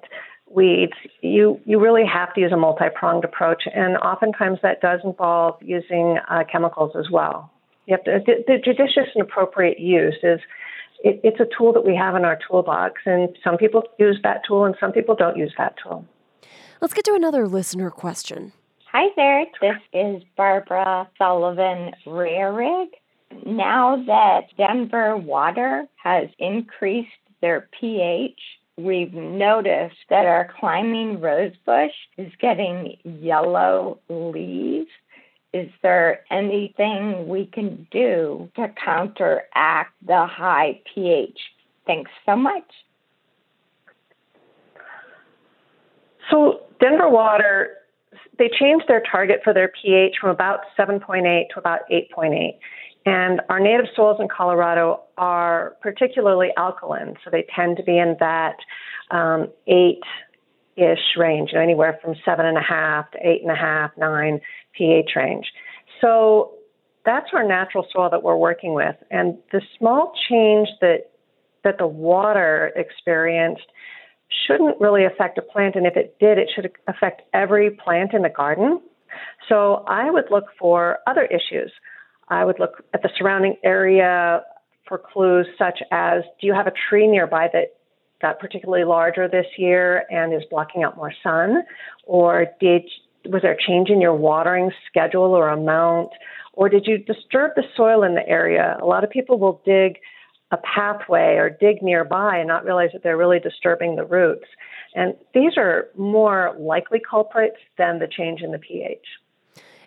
weeds, 0.51 0.93
you, 1.21 1.61
you 1.65 1.81
really 1.81 2.05
have 2.07 2.33
to 2.35 2.41
use 2.41 2.53
a 2.53 2.57
multi 2.57 2.85
pronged 2.95 3.25
approach. 3.25 3.65
And 3.75 3.97
oftentimes 3.99 4.59
that 4.63 4.81
does 4.81 5.01
involve 5.05 5.57
using 5.63 6.19
uh, 6.29 6.45
chemicals 6.51 6.93
as 6.99 7.11
well. 7.11 7.51
You 7.87 7.97
have 7.97 8.05
to, 8.05 8.21
the, 8.25 8.45
the 8.47 8.59
judicious 8.65 9.11
and 9.15 9.23
appropriate 9.23 9.79
use 9.79 10.17
is 10.23 10.41
it, 11.03 11.21
it's 11.23 11.41
a 11.41 11.47
tool 11.57 11.73
that 11.75 11.85
we 11.85 11.95
have 11.95 12.17
in 12.17 12.25
our 12.25 12.39
toolbox, 12.49 13.03
and 13.05 13.37
some 13.45 13.57
people 13.59 13.83
use 13.99 14.19
that 14.23 14.43
tool 14.47 14.65
and 14.65 14.75
some 14.81 14.93
people 14.93 15.15
don't 15.15 15.37
use 15.37 15.53
that 15.59 15.75
tool. 15.83 16.05
Let's 16.81 16.95
get 16.95 17.05
to 17.05 17.15
another 17.15 17.47
listener 17.47 17.91
question. 17.91 18.53
Hi 18.93 19.09
there, 19.17 19.45
this 19.61 19.77
is 19.93 20.23
Barbara 20.37 21.09
Sullivan 21.19 21.93
Rarig. 22.07 22.89
Now 23.45 24.03
that 24.07 24.43
Denver 24.57 25.17
water 25.17 25.87
has 26.03 26.29
increased 26.39 27.11
their 27.45 27.69
pH, 27.79 28.41
we've 28.79 29.13
noticed 29.13 29.99
that 30.09 30.25
our 30.25 30.51
climbing 30.59 31.21
rosebush 31.21 31.93
is 32.17 32.33
getting 32.41 32.97
yellow 33.05 33.99
leaves. 34.09 34.89
Is 35.53 35.69
there 35.83 36.25
anything 36.31 37.29
we 37.29 37.45
can 37.45 37.87
do 37.91 38.51
to 38.57 38.73
counteract 38.83 39.93
the 40.07 40.27
high 40.27 40.81
pH? 40.95 41.39
Thanks 41.87 42.11
so 42.25 42.35
much. 42.35 42.65
So, 46.31 46.63
Denver 46.81 47.11
Water, 47.11 47.75
they 48.39 48.49
changed 48.59 48.87
their 48.89 49.03
target 49.13 49.41
for 49.45 49.53
their 49.53 49.69
pH 49.69 50.15
from 50.19 50.31
about 50.31 50.61
7.8 50.79 51.51
to 51.53 51.59
about 51.59 51.81
8.8. 51.93 52.57
And 53.07 53.43
our 53.51 53.61
native 53.61 53.87
soils 53.95 54.19
in 54.19 54.29
Colorado 54.29 55.03
are 55.19 55.77
particularly 55.83 56.49
alkaline, 56.57 57.17
so 57.23 57.31
they 57.31 57.47
tend 57.55 57.77
to 57.77 57.83
be 57.83 57.99
in 57.99 58.17
that 58.21 58.57
um, 59.11 59.49
eight 59.67 60.03
ish 60.77 61.17
range, 61.17 61.51
you 61.53 61.59
know, 61.59 61.63
anywhere 61.63 61.99
from 62.03 62.15
seven 62.25 62.47
and 62.47 62.57
a 62.57 62.63
half 62.63 63.11
to 63.13 63.19
eight 63.23 63.43
and 63.43 63.51
a 63.51 63.55
half, 63.55 63.91
nine 63.97 64.41
pH 64.77 65.11
range. 65.17 65.47
So 66.01 66.53
that's 67.05 67.27
our 67.33 67.47
natural 67.47 67.87
soil 67.93 68.09
that 68.11 68.23
we're 68.23 68.37
working 68.37 68.75
with. 68.75 68.97
And 69.11 69.37
the 69.53 69.61
small 69.79 70.13
change 70.29 70.69
that 70.81 71.11
that 71.63 71.79
the 71.79 71.87
water 71.87 72.73
experienced 72.77 73.67
shouldn't 74.47 74.81
really 74.81 75.05
affect 75.05 75.39
a 75.39 75.43
plant, 75.43 75.77
and 75.77 75.87
if 75.87 75.97
it 75.97 76.17
did, 76.19 76.39
it 76.39 76.51
should 76.55 76.71
affect 76.89 77.23
every 77.33 77.71
plant 77.71 78.13
in 78.13 78.23
the 78.23 78.29
garden. 78.29 78.81
So 79.49 79.85
I 79.87 80.11
would 80.11 80.31
look 80.31 80.45
for 80.59 80.99
other 81.07 81.25
issues. 81.25 81.73
I 82.29 82.45
would 82.45 82.59
look 82.59 82.85
at 82.93 83.03
the 83.03 83.11
surrounding 83.17 83.57
area 83.63 84.43
for 84.89 84.99
clues 84.99 85.47
such 85.59 85.81
as 85.91 86.23
do 86.41 86.47
you 86.47 86.55
have 86.55 86.67
a 86.67 86.73
tree 86.89 87.07
nearby 87.07 87.49
that 87.53 87.75
got 88.21 88.39
particularly 88.39 88.85
larger 88.85 89.29
this 89.29 89.47
year 89.59 90.05
and 90.11 90.33
is 90.33 90.43
blocking 90.51 90.83
out 90.83 90.97
more 90.97 91.13
sun? 91.23 91.63
Or 92.05 92.47
did 92.61 92.83
was 93.27 93.43
there 93.43 93.53
a 93.53 93.63
change 93.63 93.89
in 93.89 94.01
your 94.01 94.15
watering 94.15 94.71
schedule 94.89 95.35
or 95.35 95.49
amount? 95.49 96.11
Or 96.53 96.69
did 96.69 96.87
you 96.87 96.99
disturb 96.99 97.53
the 97.57 97.65
soil 97.77 98.03
in 98.03 98.15
the 98.15 98.27
area? 98.29 98.77
A 98.81 98.85
lot 98.85 99.05
of 99.05 99.11
people 99.11 99.39
will 99.39 99.63
dig 99.65 99.99
a 100.51 100.59
pathway 100.59 101.37
or 101.37 101.51
dig 101.51 101.83
nearby 101.83 102.39
and 102.39 102.49
not 102.49 102.65
realize 102.65 102.91
that 102.93 103.03
they're 103.03 103.17
really 103.17 103.41
disturbing 103.41 103.97
the 103.97 104.05
roots. 104.05 104.47
And 104.95 105.15
these 105.33 105.57
are 105.57 105.89
more 105.97 106.55
likely 106.59 107.01
culprits 107.01 107.57
than 107.77 107.99
the 107.99 108.07
change 108.07 108.41
in 108.43 108.53
the 108.53 108.59
pH. 108.59 109.05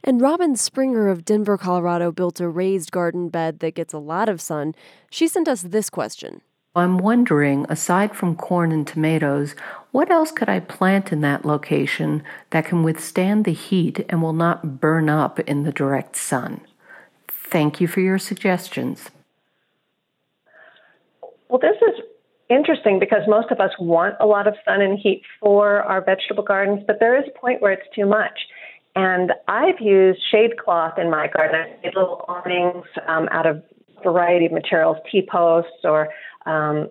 And 0.03 0.21
Robin 0.21 0.55
Springer 0.55 1.07
of 1.09 1.25
Denver, 1.25 1.57
Colorado 1.57 2.11
built 2.11 2.39
a 2.39 2.47
raised 2.47 2.91
garden 2.91 3.29
bed 3.29 3.59
that 3.59 3.75
gets 3.75 3.93
a 3.93 3.99
lot 3.99 4.29
of 4.29 4.41
sun. 4.41 4.75
She 5.09 5.27
sent 5.27 5.47
us 5.47 5.61
this 5.61 5.89
question. 5.89 6.41
I'm 6.75 6.99
wondering, 6.99 7.65
aside 7.69 8.15
from 8.15 8.35
corn 8.35 8.71
and 8.71 8.85
tomatoes, 8.85 9.55
what 9.91 10.11
else 10.11 10.31
could 10.31 10.47
I 10.47 10.59
plant 10.59 11.11
in 11.11 11.21
that 11.21 11.43
location 11.43 12.23
that 12.51 12.65
can 12.65 12.83
withstand 12.83 13.45
the 13.45 13.53
heat 13.53 14.05
and 14.09 14.21
will 14.21 14.33
not 14.33 14.79
burn 14.79 15.09
up 15.09 15.39
in 15.39 15.63
the 15.63 15.71
direct 15.71 16.15
sun? 16.15 16.61
Thank 17.27 17.81
you 17.81 17.87
for 17.87 18.01
your 18.01 18.19
suggestions. 18.19 19.09
Well, 21.49 21.59
this 21.59 21.77
is 21.81 22.03
interesting 22.49 22.99
because 22.99 23.21
most 23.27 23.51
of 23.51 23.59
us 23.59 23.71
want 23.79 24.15
a 24.19 24.25
lot 24.25 24.47
of 24.47 24.53
sun 24.63 24.81
and 24.81 24.99
heat 24.99 25.23
for 25.39 25.81
our 25.81 26.03
vegetable 26.03 26.43
gardens, 26.43 26.83
but 26.85 26.97
there 26.99 27.17
is 27.17 27.23
a 27.27 27.39
point 27.39 27.61
where 27.61 27.71
it's 27.71 27.87
too 27.95 28.05
much. 28.05 28.39
And 28.97 29.31
I've 29.47 29.79
used 29.79 30.19
shade 30.31 30.57
cloth 30.57 30.97
in 30.97 31.11
my 31.11 31.27
garden. 31.27 31.61
I 31.61 31.85
made 31.85 31.93
little 31.95 32.25
awnings 32.27 32.87
um, 33.07 33.29
out 33.31 33.45
of 33.45 33.57
a 33.57 34.03
variety 34.03 34.47
of 34.47 34.51
materials, 34.51 34.97
T 35.11 35.21
posts 35.31 35.83
or 35.83 36.09
um, 36.47 36.89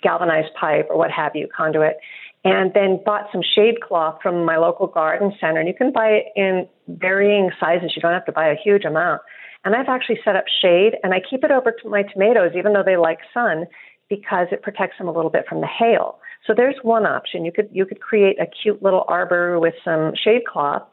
galvanized 0.00 0.54
pipe 0.54 0.86
or 0.88 0.96
what 0.96 1.10
have 1.10 1.34
you, 1.34 1.48
conduit. 1.54 1.96
And 2.44 2.72
then 2.74 3.00
bought 3.04 3.26
some 3.32 3.42
shade 3.42 3.80
cloth 3.80 4.20
from 4.22 4.44
my 4.44 4.56
local 4.56 4.86
garden 4.86 5.32
center. 5.40 5.58
And 5.58 5.68
you 5.68 5.74
can 5.74 5.92
buy 5.92 6.22
it 6.22 6.26
in 6.36 6.68
varying 6.86 7.50
sizes. 7.58 7.90
You 7.96 8.02
don't 8.02 8.12
have 8.12 8.26
to 8.26 8.32
buy 8.32 8.46
a 8.46 8.54
huge 8.54 8.84
amount. 8.84 9.22
And 9.64 9.74
I've 9.74 9.88
actually 9.88 10.20
set 10.24 10.36
up 10.36 10.44
shade 10.62 10.92
and 11.02 11.12
I 11.12 11.18
keep 11.28 11.42
it 11.42 11.50
over 11.50 11.72
to 11.72 11.88
my 11.88 12.04
tomatoes, 12.04 12.52
even 12.56 12.72
though 12.72 12.84
they 12.86 12.96
like 12.96 13.18
sun, 13.34 13.66
because 14.08 14.46
it 14.52 14.62
protects 14.62 14.96
them 14.98 15.08
a 15.08 15.12
little 15.12 15.30
bit 15.30 15.44
from 15.48 15.60
the 15.60 15.66
hail. 15.66 16.20
So 16.46 16.54
there's 16.56 16.76
one 16.82 17.04
option. 17.04 17.44
You 17.44 17.50
could 17.50 17.68
you 17.72 17.84
could 17.84 18.00
create 18.00 18.40
a 18.40 18.46
cute 18.46 18.80
little 18.80 19.04
arbor 19.08 19.58
with 19.58 19.74
some 19.84 20.12
shade 20.14 20.46
cloth. 20.46 20.84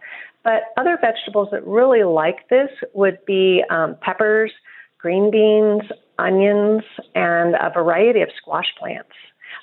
But 0.46 0.62
other 0.78 0.98
vegetables 1.02 1.50
that 1.52 1.66
really 1.66 2.04
like 2.04 2.48
this 2.50 2.70
would 2.94 3.18
be 3.26 3.64
um, 3.70 3.98
peppers, 4.00 4.52
green 5.00 5.32
beans, 5.32 5.82
onions, 6.20 6.84
and 7.16 7.56
a 7.56 7.72
variety 7.74 8.22
of 8.22 8.30
squash 8.38 8.68
plants. 8.80 9.10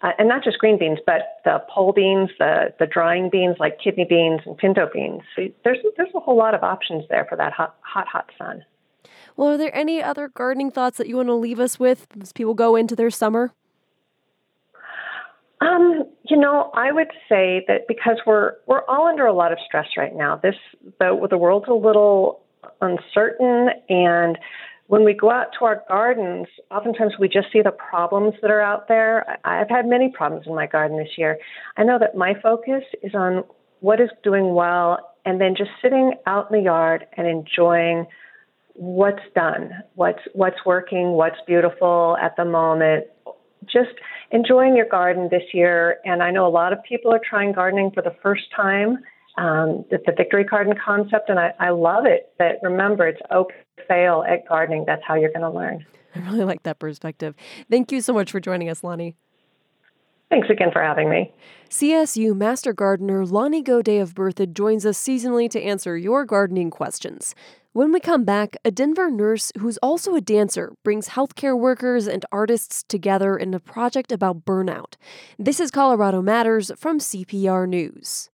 Uh, 0.02 0.10
and 0.18 0.28
not 0.28 0.42
just 0.42 0.58
green 0.58 0.78
beans, 0.78 0.98
but 1.06 1.38
the 1.44 1.62
pole 1.72 1.92
beans, 1.92 2.30
the, 2.38 2.74
the 2.80 2.86
drying 2.86 3.30
beans 3.30 3.56
like 3.60 3.78
kidney 3.78 4.04
beans 4.08 4.40
and 4.44 4.58
pinto 4.58 4.88
beans. 4.92 5.22
So 5.36 5.42
there's, 5.62 5.78
there's 5.96 6.08
a 6.16 6.20
whole 6.20 6.36
lot 6.36 6.54
of 6.54 6.64
options 6.64 7.04
there 7.08 7.26
for 7.28 7.36
that 7.36 7.52
hot, 7.52 7.76
hot, 7.82 8.08
hot 8.08 8.30
sun. 8.36 8.64
Well, 9.36 9.50
are 9.50 9.56
there 9.56 9.74
any 9.74 10.02
other 10.02 10.28
gardening 10.28 10.72
thoughts 10.72 10.98
that 10.98 11.06
you 11.06 11.16
want 11.16 11.28
to 11.28 11.34
leave 11.34 11.60
us 11.60 11.78
with 11.78 12.08
as 12.20 12.32
people 12.32 12.54
go 12.54 12.74
into 12.74 12.96
their 12.96 13.10
summer? 13.10 13.52
Um, 15.62 16.04
you 16.28 16.36
know, 16.36 16.70
I 16.74 16.90
would 16.90 17.10
say 17.28 17.64
that 17.68 17.86
because 17.86 18.18
we're 18.26 18.54
we're 18.66 18.84
all 18.88 19.06
under 19.06 19.26
a 19.26 19.32
lot 19.32 19.52
of 19.52 19.58
stress 19.64 19.86
right 19.96 20.14
now. 20.14 20.36
This 20.36 20.56
the 20.98 21.26
the 21.30 21.38
world's 21.38 21.68
a 21.68 21.74
little 21.74 22.40
uncertain, 22.80 23.68
and 23.88 24.38
when 24.88 25.04
we 25.04 25.14
go 25.14 25.30
out 25.30 25.48
to 25.58 25.64
our 25.64 25.84
gardens, 25.88 26.48
oftentimes 26.70 27.12
we 27.20 27.28
just 27.28 27.46
see 27.52 27.62
the 27.62 27.70
problems 27.70 28.34
that 28.42 28.50
are 28.50 28.60
out 28.60 28.88
there. 28.88 29.38
I've 29.44 29.68
had 29.68 29.86
many 29.86 30.10
problems 30.10 30.46
in 30.48 30.54
my 30.54 30.66
garden 30.66 30.98
this 30.98 31.16
year. 31.16 31.38
I 31.76 31.84
know 31.84 31.98
that 32.00 32.16
my 32.16 32.34
focus 32.42 32.82
is 33.02 33.14
on 33.14 33.44
what 33.80 34.00
is 34.00 34.10
doing 34.24 34.54
well, 34.54 35.14
and 35.24 35.40
then 35.40 35.54
just 35.56 35.70
sitting 35.80 36.14
out 36.26 36.50
in 36.50 36.58
the 36.58 36.64
yard 36.64 37.06
and 37.16 37.28
enjoying 37.28 38.06
what's 38.74 39.22
done, 39.36 39.70
what's 39.94 40.22
what's 40.32 40.64
working, 40.66 41.12
what's 41.12 41.38
beautiful 41.46 42.16
at 42.20 42.34
the 42.36 42.44
moment. 42.44 43.06
Just 43.64 43.92
enjoying 44.30 44.76
your 44.76 44.86
garden 44.86 45.28
this 45.30 45.42
year, 45.52 45.98
and 46.04 46.22
I 46.22 46.30
know 46.30 46.46
a 46.46 46.50
lot 46.50 46.72
of 46.72 46.82
people 46.82 47.12
are 47.12 47.20
trying 47.22 47.52
gardening 47.52 47.90
for 47.92 48.02
the 48.02 48.14
first 48.22 48.44
time. 48.54 48.98
Um, 49.38 49.84
it's 49.90 50.04
a 50.08 50.12
victory 50.12 50.44
garden 50.44 50.74
concept, 50.84 51.28
and 51.28 51.38
I, 51.38 51.52
I 51.58 51.70
love 51.70 52.04
it. 52.06 52.32
But 52.38 52.58
remember, 52.62 53.06
it's 53.06 53.20
to 53.30 53.46
fail 53.88 54.24
at 54.28 54.46
gardening. 54.48 54.84
That's 54.86 55.02
how 55.06 55.14
you're 55.14 55.32
going 55.32 55.42
to 55.42 55.50
learn. 55.50 55.86
I 56.14 56.18
really 56.20 56.44
like 56.44 56.62
that 56.64 56.78
perspective. 56.78 57.34
Thank 57.70 57.92
you 57.92 58.00
so 58.00 58.12
much 58.12 58.30
for 58.30 58.40
joining 58.40 58.68
us, 58.68 58.84
Lonnie. 58.84 59.16
Thanks 60.32 60.48
again 60.48 60.70
for 60.72 60.82
having 60.82 61.10
me. 61.10 61.30
CSU 61.68 62.34
Master 62.34 62.72
Gardener 62.72 63.26
Lonnie 63.26 63.62
Godet 63.62 64.00
of 64.00 64.14
Berthoud 64.14 64.54
joins 64.54 64.86
us 64.86 64.98
seasonally 64.98 65.48
to 65.50 65.62
answer 65.62 65.96
your 65.96 66.24
gardening 66.24 66.70
questions. 66.70 67.34
When 67.74 67.90
we 67.90 68.00
come 68.00 68.24
back, 68.24 68.58
a 68.66 68.70
Denver 68.70 69.10
nurse 69.10 69.50
who's 69.58 69.78
also 69.78 70.14
a 70.14 70.20
dancer 70.20 70.74
brings 70.84 71.08
healthcare 71.08 71.58
workers 71.58 72.06
and 72.06 72.22
artists 72.30 72.82
together 72.86 73.34
in 73.34 73.54
a 73.54 73.60
project 73.60 74.12
about 74.12 74.44
burnout. 74.44 74.96
This 75.38 75.58
is 75.58 75.70
Colorado 75.70 76.20
Matters 76.20 76.70
from 76.76 76.98
CPR 76.98 77.66
News. 77.66 78.28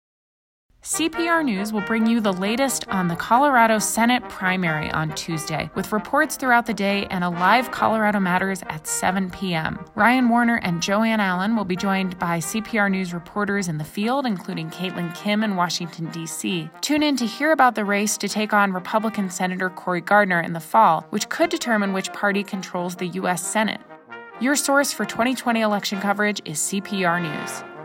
CPR 0.84 1.44
News 1.44 1.74
will 1.74 1.82
bring 1.82 2.08
you 2.08 2.22
the 2.22 2.32
latest 2.32 2.88
on 2.88 3.10
the 3.10 3.16
Colorado 3.16 3.78
Senate 3.78 4.24
primary 4.30 4.90
on 4.92 5.14
Tuesday, 5.16 5.70
with 5.76 5.92
reports 5.92 6.38
throughout 6.38 6.66
the 6.66 6.74
day 6.74 7.06
and 7.10 7.26
a 7.26 7.30
live 7.30 7.72
Colorado 7.72 8.22
Matters 8.22 8.62
at 8.70 8.88
7 8.88 9.30
p.m. 9.32 9.84
Ryan 9.96 10.30
Warner 10.30 10.58
and 10.64 10.82
Joanne 10.82 11.20
Allen 11.20 11.58
will 11.58 11.66
be 11.66 11.76
joined 11.76 12.18
by 12.20 12.40
CPR 12.40 12.90
News 12.90 13.14
reporters 13.14 13.68
in 13.68 13.78
the 13.78 13.84
field, 13.84 14.26
including 14.26 14.70
Caitlin 14.70 15.14
Kim 15.14 15.44
in 15.44 15.58
Washington, 15.58 16.10
D.C. 16.12 16.70
Tune 16.80 17.04
in 17.04 17.18
to 17.18 17.26
hear 17.26 17.52
about 17.52 17.76
the 17.76 17.84
race 17.84 18.18
to 18.20 18.30
take 18.30 18.54
on 18.54 18.72
Republican 18.72 19.30
Senator 19.30 19.70
Cory 19.70 20.02
Gardner 20.02 20.40
in 20.40 20.54
the 20.54 20.62
fall, 20.62 21.06
which 21.10 21.28
could 21.28 21.50
determine 21.50 21.92
which 21.92 22.14
party 22.14 22.44
controls 22.44 22.96
the 22.96 23.08
U.S. 23.08 23.46
Senate. 23.46 23.82
Your 24.40 24.56
source 24.56 24.94
for 24.94 25.04
2020 25.04 25.60
election 25.60 26.00
coverage 26.00 26.42
is 26.46 26.60
CPR 26.60 27.22
News. 27.22 27.77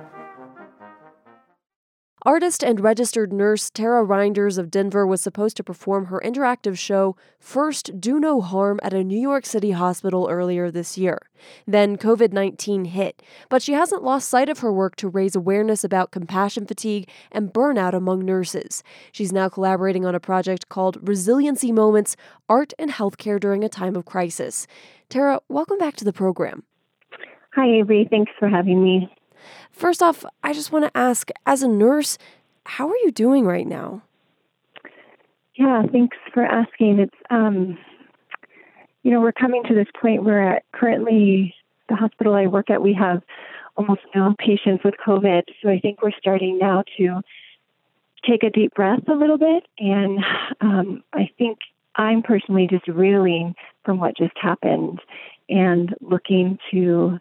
Artist 2.24 2.62
and 2.62 2.78
registered 2.78 3.32
nurse 3.32 3.68
Tara 3.68 4.04
Rynders 4.04 4.56
of 4.56 4.70
Denver 4.70 5.04
was 5.04 5.20
supposed 5.20 5.56
to 5.56 5.64
perform 5.64 6.06
her 6.06 6.22
interactive 6.24 6.78
show 6.78 7.16
First 7.40 8.00
Do 8.00 8.20
No 8.20 8.40
Harm 8.40 8.78
at 8.80 8.94
a 8.94 9.02
New 9.02 9.18
York 9.18 9.44
City 9.44 9.72
hospital 9.72 10.28
earlier 10.30 10.70
this 10.70 10.96
year. 10.96 11.18
Then 11.66 11.96
COVID 11.96 12.32
19 12.32 12.84
hit, 12.84 13.24
but 13.48 13.60
she 13.60 13.72
hasn't 13.72 14.04
lost 14.04 14.28
sight 14.28 14.48
of 14.48 14.60
her 14.60 14.72
work 14.72 14.94
to 14.96 15.08
raise 15.08 15.34
awareness 15.34 15.82
about 15.82 16.12
compassion 16.12 16.64
fatigue 16.64 17.08
and 17.32 17.52
burnout 17.52 17.92
among 17.92 18.24
nurses. 18.24 18.84
She's 19.10 19.32
now 19.32 19.48
collaborating 19.48 20.06
on 20.06 20.14
a 20.14 20.20
project 20.20 20.68
called 20.68 20.98
Resiliency 21.02 21.72
Moments 21.72 22.14
Art 22.48 22.72
and 22.78 22.92
Healthcare 22.92 23.40
During 23.40 23.64
a 23.64 23.68
Time 23.68 23.96
of 23.96 24.04
Crisis. 24.04 24.68
Tara, 25.08 25.40
welcome 25.48 25.78
back 25.78 25.96
to 25.96 26.04
the 26.04 26.12
program. 26.12 26.62
Hi, 27.56 27.66
Avery. 27.66 28.06
Thanks 28.08 28.30
for 28.38 28.48
having 28.48 28.80
me. 28.80 29.10
First 29.72 30.02
off, 30.02 30.24
I 30.42 30.52
just 30.52 30.70
want 30.70 30.84
to 30.84 30.96
ask 30.96 31.30
as 31.46 31.62
a 31.62 31.68
nurse, 31.68 32.18
how 32.64 32.88
are 32.88 32.96
you 33.02 33.10
doing 33.10 33.44
right 33.44 33.66
now? 33.66 34.02
Yeah, 35.56 35.82
thanks 35.90 36.16
for 36.32 36.44
asking. 36.44 37.00
It's, 37.00 37.16
um, 37.30 37.78
you 39.02 39.10
know, 39.10 39.20
we're 39.20 39.32
coming 39.32 39.62
to 39.64 39.74
this 39.74 39.88
point 40.00 40.24
where 40.24 40.56
at 40.56 40.64
currently 40.72 41.54
the 41.88 41.96
hospital 41.96 42.34
I 42.34 42.46
work 42.46 42.70
at, 42.70 42.80
we 42.80 42.94
have 42.94 43.22
almost 43.76 44.02
no 44.14 44.34
patients 44.38 44.84
with 44.84 44.94
COVID. 45.04 45.42
So 45.62 45.68
I 45.68 45.78
think 45.80 46.02
we're 46.02 46.12
starting 46.18 46.58
now 46.58 46.84
to 46.98 47.20
take 48.28 48.42
a 48.44 48.50
deep 48.50 48.74
breath 48.74 49.08
a 49.08 49.14
little 49.14 49.38
bit. 49.38 49.64
And 49.78 50.20
um, 50.60 51.02
I 51.12 51.30
think 51.38 51.58
I'm 51.96 52.22
personally 52.22 52.66
just 52.70 52.86
reeling 52.86 53.54
from 53.84 53.98
what 53.98 54.16
just 54.16 54.36
happened 54.40 55.00
and 55.48 55.94
looking 56.00 56.58
to 56.70 57.18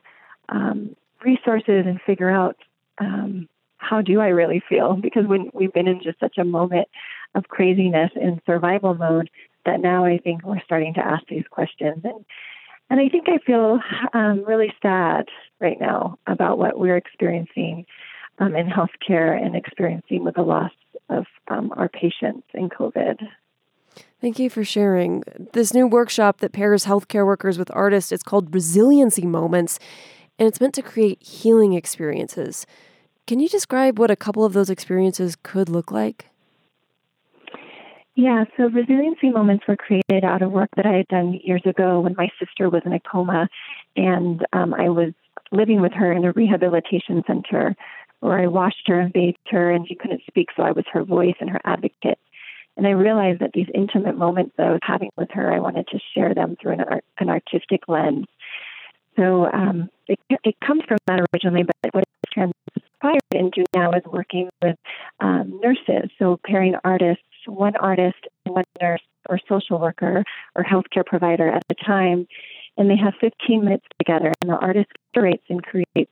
um, 0.49 0.95
resources 1.23 1.85
and 1.85 1.99
figure 2.05 2.29
out 2.29 2.57
um, 2.99 3.47
how 3.77 4.01
do 4.01 4.19
I 4.19 4.27
really 4.27 4.61
feel? 4.67 4.95
Because 4.95 5.25
when 5.25 5.49
we've 5.53 5.73
been 5.73 5.87
in 5.87 6.01
just 6.03 6.19
such 6.19 6.37
a 6.37 6.45
moment 6.45 6.87
of 7.35 7.47
craziness 7.47 8.11
and 8.15 8.41
survival 8.45 8.93
mode, 8.93 9.29
that 9.65 9.79
now 9.79 10.05
I 10.05 10.17
think 10.17 10.43
we're 10.43 10.61
starting 10.63 10.93
to 10.95 11.05
ask 11.05 11.25
these 11.27 11.45
questions. 11.49 12.01
And 12.03 12.25
and 12.89 12.99
I 12.99 13.07
think 13.07 13.29
I 13.29 13.37
feel 13.45 13.79
um, 14.13 14.43
really 14.45 14.73
sad 14.81 15.29
right 15.61 15.79
now 15.79 16.19
about 16.27 16.57
what 16.57 16.77
we're 16.77 16.97
experiencing 16.97 17.85
um, 18.39 18.53
in 18.53 18.67
healthcare 18.67 19.41
and 19.41 19.55
experiencing 19.55 20.25
with 20.25 20.35
the 20.35 20.41
loss 20.41 20.73
of 21.09 21.25
um, 21.47 21.71
our 21.77 21.87
patients 21.87 22.45
in 22.53 22.69
COVID. 22.69 23.19
Thank 24.19 24.39
you 24.39 24.49
for 24.49 24.65
sharing. 24.65 25.23
This 25.53 25.73
new 25.73 25.87
workshop 25.87 26.39
that 26.39 26.51
pairs 26.51 26.85
healthcare 26.85 27.25
workers 27.25 27.57
with 27.57 27.71
artists, 27.73 28.11
it's 28.11 28.23
called 28.23 28.53
Resiliency 28.53 29.25
Moments 29.25 29.79
and 30.41 30.47
it's 30.47 30.59
meant 30.59 30.73
to 30.73 30.81
create 30.81 31.21
healing 31.21 31.73
experiences. 31.73 32.65
Can 33.27 33.39
you 33.39 33.47
describe 33.47 33.99
what 33.99 34.09
a 34.09 34.15
couple 34.15 34.43
of 34.43 34.53
those 34.53 34.71
experiences 34.71 35.37
could 35.43 35.69
look 35.69 35.91
like? 35.91 36.29
Yeah, 38.15 38.45
so 38.57 38.63
resiliency 38.63 39.29
moments 39.29 39.65
were 39.67 39.77
created 39.77 40.23
out 40.23 40.41
of 40.41 40.51
work 40.51 40.71
that 40.77 40.87
I 40.87 40.93
had 40.93 41.07
done 41.09 41.39
years 41.43 41.61
ago 41.63 41.99
when 41.99 42.15
my 42.17 42.27
sister 42.39 42.71
was 42.71 42.81
in 42.87 42.91
a 42.91 42.99
coma, 42.99 43.49
and 43.95 44.43
um, 44.51 44.73
I 44.73 44.89
was 44.89 45.13
living 45.51 45.79
with 45.79 45.93
her 45.93 46.11
in 46.11 46.25
a 46.25 46.31
rehabilitation 46.31 47.23
center 47.27 47.75
where 48.21 48.39
I 48.39 48.47
washed 48.47 48.87
her 48.87 48.99
and 48.99 49.13
bathed 49.13 49.37
her, 49.51 49.69
and 49.69 49.87
she 49.87 49.93
couldn't 49.93 50.23
speak, 50.25 50.47
so 50.57 50.63
I 50.63 50.71
was 50.71 50.85
her 50.91 51.03
voice 51.03 51.35
and 51.39 51.51
her 51.51 51.61
advocate. 51.65 52.17
And 52.77 52.87
I 52.87 52.91
realized 52.91 53.41
that 53.41 53.51
these 53.53 53.69
intimate 53.75 54.17
moments 54.17 54.53
that 54.57 54.65
I 54.65 54.71
was 54.71 54.79
having 54.81 55.11
with 55.17 55.29
her, 55.33 55.53
I 55.53 55.59
wanted 55.59 55.87
to 55.89 55.99
share 56.15 56.33
them 56.33 56.57
through 56.59 56.73
an, 56.73 56.81
art, 56.81 57.05
an 57.19 57.29
artistic 57.29 57.81
lens. 57.87 58.25
So 59.17 59.45
um, 59.51 59.89
it, 60.07 60.19
it 60.29 60.55
comes 60.65 60.83
from 60.87 60.97
that 61.07 61.25
originally, 61.33 61.63
but 61.63 61.93
what 61.93 62.03
it 62.03 62.29
transpired 62.31 63.21
into 63.33 63.65
now 63.75 63.91
is 63.91 64.03
working 64.05 64.49
with 64.61 64.77
um, 65.19 65.59
nurses, 65.61 66.09
so 66.17 66.39
pairing 66.45 66.75
artists, 66.83 67.23
one 67.45 67.75
artist 67.75 68.17
and 68.45 68.55
one 68.55 68.63
nurse 68.81 69.01
or 69.29 69.39
social 69.47 69.79
worker 69.79 70.23
or 70.55 70.63
healthcare 70.63 71.05
provider 71.05 71.49
at 71.49 71.63
a 71.69 71.75
time, 71.85 72.27
and 72.77 72.89
they 72.89 72.95
have 72.95 73.13
15 73.19 73.63
minutes 73.63 73.85
together, 73.99 74.31
and 74.41 74.49
the 74.49 74.55
artist 74.55 74.87
curates 75.13 75.43
and 75.49 75.61
creates 75.63 76.11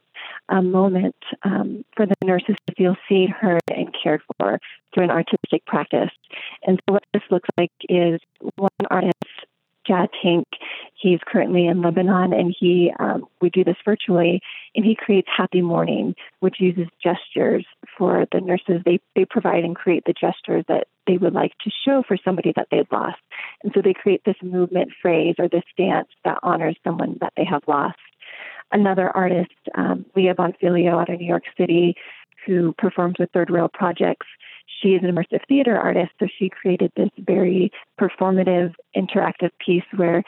a 0.49 0.61
moment 0.61 1.15
um, 1.43 1.85
for 1.95 2.05
the 2.05 2.15
nurses 2.23 2.55
to 2.67 2.75
feel 2.75 2.95
seen, 3.07 3.29
heard, 3.29 3.61
and 3.69 3.95
cared 4.03 4.21
for 4.39 4.59
through 4.93 5.05
an 5.05 5.11
artistic 5.11 5.65
practice. 5.65 6.11
And 6.63 6.79
so, 6.87 6.93
what 6.93 7.03
this 7.13 7.23
looks 7.31 7.49
like 7.57 7.71
is 7.87 8.19
one 8.55 8.69
artist 8.89 9.15
Jad 9.87 10.09
Tank. 10.21 10.47
He's 10.99 11.19
currently 11.25 11.65
in 11.65 11.81
Lebanon, 11.81 12.33
and 12.33 12.53
he 12.57 12.91
um, 12.99 13.25
we 13.39 13.49
do 13.49 13.63
this 13.63 13.77
virtually, 13.85 14.41
and 14.75 14.83
he 14.83 14.95
creates 14.95 15.29
Happy 15.35 15.61
Morning, 15.61 16.13
which 16.41 16.57
uses 16.59 16.87
gestures 17.01 17.65
for 17.97 18.25
the 18.33 18.41
nurses. 18.41 18.81
They 18.85 18.99
they 19.15 19.23
provide 19.23 19.63
and 19.63 19.75
create 19.75 20.03
the 20.05 20.13
gestures 20.13 20.65
that 20.67 20.87
they 21.07 21.17
would 21.17 21.33
like 21.33 21.53
to 21.63 21.71
show 21.85 22.03
for 22.05 22.17
somebody 22.23 22.51
that 22.57 22.67
they've 22.69 22.91
lost, 22.91 23.19
and 23.63 23.71
so 23.73 23.81
they 23.81 23.93
create 23.93 24.21
this 24.25 24.35
movement 24.43 24.91
phrase 25.01 25.35
or 25.39 25.47
this 25.47 25.63
dance 25.77 26.09
that 26.25 26.39
honors 26.43 26.77
someone 26.83 27.17
that 27.21 27.33
they 27.37 27.45
have 27.45 27.63
lost. 27.65 27.97
Another 28.71 29.09
artist, 29.15 29.55
um, 29.75 30.05
Leah 30.17 30.35
Bonfilio, 30.35 31.01
out 31.01 31.09
of 31.09 31.19
New 31.19 31.27
York 31.27 31.43
City, 31.57 31.95
who 32.45 32.73
performs 32.77 33.15
with 33.17 33.29
Third 33.31 33.49
Rail 33.49 33.69
Projects 33.73 34.27
she 34.81 34.89
is 34.89 35.03
an 35.03 35.09
immersive 35.13 35.41
theater 35.47 35.77
artist, 35.77 36.11
so 36.19 36.27
she 36.37 36.49
created 36.49 36.91
this 36.95 37.09
very 37.17 37.71
performative, 37.99 38.73
interactive 38.95 39.49
piece 39.65 39.83
where 39.95 40.23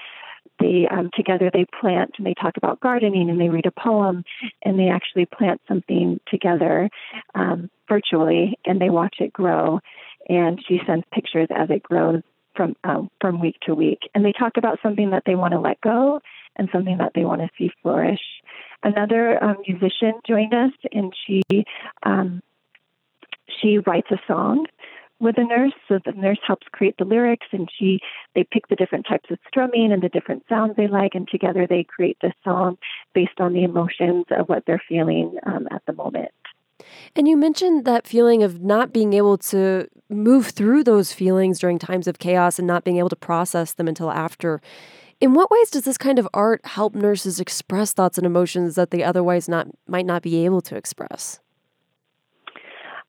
they 0.60 0.88
um, 0.90 1.10
together 1.14 1.50
they 1.52 1.66
plant 1.80 2.12
and 2.18 2.26
they 2.26 2.34
talk 2.34 2.58
about 2.58 2.80
gardening 2.80 3.30
and 3.30 3.40
they 3.40 3.50
read 3.50 3.66
a 3.66 3.72
poem 3.72 4.24
and 4.64 4.78
they 4.78 4.90
actually 4.90 5.26
plant 5.26 5.62
something 5.68 6.20
together 6.28 6.90
um, 7.36 7.70
virtually 7.90 8.58
and 8.66 8.80
they 8.80 8.90
watch 8.90 9.18
it 9.20 9.34
grow. 9.34 9.80
And 10.30 10.64
she 10.68 10.80
sends 10.86 11.06
pictures 11.12 11.48
as 11.54 11.70
it 11.70 11.82
grows 11.82 12.22
from 12.56 12.76
um, 12.84 13.10
from 13.20 13.42
week 13.42 13.58
to 13.64 13.74
week. 13.74 14.00
And 14.14 14.24
they 14.24 14.34
talk 14.34 14.58
about 14.58 14.80
something 14.84 15.12
that 15.12 15.24
they 15.26 15.36
want 15.36 15.54
to 15.54 15.60
let 15.60 15.82
go 15.82 16.22
and 16.56 16.70
something 16.72 16.98
that 16.98 17.14
they 17.16 17.26
want 17.26 17.42
to 17.42 17.50
see 17.58 17.72
flourish. 17.82 18.22
Another 18.84 19.44
um, 19.44 19.58
musician 19.68 20.14
joined 20.28 20.54
us 20.54 20.72
and 20.92 21.14
she 21.26 21.42
um, 22.04 22.42
she 23.62 23.80
writes 23.80 24.08
a 24.12 24.20
song 24.28 24.66
with 25.22 25.38
a 25.38 25.44
nurse 25.44 25.74
so 25.88 26.00
the 26.04 26.12
nurse 26.14 26.40
helps 26.46 26.68
create 26.72 26.96
the 26.98 27.06
lyrics 27.06 27.48
and 27.52 27.70
she 27.78 28.00
they 28.36 28.44
pick 28.44 28.68
the 28.68 28.76
different 28.76 29.06
types 29.08 29.30
of 29.30 29.38
strumming 29.48 29.92
and 29.92 30.02
the 30.02 30.10
different 30.10 30.44
sounds 30.50 30.74
they 30.76 30.88
like 30.88 31.12
and 31.14 31.28
together 31.30 31.68
they 31.70 31.86
create 31.88 32.18
this 32.22 32.34
song 32.44 32.78
based 33.14 33.40
on 33.40 33.54
the 33.54 33.64
emotions 33.64 34.26
of 34.32 34.50
what 34.50 34.64
they're 34.66 34.82
feeling 34.90 35.38
um, 35.46 35.68
at 35.72 35.84
the 35.86 35.94
moment. 35.94 36.32
And 37.16 37.28
you 37.28 37.38
mentioned 37.38 37.86
that 37.86 38.08
feeling 38.08 38.42
of 38.42 38.62
not 38.62 38.92
being 38.92 39.14
able 39.14 39.38
to 39.38 39.88
move 40.10 40.48
through 40.48 40.84
those 40.84 41.14
feelings 41.14 41.60
during 41.60 41.78
times 41.78 42.08
of 42.08 42.18
chaos 42.18 42.58
and 42.58 42.68
not 42.68 42.84
being 42.84 42.98
able 42.98 43.10
to 43.10 43.16
process 43.16 43.74
them 43.74 43.88
until 43.88 44.10
after. 44.10 44.62
In 45.20 45.36
what 45.36 45.52
ways 45.52 45.70
does 45.70 45.84
this 45.84 46.00
kind 46.00 46.18
of 46.18 46.28
art 46.34 46.66
help 46.66 46.96
nurses 46.96 47.40
express 47.40 47.94
thoughts 47.94 48.18
and 48.18 48.26
emotions 48.26 48.74
that 48.74 48.90
they 48.90 49.04
otherwise 49.04 49.48
not 49.48 49.68
might 49.88 50.08
not 50.08 50.24
be 50.24 50.44
able 50.46 50.62
to 50.62 50.76
express 50.76 51.40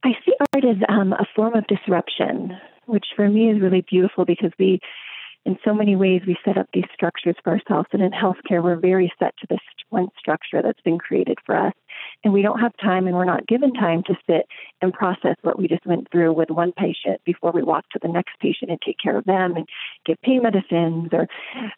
I 0.05 0.13
see 0.25 0.33
art 0.55 0.65
as 0.65 0.77
um, 0.89 1.13
a 1.13 1.27
form 1.35 1.55
of 1.55 1.67
disruption, 1.67 2.59
which 2.87 3.07
for 3.15 3.29
me 3.29 3.51
is 3.51 3.61
really 3.61 3.85
beautiful 3.89 4.25
because 4.25 4.51
we, 4.59 4.81
in 5.45 5.57
so 5.65 5.73
many 5.73 5.95
ways, 5.97 6.23
we 6.27 6.37
set 6.45 6.59
up 6.59 6.67
these 6.73 6.85
structures 6.93 7.37
for 7.43 7.53
ourselves. 7.53 7.89
And 7.93 8.03
in 8.03 8.11
healthcare, 8.11 8.63
we're 8.63 8.81
very 8.81 9.13
set 9.19 9.35
to 9.39 9.47
this 9.49 9.61
one 9.91 10.09
structure 10.19 10.63
that's 10.63 10.81
been 10.81 10.99
created 10.99 11.39
for 11.45 11.57
us. 11.57 11.75
And 12.25 12.33
we 12.33 12.43
don't 12.43 12.59
have 12.59 12.73
time 12.79 13.07
and 13.07 13.15
we're 13.15 13.25
not 13.25 13.47
given 13.47 13.73
time 13.75 14.03
to 14.07 14.15
sit 14.27 14.47
and 14.81 14.93
process 14.93 15.37
what 15.43 15.59
we 15.59 15.69
just 15.69 15.87
went 15.87 16.11
through 16.11 16.33
with 16.33 16.51
one 16.51 16.73
patient 16.73 17.21
before 17.25 17.53
we 17.53 17.63
walk 17.63 17.85
to 17.91 17.99
the 18.01 18.09
next 18.09 18.39
patient 18.41 18.71
and 18.71 18.81
take 18.81 18.97
care 19.03 19.17
of 19.17 19.25
them 19.25 19.55
and 19.57 19.69
give 20.07 20.21
pain 20.23 20.43
medicines 20.43 21.11
or 21.13 21.29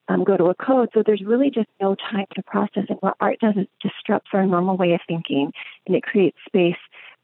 um, 0.08 0.24
go 0.24 0.36
to 0.36 0.44
a 0.44 0.54
code. 0.54 0.90
So 0.94 1.02
there's 1.04 1.22
really 1.26 1.50
just 1.50 1.68
no 1.80 1.94
time 1.94 2.26
to 2.36 2.42
process. 2.42 2.84
And 2.88 2.98
what 3.00 3.16
art 3.20 3.38
does 3.40 3.54
is 3.56 3.66
disrupts 3.82 4.30
our 4.32 4.46
normal 4.46 4.76
way 4.76 4.92
of 4.92 5.00
thinking 5.06 5.52
and 5.86 5.96
it 5.96 6.04
creates 6.04 6.38
space 6.46 6.76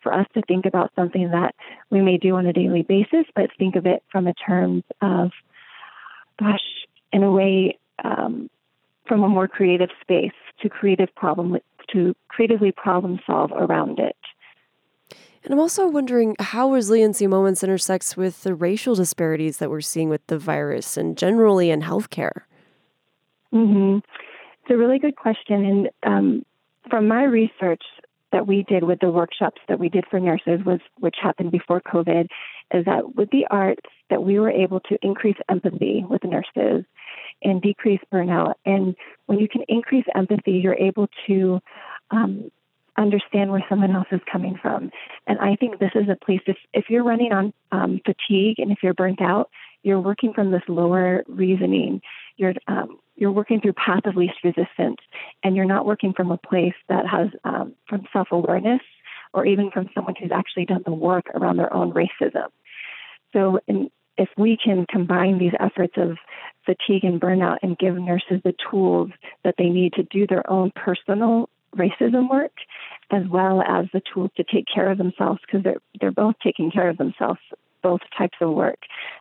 for 0.03 0.13
us 0.13 0.27
to 0.35 0.43
think 0.43 0.67
about 0.67 0.93
something 0.97 1.31
that 1.31 1.55
we 1.91 2.01
may 2.01 2.17
do 2.17 2.37
on 2.37 2.47
a 2.47 2.53
daily 2.53 2.83
basis, 2.83 3.27
but 3.35 3.51
think 3.59 3.77
of 3.77 3.87
it 3.87 4.03
from 4.11 4.27
a 4.27 4.35
terms 4.35 4.83
of, 5.01 5.31
gosh, 6.39 6.61
in 7.13 7.23
a 7.23 7.31
way, 7.31 7.79
um, 8.05 8.49
from 9.07 9.23
a 9.23 9.29
more 9.29 9.49
creative 9.49 9.91
space 10.01 10.33
to 10.61 10.69
creative 10.69 11.15
problem 11.15 11.57
to 11.93 12.15
creatively 12.29 12.73
problem 12.73 13.19
solve 13.27 13.51
around 13.53 13.99
it. 13.99 14.17
And 15.43 15.55
I'm 15.55 15.59
also 15.59 15.89
wondering 15.89 16.37
how 16.39 16.71
resiliency 16.71 17.27
moments 17.27 17.65
intersects 17.65 18.17
with 18.17 18.43
the 18.43 18.55
racial 18.55 18.95
disparities 18.95 19.57
that 19.57 19.71
we're 19.71 19.81
seeing 19.81 20.11
with 20.11 20.25
the 20.27 20.39
virus 20.39 20.97
and 20.97 21.17
generally 21.17 21.71
in 21.71 21.81
healthcare. 21.81 22.43
Mm-hmm. 23.53 23.99
It's 23.99 24.71
a 24.71 24.77
really 24.77 24.99
good 24.99 25.17
question, 25.17 25.65
and 25.65 25.91
um, 26.05 26.45
from 26.89 27.09
my 27.09 27.25
research, 27.25 27.83
that 28.33 28.47
we 28.47 28.63
did 28.63 28.85
with 28.85 29.01
the 29.01 29.11
workshops 29.11 29.61
that 29.69 29.79
we 29.79 29.89
did 29.89 30.05
for 30.11 30.21
nurses 30.21 30.65
was 30.65 30.81
which 30.99 31.17
happened 31.21 31.51
before 31.51 31.81
COVID 31.81 32.29
is 32.73 32.85
that 32.85 33.17
with 33.17 33.31
the 33.31 33.47
arts 33.51 33.83
that 34.09 34.23
we 34.23 34.39
were 34.39 34.51
able 34.51 34.81
to 34.81 34.99
increase 35.03 35.37
empathy 35.49 36.05
with 36.09 36.23
nurses 36.25 36.85
and 37.43 37.63
decrease 37.63 38.01
burnout. 38.13 38.55
And 38.65 38.95
when 39.27 39.39
you 39.39 39.49
can 39.49 39.63
increase 39.69 40.05
empathy, 40.15 40.53
you're 40.53 40.75
able 40.75 41.09
to 41.27 41.61
um, 42.11 42.51
understand 42.97 43.51
where 43.51 43.65
someone 43.69 43.95
else 43.95 44.09
is 44.13 44.21
coming 44.31 44.59
from. 44.61 44.91
And 45.27 45.39
I 45.39 45.57
think 45.57 45.79
this 45.79 45.93
is 45.95 46.09
a 46.09 46.25
place 46.25 46.41
if, 46.47 46.57
if 46.75 46.87
you're 46.89 47.05
running 47.05 47.33
on 47.33 47.53
um, 47.73 48.01
fatigue 48.05 48.59
and 48.59 48.71
if 48.71 48.79
you're 48.83 48.95
burnt 48.95 49.23
out, 49.23 49.51
you're 49.83 50.01
working 50.01 50.33
from 50.33 50.51
this 50.51 50.63
lower 50.69 51.25
reasoning. 51.27 52.01
You're 52.37 52.55
um, 52.69 52.99
you're 53.17 53.33
working 53.33 53.61
through 53.61 53.75
path 53.75 54.07
of 54.07 54.17
least 54.17 54.37
resistance, 54.45 54.97
and 55.43 55.57
you're 55.57 55.65
not 55.67 55.87
working 55.87 56.13
from 56.13 56.31
a 56.31 56.39
place 56.39 56.75
that 56.89 57.07
has 57.07 57.29
um, 57.45 57.75
from 57.89 58.07
self 58.13 58.29
awareness 58.31 58.81
or 59.33 59.47
even 59.47 59.71
from 59.71 59.89
someone 59.95 60.15
who's 60.21 60.33
actually 60.33 60.65
done 60.65 60.83
the 60.85 60.93
work 60.93 61.27
around 61.35 61.57
their 61.57 61.73
own 61.73 61.93
racism. 61.93 62.49
So, 63.33 63.61
if 64.17 64.29
we 64.37 64.59
can 64.63 64.87
combine 64.91 65.39
these 65.39 65.53
efforts 65.61 65.95
of 65.97 66.19
fatigue 66.67 67.05
and 67.05 67.21
burnout 67.21 67.59
and 67.63 67.79
give 67.79 67.95
nurses 67.97 68.41
the 68.45 68.55
tools 68.71 69.11
that 69.45 69.55
they 69.57 69.69
need 69.69 69.95
to 69.95 70.03
do 70.03 70.27
their 70.27 70.49
own 70.51 70.73
personal 70.75 71.49
racism 71.77 72.29
work, 72.29 72.53
as 73.11 73.23
well 73.31 73.63
as 73.63 73.87
the 73.93 74.03
tools 74.13 74.31
to 74.37 74.45
take 74.45 74.67
care 74.73 74.91
of 74.91 74.99
themselves, 74.99 75.41
because 75.47 75.63
they're 75.63 75.81
they're 76.01 76.11
both 76.11 76.35
taking 76.43 76.71
care 76.71 76.89
of 76.89 76.99
themselves 76.99 77.41
both 77.83 78.01
types 78.17 78.39
of 78.41 78.53
work. 78.53 78.79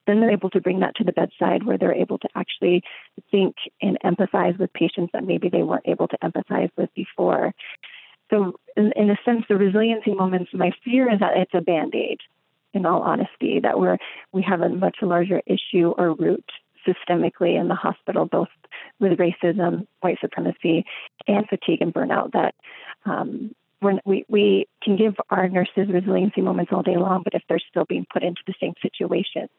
Then 0.07 0.19
they're 0.19 0.31
able 0.31 0.49
to 0.51 0.61
bring 0.61 0.79
that 0.79 0.95
to 0.97 1.03
the 1.03 1.11
bedside 1.11 1.63
where 1.63 1.77
they're 1.77 1.93
able 1.93 2.17
to 2.19 2.29
actually 2.35 2.83
think 3.31 3.55
and 3.81 3.97
empathize 4.03 4.57
with 4.59 4.73
patients 4.73 5.11
that 5.13 5.23
maybe 5.23 5.49
they 5.49 5.63
weren't 5.63 5.87
able 5.87 6.07
to 6.07 6.17
empathize 6.23 6.71
with 6.77 6.89
before. 6.95 7.53
So, 8.29 8.59
in, 8.77 8.91
in 8.95 9.09
a 9.09 9.17
sense, 9.25 9.45
the 9.49 9.55
resiliency 9.55 10.13
moments, 10.13 10.51
my 10.53 10.71
fear 10.83 11.11
is 11.11 11.19
that 11.19 11.37
it's 11.37 11.53
a 11.53 11.61
band 11.61 11.95
aid, 11.95 12.19
in 12.73 12.85
all 12.85 13.01
honesty, 13.01 13.59
that 13.61 13.79
we're, 13.79 13.97
we 14.31 14.43
have 14.43 14.61
a 14.61 14.69
much 14.69 14.97
larger 15.01 15.41
issue 15.47 15.93
or 15.97 16.13
root 16.13 16.45
systemically 16.87 17.59
in 17.59 17.67
the 17.67 17.75
hospital, 17.75 18.25
both 18.25 18.47
with 18.99 19.17
racism, 19.17 19.87
white 20.01 20.17
supremacy, 20.21 20.85
and 21.27 21.47
fatigue 21.47 21.81
and 21.81 21.93
burnout 21.93 22.31
that 22.33 22.55
um, 23.05 23.53
we 23.81 24.25
we 24.27 24.67
can 24.83 24.97
give 24.97 25.15
our 25.29 25.47
nurses 25.47 25.87
resiliency 25.89 26.41
moments 26.41 26.71
all 26.73 26.83
day 26.83 26.97
long, 26.97 27.21
but 27.23 27.33
if 27.33 27.43
they're 27.47 27.59
still 27.69 27.85
being 27.87 28.05
put 28.11 28.23
into 28.23 28.41
the 28.45 28.53
same 28.59 28.73
situations, 28.81 29.49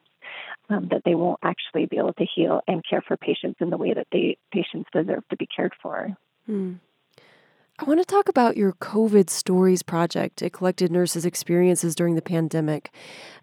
um, 0.69 0.87
that 0.91 1.01
they 1.05 1.15
won't 1.15 1.39
actually 1.43 1.85
be 1.85 1.97
able 1.97 2.13
to 2.13 2.25
heal 2.35 2.61
and 2.67 2.83
care 2.87 3.01
for 3.01 3.17
patients 3.17 3.57
in 3.59 3.69
the 3.69 3.77
way 3.77 3.93
that 3.93 4.07
they 4.11 4.37
patients 4.51 4.89
deserve 4.93 5.27
to 5.29 5.37
be 5.37 5.47
cared 5.47 5.73
for. 5.81 6.15
Hmm. 6.45 6.73
I 7.81 7.83
want 7.85 7.99
to 7.99 8.05
talk 8.05 8.29
about 8.29 8.57
your 8.57 8.73
COVID 8.73 9.27
Stories 9.27 9.81
project. 9.81 10.43
It 10.43 10.53
collected 10.53 10.91
nurses' 10.91 11.25
experiences 11.25 11.95
during 11.95 12.13
the 12.13 12.21
pandemic. 12.21 12.93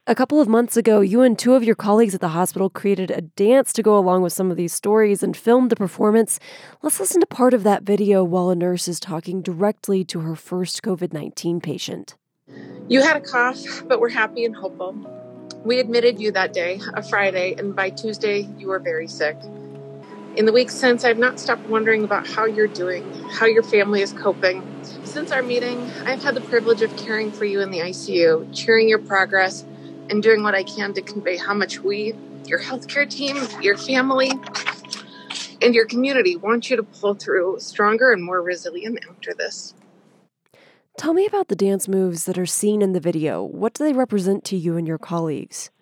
A 0.06 0.14
couple 0.14 0.40
of 0.40 0.46
months 0.46 0.76
ago, 0.76 1.00
you 1.00 1.22
and 1.22 1.36
two 1.36 1.54
of 1.54 1.64
your 1.64 1.74
colleagues 1.74 2.14
at 2.14 2.20
the 2.20 2.28
hospital 2.28 2.70
created 2.70 3.10
a 3.10 3.22
dance 3.22 3.72
to 3.72 3.82
go 3.82 3.98
along 3.98 4.22
with 4.22 4.32
some 4.32 4.52
of 4.52 4.56
these 4.56 4.72
stories 4.72 5.24
and 5.24 5.36
filmed 5.36 5.70
the 5.70 5.76
performance. 5.76 6.38
Let's 6.82 7.00
listen 7.00 7.20
to 7.20 7.26
part 7.26 7.52
of 7.52 7.64
that 7.64 7.82
video 7.82 8.22
while 8.22 8.48
a 8.48 8.54
nurse 8.54 8.86
is 8.86 9.00
talking 9.00 9.42
directly 9.42 10.04
to 10.04 10.20
her 10.20 10.36
first 10.36 10.84
COVID 10.84 11.12
19 11.12 11.60
patient. 11.60 12.14
You 12.86 13.02
had 13.02 13.16
a 13.16 13.20
cough, 13.20 13.82
but 13.88 13.98
we're 13.98 14.08
happy 14.08 14.44
and 14.44 14.54
hopeful. 14.54 14.94
We 15.64 15.80
admitted 15.80 16.20
you 16.20 16.30
that 16.30 16.52
day, 16.52 16.80
a 16.94 17.02
Friday, 17.02 17.56
and 17.58 17.74
by 17.74 17.90
Tuesday, 17.90 18.48
you 18.56 18.68
were 18.68 18.78
very 18.78 19.08
sick. 19.08 19.36
In 20.38 20.46
the 20.46 20.52
weeks 20.52 20.72
since, 20.72 21.04
I've 21.04 21.18
not 21.18 21.40
stopped 21.40 21.68
wondering 21.68 22.04
about 22.04 22.24
how 22.24 22.44
you're 22.44 22.68
doing, 22.68 23.02
how 23.28 23.46
your 23.46 23.64
family 23.64 24.02
is 24.02 24.12
coping. 24.12 24.62
Since 25.02 25.32
our 25.32 25.42
meeting, 25.42 25.90
I've 26.06 26.22
had 26.22 26.36
the 26.36 26.40
privilege 26.40 26.80
of 26.80 26.96
caring 26.96 27.32
for 27.32 27.44
you 27.44 27.60
in 27.60 27.72
the 27.72 27.80
ICU, 27.80 28.54
cheering 28.54 28.88
your 28.88 29.00
progress, 29.00 29.64
and 30.08 30.22
doing 30.22 30.44
what 30.44 30.54
I 30.54 30.62
can 30.62 30.94
to 30.94 31.02
convey 31.02 31.38
how 31.38 31.54
much 31.54 31.80
we, 31.80 32.14
your 32.44 32.60
healthcare 32.60 33.10
team, 33.10 33.36
your 33.60 33.76
family, 33.76 34.30
and 35.60 35.74
your 35.74 35.86
community 35.86 36.36
want 36.36 36.70
you 36.70 36.76
to 36.76 36.84
pull 36.84 37.14
through 37.14 37.56
stronger 37.58 38.12
and 38.12 38.22
more 38.22 38.40
resilient 38.40 39.00
after 39.10 39.34
this. 39.34 39.74
Tell 40.96 41.14
me 41.14 41.26
about 41.26 41.48
the 41.48 41.56
dance 41.56 41.88
moves 41.88 42.26
that 42.26 42.38
are 42.38 42.46
seen 42.46 42.80
in 42.80 42.92
the 42.92 43.00
video. 43.00 43.42
What 43.42 43.74
do 43.74 43.82
they 43.82 43.92
represent 43.92 44.44
to 44.44 44.56
you 44.56 44.76
and 44.76 44.86
your 44.86 44.98
colleagues? 44.98 45.72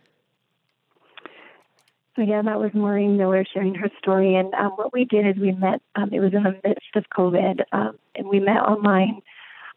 So 2.16 2.22
yeah, 2.22 2.40
that 2.40 2.58
was 2.58 2.70
Maureen 2.72 3.18
Miller 3.18 3.44
sharing 3.52 3.74
her 3.74 3.90
story. 3.98 4.36
And 4.36 4.52
um, 4.54 4.72
what 4.72 4.92
we 4.92 5.04
did 5.04 5.26
is 5.26 5.36
we 5.38 5.52
met. 5.52 5.82
Um, 5.94 6.10
it 6.12 6.20
was 6.20 6.32
in 6.32 6.44
the 6.44 6.58
midst 6.64 6.96
of 6.96 7.04
COVID, 7.16 7.60
um, 7.72 7.98
and 8.14 8.26
we 8.26 8.40
met 8.40 8.56
online 8.56 9.20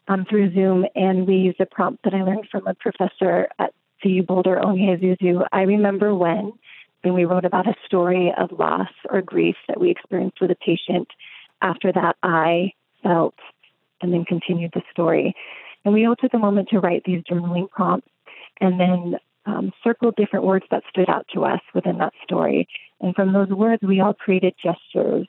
um, 0.08 0.24
through 0.28 0.54
Zoom, 0.54 0.86
and 0.94 1.26
we 1.26 1.34
used 1.34 1.60
a 1.60 1.66
prompt 1.66 2.02
that 2.04 2.14
I 2.14 2.22
learned 2.22 2.48
from 2.50 2.66
a 2.66 2.74
professor 2.74 3.48
at 3.58 3.74
CU 4.02 4.22
Boulder, 4.22 4.58
Onye 4.62 4.98
Ozuzu. 4.98 5.46
I 5.52 5.62
remember 5.62 6.14
when, 6.14 6.52
and 7.04 7.14
we 7.14 7.26
wrote 7.26 7.44
about 7.44 7.68
a 7.68 7.74
story 7.84 8.32
of 8.36 8.58
loss 8.58 8.88
or 9.10 9.20
grief 9.20 9.56
that 9.68 9.78
we 9.78 9.90
experienced 9.90 10.40
with 10.40 10.50
a 10.50 10.56
patient. 10.56 11.08
After 11.60 11.92
that, 11.92 12.16
I 12.22 12.72
felt, 13.02 13.34
and 14.00 14.14
then 14.14 14.24
continued 14.24 14.72
the 14.72 14.82
story. 14.90 15.34
And 15.84 15.92
we 15.92 16.06
all 16.06 16.16
took 16.16 16.32
a 16.32 16.38
moment 16.38 16.70
to 16.70 16.80
write 16.80 17.04
these 17.04 17.22
journaling 17.30 17.68
prompts, 17.68 18.08
and 18.62 18.80
then 18.80 19.16
um, 19.46 19.72
circled 19.82 20.16
different 20.16 20.44
words 20.44 20.64
that 20.70 20.82
stood 20.90 21.08
out 21.08 21.26
to 21.34 21.44
us 21.44 21.60
within 21.74 21.98
that 21.98 22.12
story. 22.22 22.68
And 23.00 23.14
from 23.14 23.32
those 23.32 23.48
words, 23.48 23.82
we 23.82 24.00
all 24.00 24.14
created 24.14 24.54
gestures 24.62 25.26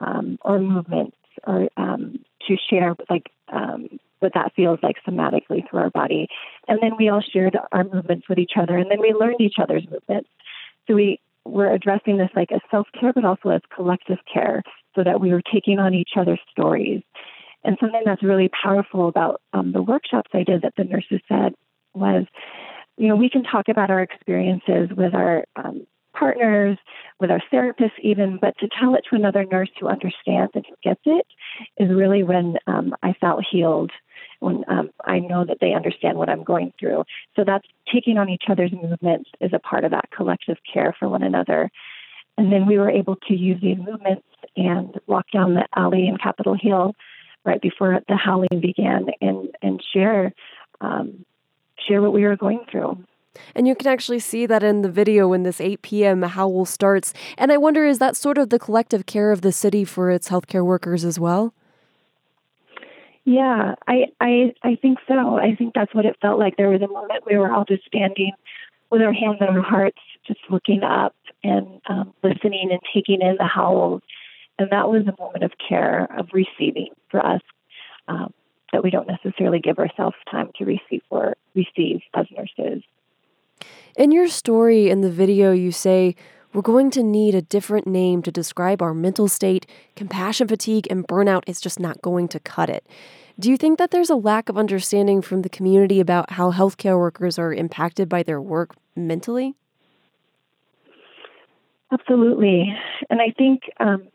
um, 0.00 0.38
or 0.42 0.58
movements 0.58 1.16
or 1.46 1.68
um, 1.76 2.18
to 2.48 2.56
share 2.70 2.94
like 3.08 3.30
um, 3.52 3.98
what 4.20 4.34
that 4.34 4.52
feels 4.54 4.78
like 4.82 4.96
somatically 5.06 5.68
through 5.68 5.80
our 5.80 5.90
body. 5.90 6.28
And 6.68 6.78
then 6.82 6.92
we 6.98 7.08
all 7.08 7.20
shared 7.20 7.56
our 7.72 7.84
movements 7.84 8.28
with 8.28 8.38
each 8.38 8.52
other, 8.56 8.76
and 8.76 8.90
then 8.90 9.00
we 9.00 9.12
learned 9.12 9.40
each 9.40 9.56
other's 9.58 9.84
movements. 9.90 10.28
So 10.86 10.94
we 10.94 11.20
were 11.44 11.70
addressing 11.70 12.16
this 12.16 12.30
like 12.34 12.50
as 12.52 12.60
self 12.70 12.86
care, 12.98 13.12
but 13.12 13.24
also 13.24 13.50
as 13.50 13.60
collective 13.74 14.18
care, 14.32 14.62
so 14.94 15.04
that 15.04 15.20
we 15.20 15.30
were 15.30 15.42
taking 15.52 15.78
on 15.78 15.94
each 15.94 16.12
other's 16.16 16.40
stories. 16.50 17.02
And 17.64 17.76
something 17.80 18.02
that's 18.04 18.22
really 18.22 18.50
powerful 18.62 19.08
about 19.08 19.40
um, 19.52 19.72
the 19.72 19.82
workshops 19.82 20.30
I 20.34 20.42
did 20.42 20.62
that 20.62 20.74
the 20.76 20.84
nurses 20.84 21.20
said 21.28 21.54
was 21.94 22.26
you 22.96 23.08
know, 23.08 23.16
we 23.16 23.30
can 23.30 23.42
talk 23.42 23.68
about 23.68 23.90
our 23.90 24.00
experiences 24.00 24.88
with 24.96 25.14
our 25.14 25.44
um, 25.56 25.86
partners, 26.14 26.78
with 27.20 27.30
our 27.30 27.42
therapists, 27.52 27.98
even, 28.02 28.38
but 28.40 28.56
to 28.58 28.68
tell 28.80 28.94
it 28.94 29.04
to 29.10 29.16
another 29.16 29.44
nurse 29.44 29.70
who 29.78 29.88
understands 29.88 30.52
and 30.54 30.64
who 30.68 30.74
gets 30.82 31.00
it 31.04 31.26
is 31.76 31.90
really 31.90 32.22
when 32.22 32.56
um, 32.66 32.94
I 33.02 33.14
felt 33.20 33.44
healed. 33.50 33.90
When 34.40 34.64
um, 34.68 34.90
I 35.04 35.18
know 35.18 35.44
that 35.44 35.58
they 35.60 35.72
understand 35.72 36.18
what 36.18 36.28
I'm 36.28 36.44
going 36.44 36.72
through. 36.78 37.04
So 37.34 37.44
that's 37.44 37.66
taking 37.92 38.18
on 38.18 38.28
each 38.28 38.44
other's 38.48 38.72
movements 38.72 39.30
is 39.40 39.52
a 39.52 39.58
part 39.58 39.84
of 39.84 39.90
that 39.92 40.10
collective 40.10 40.58
care 40.70 40.94
for 40.98 41.08
one 41.08 41.22
another. 41.22 41.70
And 42.36 42.52
then 42.52 42.66
we 42.66 42.78
were 42.78 42.90
able 42.90 43.16
to 43.28 43.34
use 43.34 43.60
these 43.62 43.78
movements 43.78 44.26
and 44.56 44.98
walk 45.06 45.26
down 45.32 45.54
the 45.54 45.66
alley 45.76 46.06
in 46.06 46.18
Capitol 46.18 46.56
Hill 46.60 46.94
right 47.44 47.60
before 47.60 48.00
the 48.08 48.16
howling 48.16 48.60
began 48.60 49.06
and, 49.20 49.48
and 49.62 49.82
share 49.92 50.32
um, 50.80 51.24
share 51.86 52.02
what 52.02 52.12
we 52.12 52.24
were 52.24 52.36
going 52.36 52.64
through. 52.70 52.98
And 53.54 53.66
you 53.66 53.74
can 53.74 53.88
actually 53.88 54.20
see 54.20 54.46
that 54.46 54.62
in 54.62 54.82
the 54.82 54.90
video 54.90 55.28
when 55.28 55.42
this 55.42 55.60
8 55.60 55.82
p.m. 55.82 56.22
howl 56.22 56.64
starts. 56.64 57.12
And 57.36 57.50
I 57.50 57.56
wonder, 57.56 57.84
is 57.84 57.98
that 57.98 58.16
sort 58.16 58.38
of 58.38 58.50
the 58.50 58.58
collective 58.58 59.06
care 59.06 59.32
of 59.32 59.40
the 59.40 59.52
city 59.52 59.84
for 59.84 60.10
its 60.10 60.28
healthcare 60.28 60.64
workers 60.64 61.04
as 61.04 61.18
well? 61.18 61.52
Yeah, 63.24 63.74
I, 63.88 64.06
I, 64.20 64.54
I 64.62 64.76
think 64.76 64.98
so. 65.08 65.36
I 65.38 65.54
think 65.56 65.74
that's 65.74 65.94
what 65.94 66.04
it 66.04 66.16
felt 66.20 66.38
like. 66.38 66.56
There 66.56 66.68
was 66.68 66.82
a 66.82 66.88
moment 66.88 67.24
we 67.26 67.38
were 67.38 67.50
all 67.50 67.64
just 67.64 67.84
standing 67.86 68.32
with 68.90 69.00
our 69.00 69.12
hands 69.12 69.38
on 69.40 69.48
our 69.48 69.62
hearts, 69.62 69.98
just 70.26 70.40
looking 70.50 70.82
up 70.82 71.14
and 71.42 71.80
um, 71.88 72.12
listening 72.22 72.68
and 72.70 72.80
taking 72.94 73.22
in 73.22 73.36
the 73.38 73.46
howls. 73.46 74.02
And 74.58 74.70
that 74.70 74.88
was 74.88 75.02
a 75.02 75.20
moment 75.20 75.42
of 75.42 75.52
care, 75.68 76.06
of 76.16 76.28
receiving 76.32 76.90
for 77.10 77.24
us. 77.24 77.40
Um, 78.08 78.32
that 78.74 78.82
we 78.82 78.90
don't 78.90 79.06
necessarily 79.06 79.60
give 79.60 79.78
ourselves 79.78 80.16
time 80.28 80.50
to 80.58 80.64
receive 80.64 81.02
or 81.08 81.36
receive 81.54 82.00
as 82.12 82.26
nurses. 82.36 82.82
In 83.96 84.10
your 84.10 84.26
story 84.26 84.90
in 84.90 85.00
the 85.00 85.12
video, 85.12 85.52
you 85.52 85.70
say, 85.70 86.16
we're 86.52 86.62
going 86.62 86.90
to 86.90 87.02
need 87.04 87.36
a 87.36 87.42
different 87.42 87.86
name 87.86 88.20
to 88.22 88.32
describe 88.32 88.82
our 88.82 88.92
mental 88.92 89.28
state. 89.28 89.64
Compassion 89.94 90.48
fatigue 90.48 90.88
and 90.90 91.06
burnout 91.06 91.44
is 91.46 91.60
just 91.60 91.78
not 91.78 92.02
going 92.02 92.26
to 92.28 92.40
cut 92.40 92.68
it. 92.68 92.84
Do 93.38 93.48
you 93.48 93.56
think 93.56 93.78
that 93.78 93.92
there's 93.92 94.10
a 94.10 94.16
lack 94.16 94.48
of 94.48 94.58
understanding 94.58 95.22
from 95.22 95.42
the 95.42 95.48
community 95.48 96.00
about 96.00 96.32
how 96.32 96.50
healthcare 96.50 96.98
workers 96.98 97.38
are 97.38 97.54
impacted 97.54 98.08
by 98.08 98.24
their 98.24 98.40
work 98.40 98.74
mentally? 98.96 99.54
Absolutely. 101.92 102.74
And 103.08 103.20
I 103.20 103.32
think 103.38 103.62
um, 103.78 104.08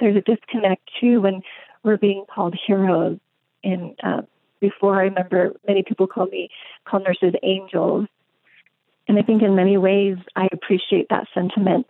there's 0.00 0.16
a 0.16 0.22
disconnect 0.22 0.82
too 0.98 1.20
when 1.20 1.42
we're 1.82 1.98
being 1.98 2.24
called 2.34 2.54
heroes 2.66 3.18
and 3.64 3.98
uh, 4.02 4.22
before 4.60 4.98
I 4.98 5.04
remember 5.04 5.52
many 5.66 5.82
people 5.82 6.06
call 6.06 6.26
me 6.26 6.48
call 6.88 7.00
nurses 7.00 7.34
angels. 7.42 8.06
And 9.08 9.18
I 9.18 9.22
think 9.22 9.42
in 9.42 9.56
many 9.56 9.76
ways 9.76 10.16
I 10.36 10.48
appreciate 10.52 11.08
that 11.10 11.26
sentiment 11.34 11.86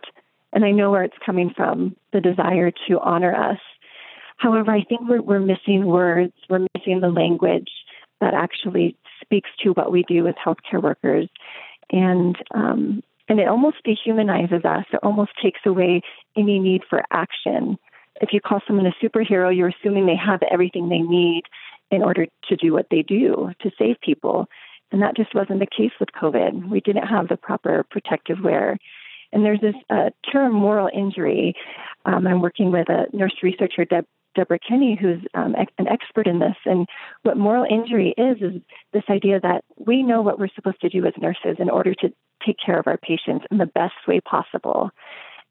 and 0.53 0.63
I 0.63 0.71
know 0.71 0.91
where 0.91 1.03
it's 1.03 1.17
coming 1.25 1.51
from, 1.55 1.95
the 2.11 2.21
desire 2.21 2.71
to 2.87 2.99
honor 2.99 3.35
us. 3.35 3.59
However, 4.37 4.71
I 4.71 4.83
think 4.83 5.01
we're, 5.07 5.21
we're 5.21 5.39
missing 5.39 5.85
words, 5.85 6.33
we're 6.49 6.67
missing 6.75 7.01
the 7.01 7.09
language 7.09 7.69
that 8.21 8.33
actually 8.33 8.95
speaks 9.21 9.49
to 9.63 9.71
what 9.71 9.91
we 9.91 10.03
do 10.07 10.27
as 10.27 10.35
healthcare 10.45 10.81
workers. 10.81 11.27
And 11.89 12.35
um, 12.53 13.03
and 13.29 13.39
it 13.39 13.47
almost 13.47 13.77
dehumanizes 13.87 14.65
us. 14.65 14.85
It 14.91 14.99
almost 15.01 15.31
takes 15.41 15.61
away 15.65 16.01
any 16.35 16.59
need 16.59 16.81
for 16.89 17.03
action. 17.11 17.77
If 18.21 18.29
you 18.33 18.41
call 18.41 18.59
someone 18.67 18.85
a 18.85 18.93
superhero, 19.03 19.55
you're 19.55 19.69
assuming 19.69 20.05
they 20.05 20.15
have 20.15 20.41
everything 20.51 20.89
they 20.89 20.99
need 20.99 21.43
in 21.93 22.01
order 22.01 22.25
to 22.49 22.55
do 22.55 22.73
what 22.73 22.87
they 22.89 23.03
do 23.03 23.51
to 23.61 23.71
save 23.77 23.95
people. 24.01 24.47
And 24.91 25.01
that 25.01 25.15
just 25.15 25.33
wasn't 25.35 25.59
the 25.59 25.67
case 25.67 25.91
with 25.99 26.09
COVID. 26.11 26.69
We 26.69 26.79
didn't 26.79 27.07
have 27.07 27.27
the 27.27 27.37
proper 27.37 27.85
protective 27.89 28.39
wear. 28.43 28.77
And 29.31 29.43
there's 29.43 29.61
this 29.61 29.75
uh, 29.89 30.09
term, 30.31 30.53
moral 30.53 30.89
injury. 30.93 31.55
Um, 32.05 32.27
I'm 32.27 32.41
working 32.41 32.71
with 32.71 32.89
a 32.89 33.05
nurse 33.13 33.35
researcher, 33.41 33.85
Deb, 33.85 34.05
Deborah 34.35 34.59
Kinney, 34.59 34.97
who's 34.99 35.21
um, 35.33 35.55
an 35.77 35.87
expert 35.87 36.27
in 36.27 36.39
this. 36.39 36.55
And 36.65 36.87
what 37.23 37.37
moral 37.37 37.65
injury 37.69 38.13
is, 38.17 38.37
is 38.41 38.61
this 38.91 39.03
idea 39.09 39.39
that 39.39 39.63
we 39.77 40.03
know 40.03 40.21
what 40.21 40.39
we're 40.39 40.49
supposed 40.55 40.81
to 40.81 40.89
do 40.89 41.05
as 41.05 41.13
nurses 41.19 41.57
in 41.59 41.69
order 41.69 41.93
to 41.95 42.09
take 42.45 42.57
care 42.63 42.79
of 42.79 42.87
our 42.87 42.97
patients 42.97 43.45
in 43.51 43.57
the 43.57 43.65
best 43.65 43.93
way 44.07 44.19
possible. 44.19 44.89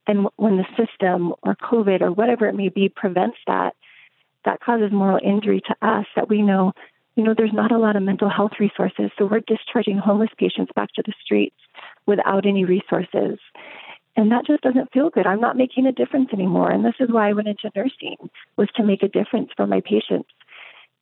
And 0.07 0.28
when 0.36 0.57
the 0.57 0.66
system 0.76 1.34
or 1.43 1.57
COVID 1.57 2.01
or 2.01 2.12
whatever 2.12 2.49
it 2.49 2.55
may 2.55 2.68
be 2.68 2.88
prevents 2.88 3.38
that, 3.47 3.74
that 4.45 4.61
causes 4.61 4.93
moral 4.93 5.20
injury 5.22 5.62
to 5.66 5.86
us 5.86 6.07
that 6.16 6.28
we 6.28 6.43
know, 6.43 6.72
you 7.16 7.24
know, 7.24 7.34
there's 7.36 7.53
not 7.53 7.72
a 7.72 7.78
lot 7.78 7.97
of 7.97 8.03
mental 8.03 8.28
health 8.28 8.53
resources. 8.59 9.11
So 9.18 9.26
we're 9.26 9.40
discharging 9.40 9.99
homeless 9.99 10.30
patients 10.36 10.72
back 10.74 10.93
to 10.95 11.03
the 11.05 11.12
streets 11.24 11.57
without 12.07 12.47
any 12.47 12.64
resources. 12.64 13.38
And 14.16 14.30
that 14.30 14.47
just 14.47 14.62
doesn't 14.62 14.93
feel 14.93 15.11
good. 15.11 15.26
I'm 15.26 15.40
not 15.40 15.57
making 15.57 15.86
a 15.86 15.93
difference 15.93 16.30
anymore. 16.32 16.70
And 16.70 16.84
this 16.84 16.95
is 17.01 17.09
why 17.11 17.30
I 17.30 17.32
went 17.32 17.49
into 17.49 17.70
nursing 17.74 18.16
was 18.57 18.68
to 18.76 18.84
make 18.84 19.03
a 19.03 19.09
difference 19.09 19.51
for 19.57 19.66
my 19.66 19.80
patients. 19.80 20.28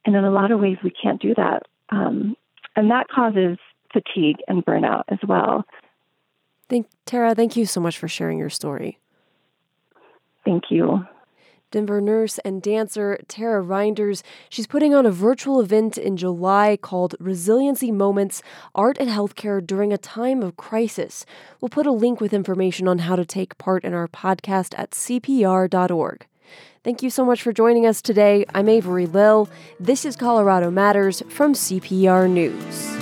And 0.07 0.15
in 0.15 0.25
a 0.25 0.31
lot 0.31 0.53
of 0.53 0.61
ways, 0.61 0.79
we 0.83 0.91
can't 0.91 1.21
do 1.21 1.35
that. 1.35 1.65
Um, 1.91 2.37
and 2.77 2.91
that 2.91 3.09
causes 3.09 3.59
fatigue 3.93 4.37
and 4.47 4.65
burnout 4.65 5.05
as 5.09 5.19
well. 5.27 5.65
Thank 6.69 6.87
Tara, 7.05 7.35
thank 7.35 7.57
you 7.57 7.67
so 7.67 7.81
much 7.81 7.99
for 7.99 8.07
sharing 8.07 8.39
your 8.39 8.49
story. 8.49 9.01
Thank 10.45 10.65
you. 10.71 11.05
Denver 11.71 12.01
nurse 12.01 12.39
and 12.39 12.61
dancer 12.63 13.19
Tara 13.29 13.63
Rynders. 13.63 14.23
She's 14.49 14.67
putting 14.67 14.95
on 14.95 15.07
a 15.07 15.11
virtual 15.11 15.61
event 15.61 15.97
in 15.97 16.17
July 16.17 16.77
called 16.81 17.15
Resiliency 17.21 17.93
Moments 17.93 18.43
Art 18.75 18.99
and 18.99 19.09
Healthcare 19.09 19.65
During 19.65 19.93
a 19.93 19.99
Time 19.99 20.43
of 20.43 20.57
Crisis. 20.57 21.25
We'll 21.61 21.69
put 21.69 21.87
a 21.87 21.93
link 21.93 22.21
with 22.21 22.33
information 22.33 22.89
on 22.89 22.99
how 22.99 23.17
to 23.17 23.25
take 23.25 23.59
part 23.59 23.85
in 23.85 23.95
our 23.95 24.09
podcast 24.09 24.75
at 24.79 24.91
CPR.org. 24.91 26.27
Thank 26.83 27.03
you 27.03 27.11
so 27.11 27.25
much 27.25 27.43
for 27.43 27.53
joining 27.53 27.87
us 27.87 28.01
today. 28.01 28.45
I'm 28.55 28.69
Avery 28.69 29.07
Lill. 29.07 29.49
This 29.79 30.05
is 30.05 30.17
Colorado 30.17 30.71
Matters 30.71 31.23
from 31.29 31.53
CPR 31.53 32.29
News. 32.29 33.00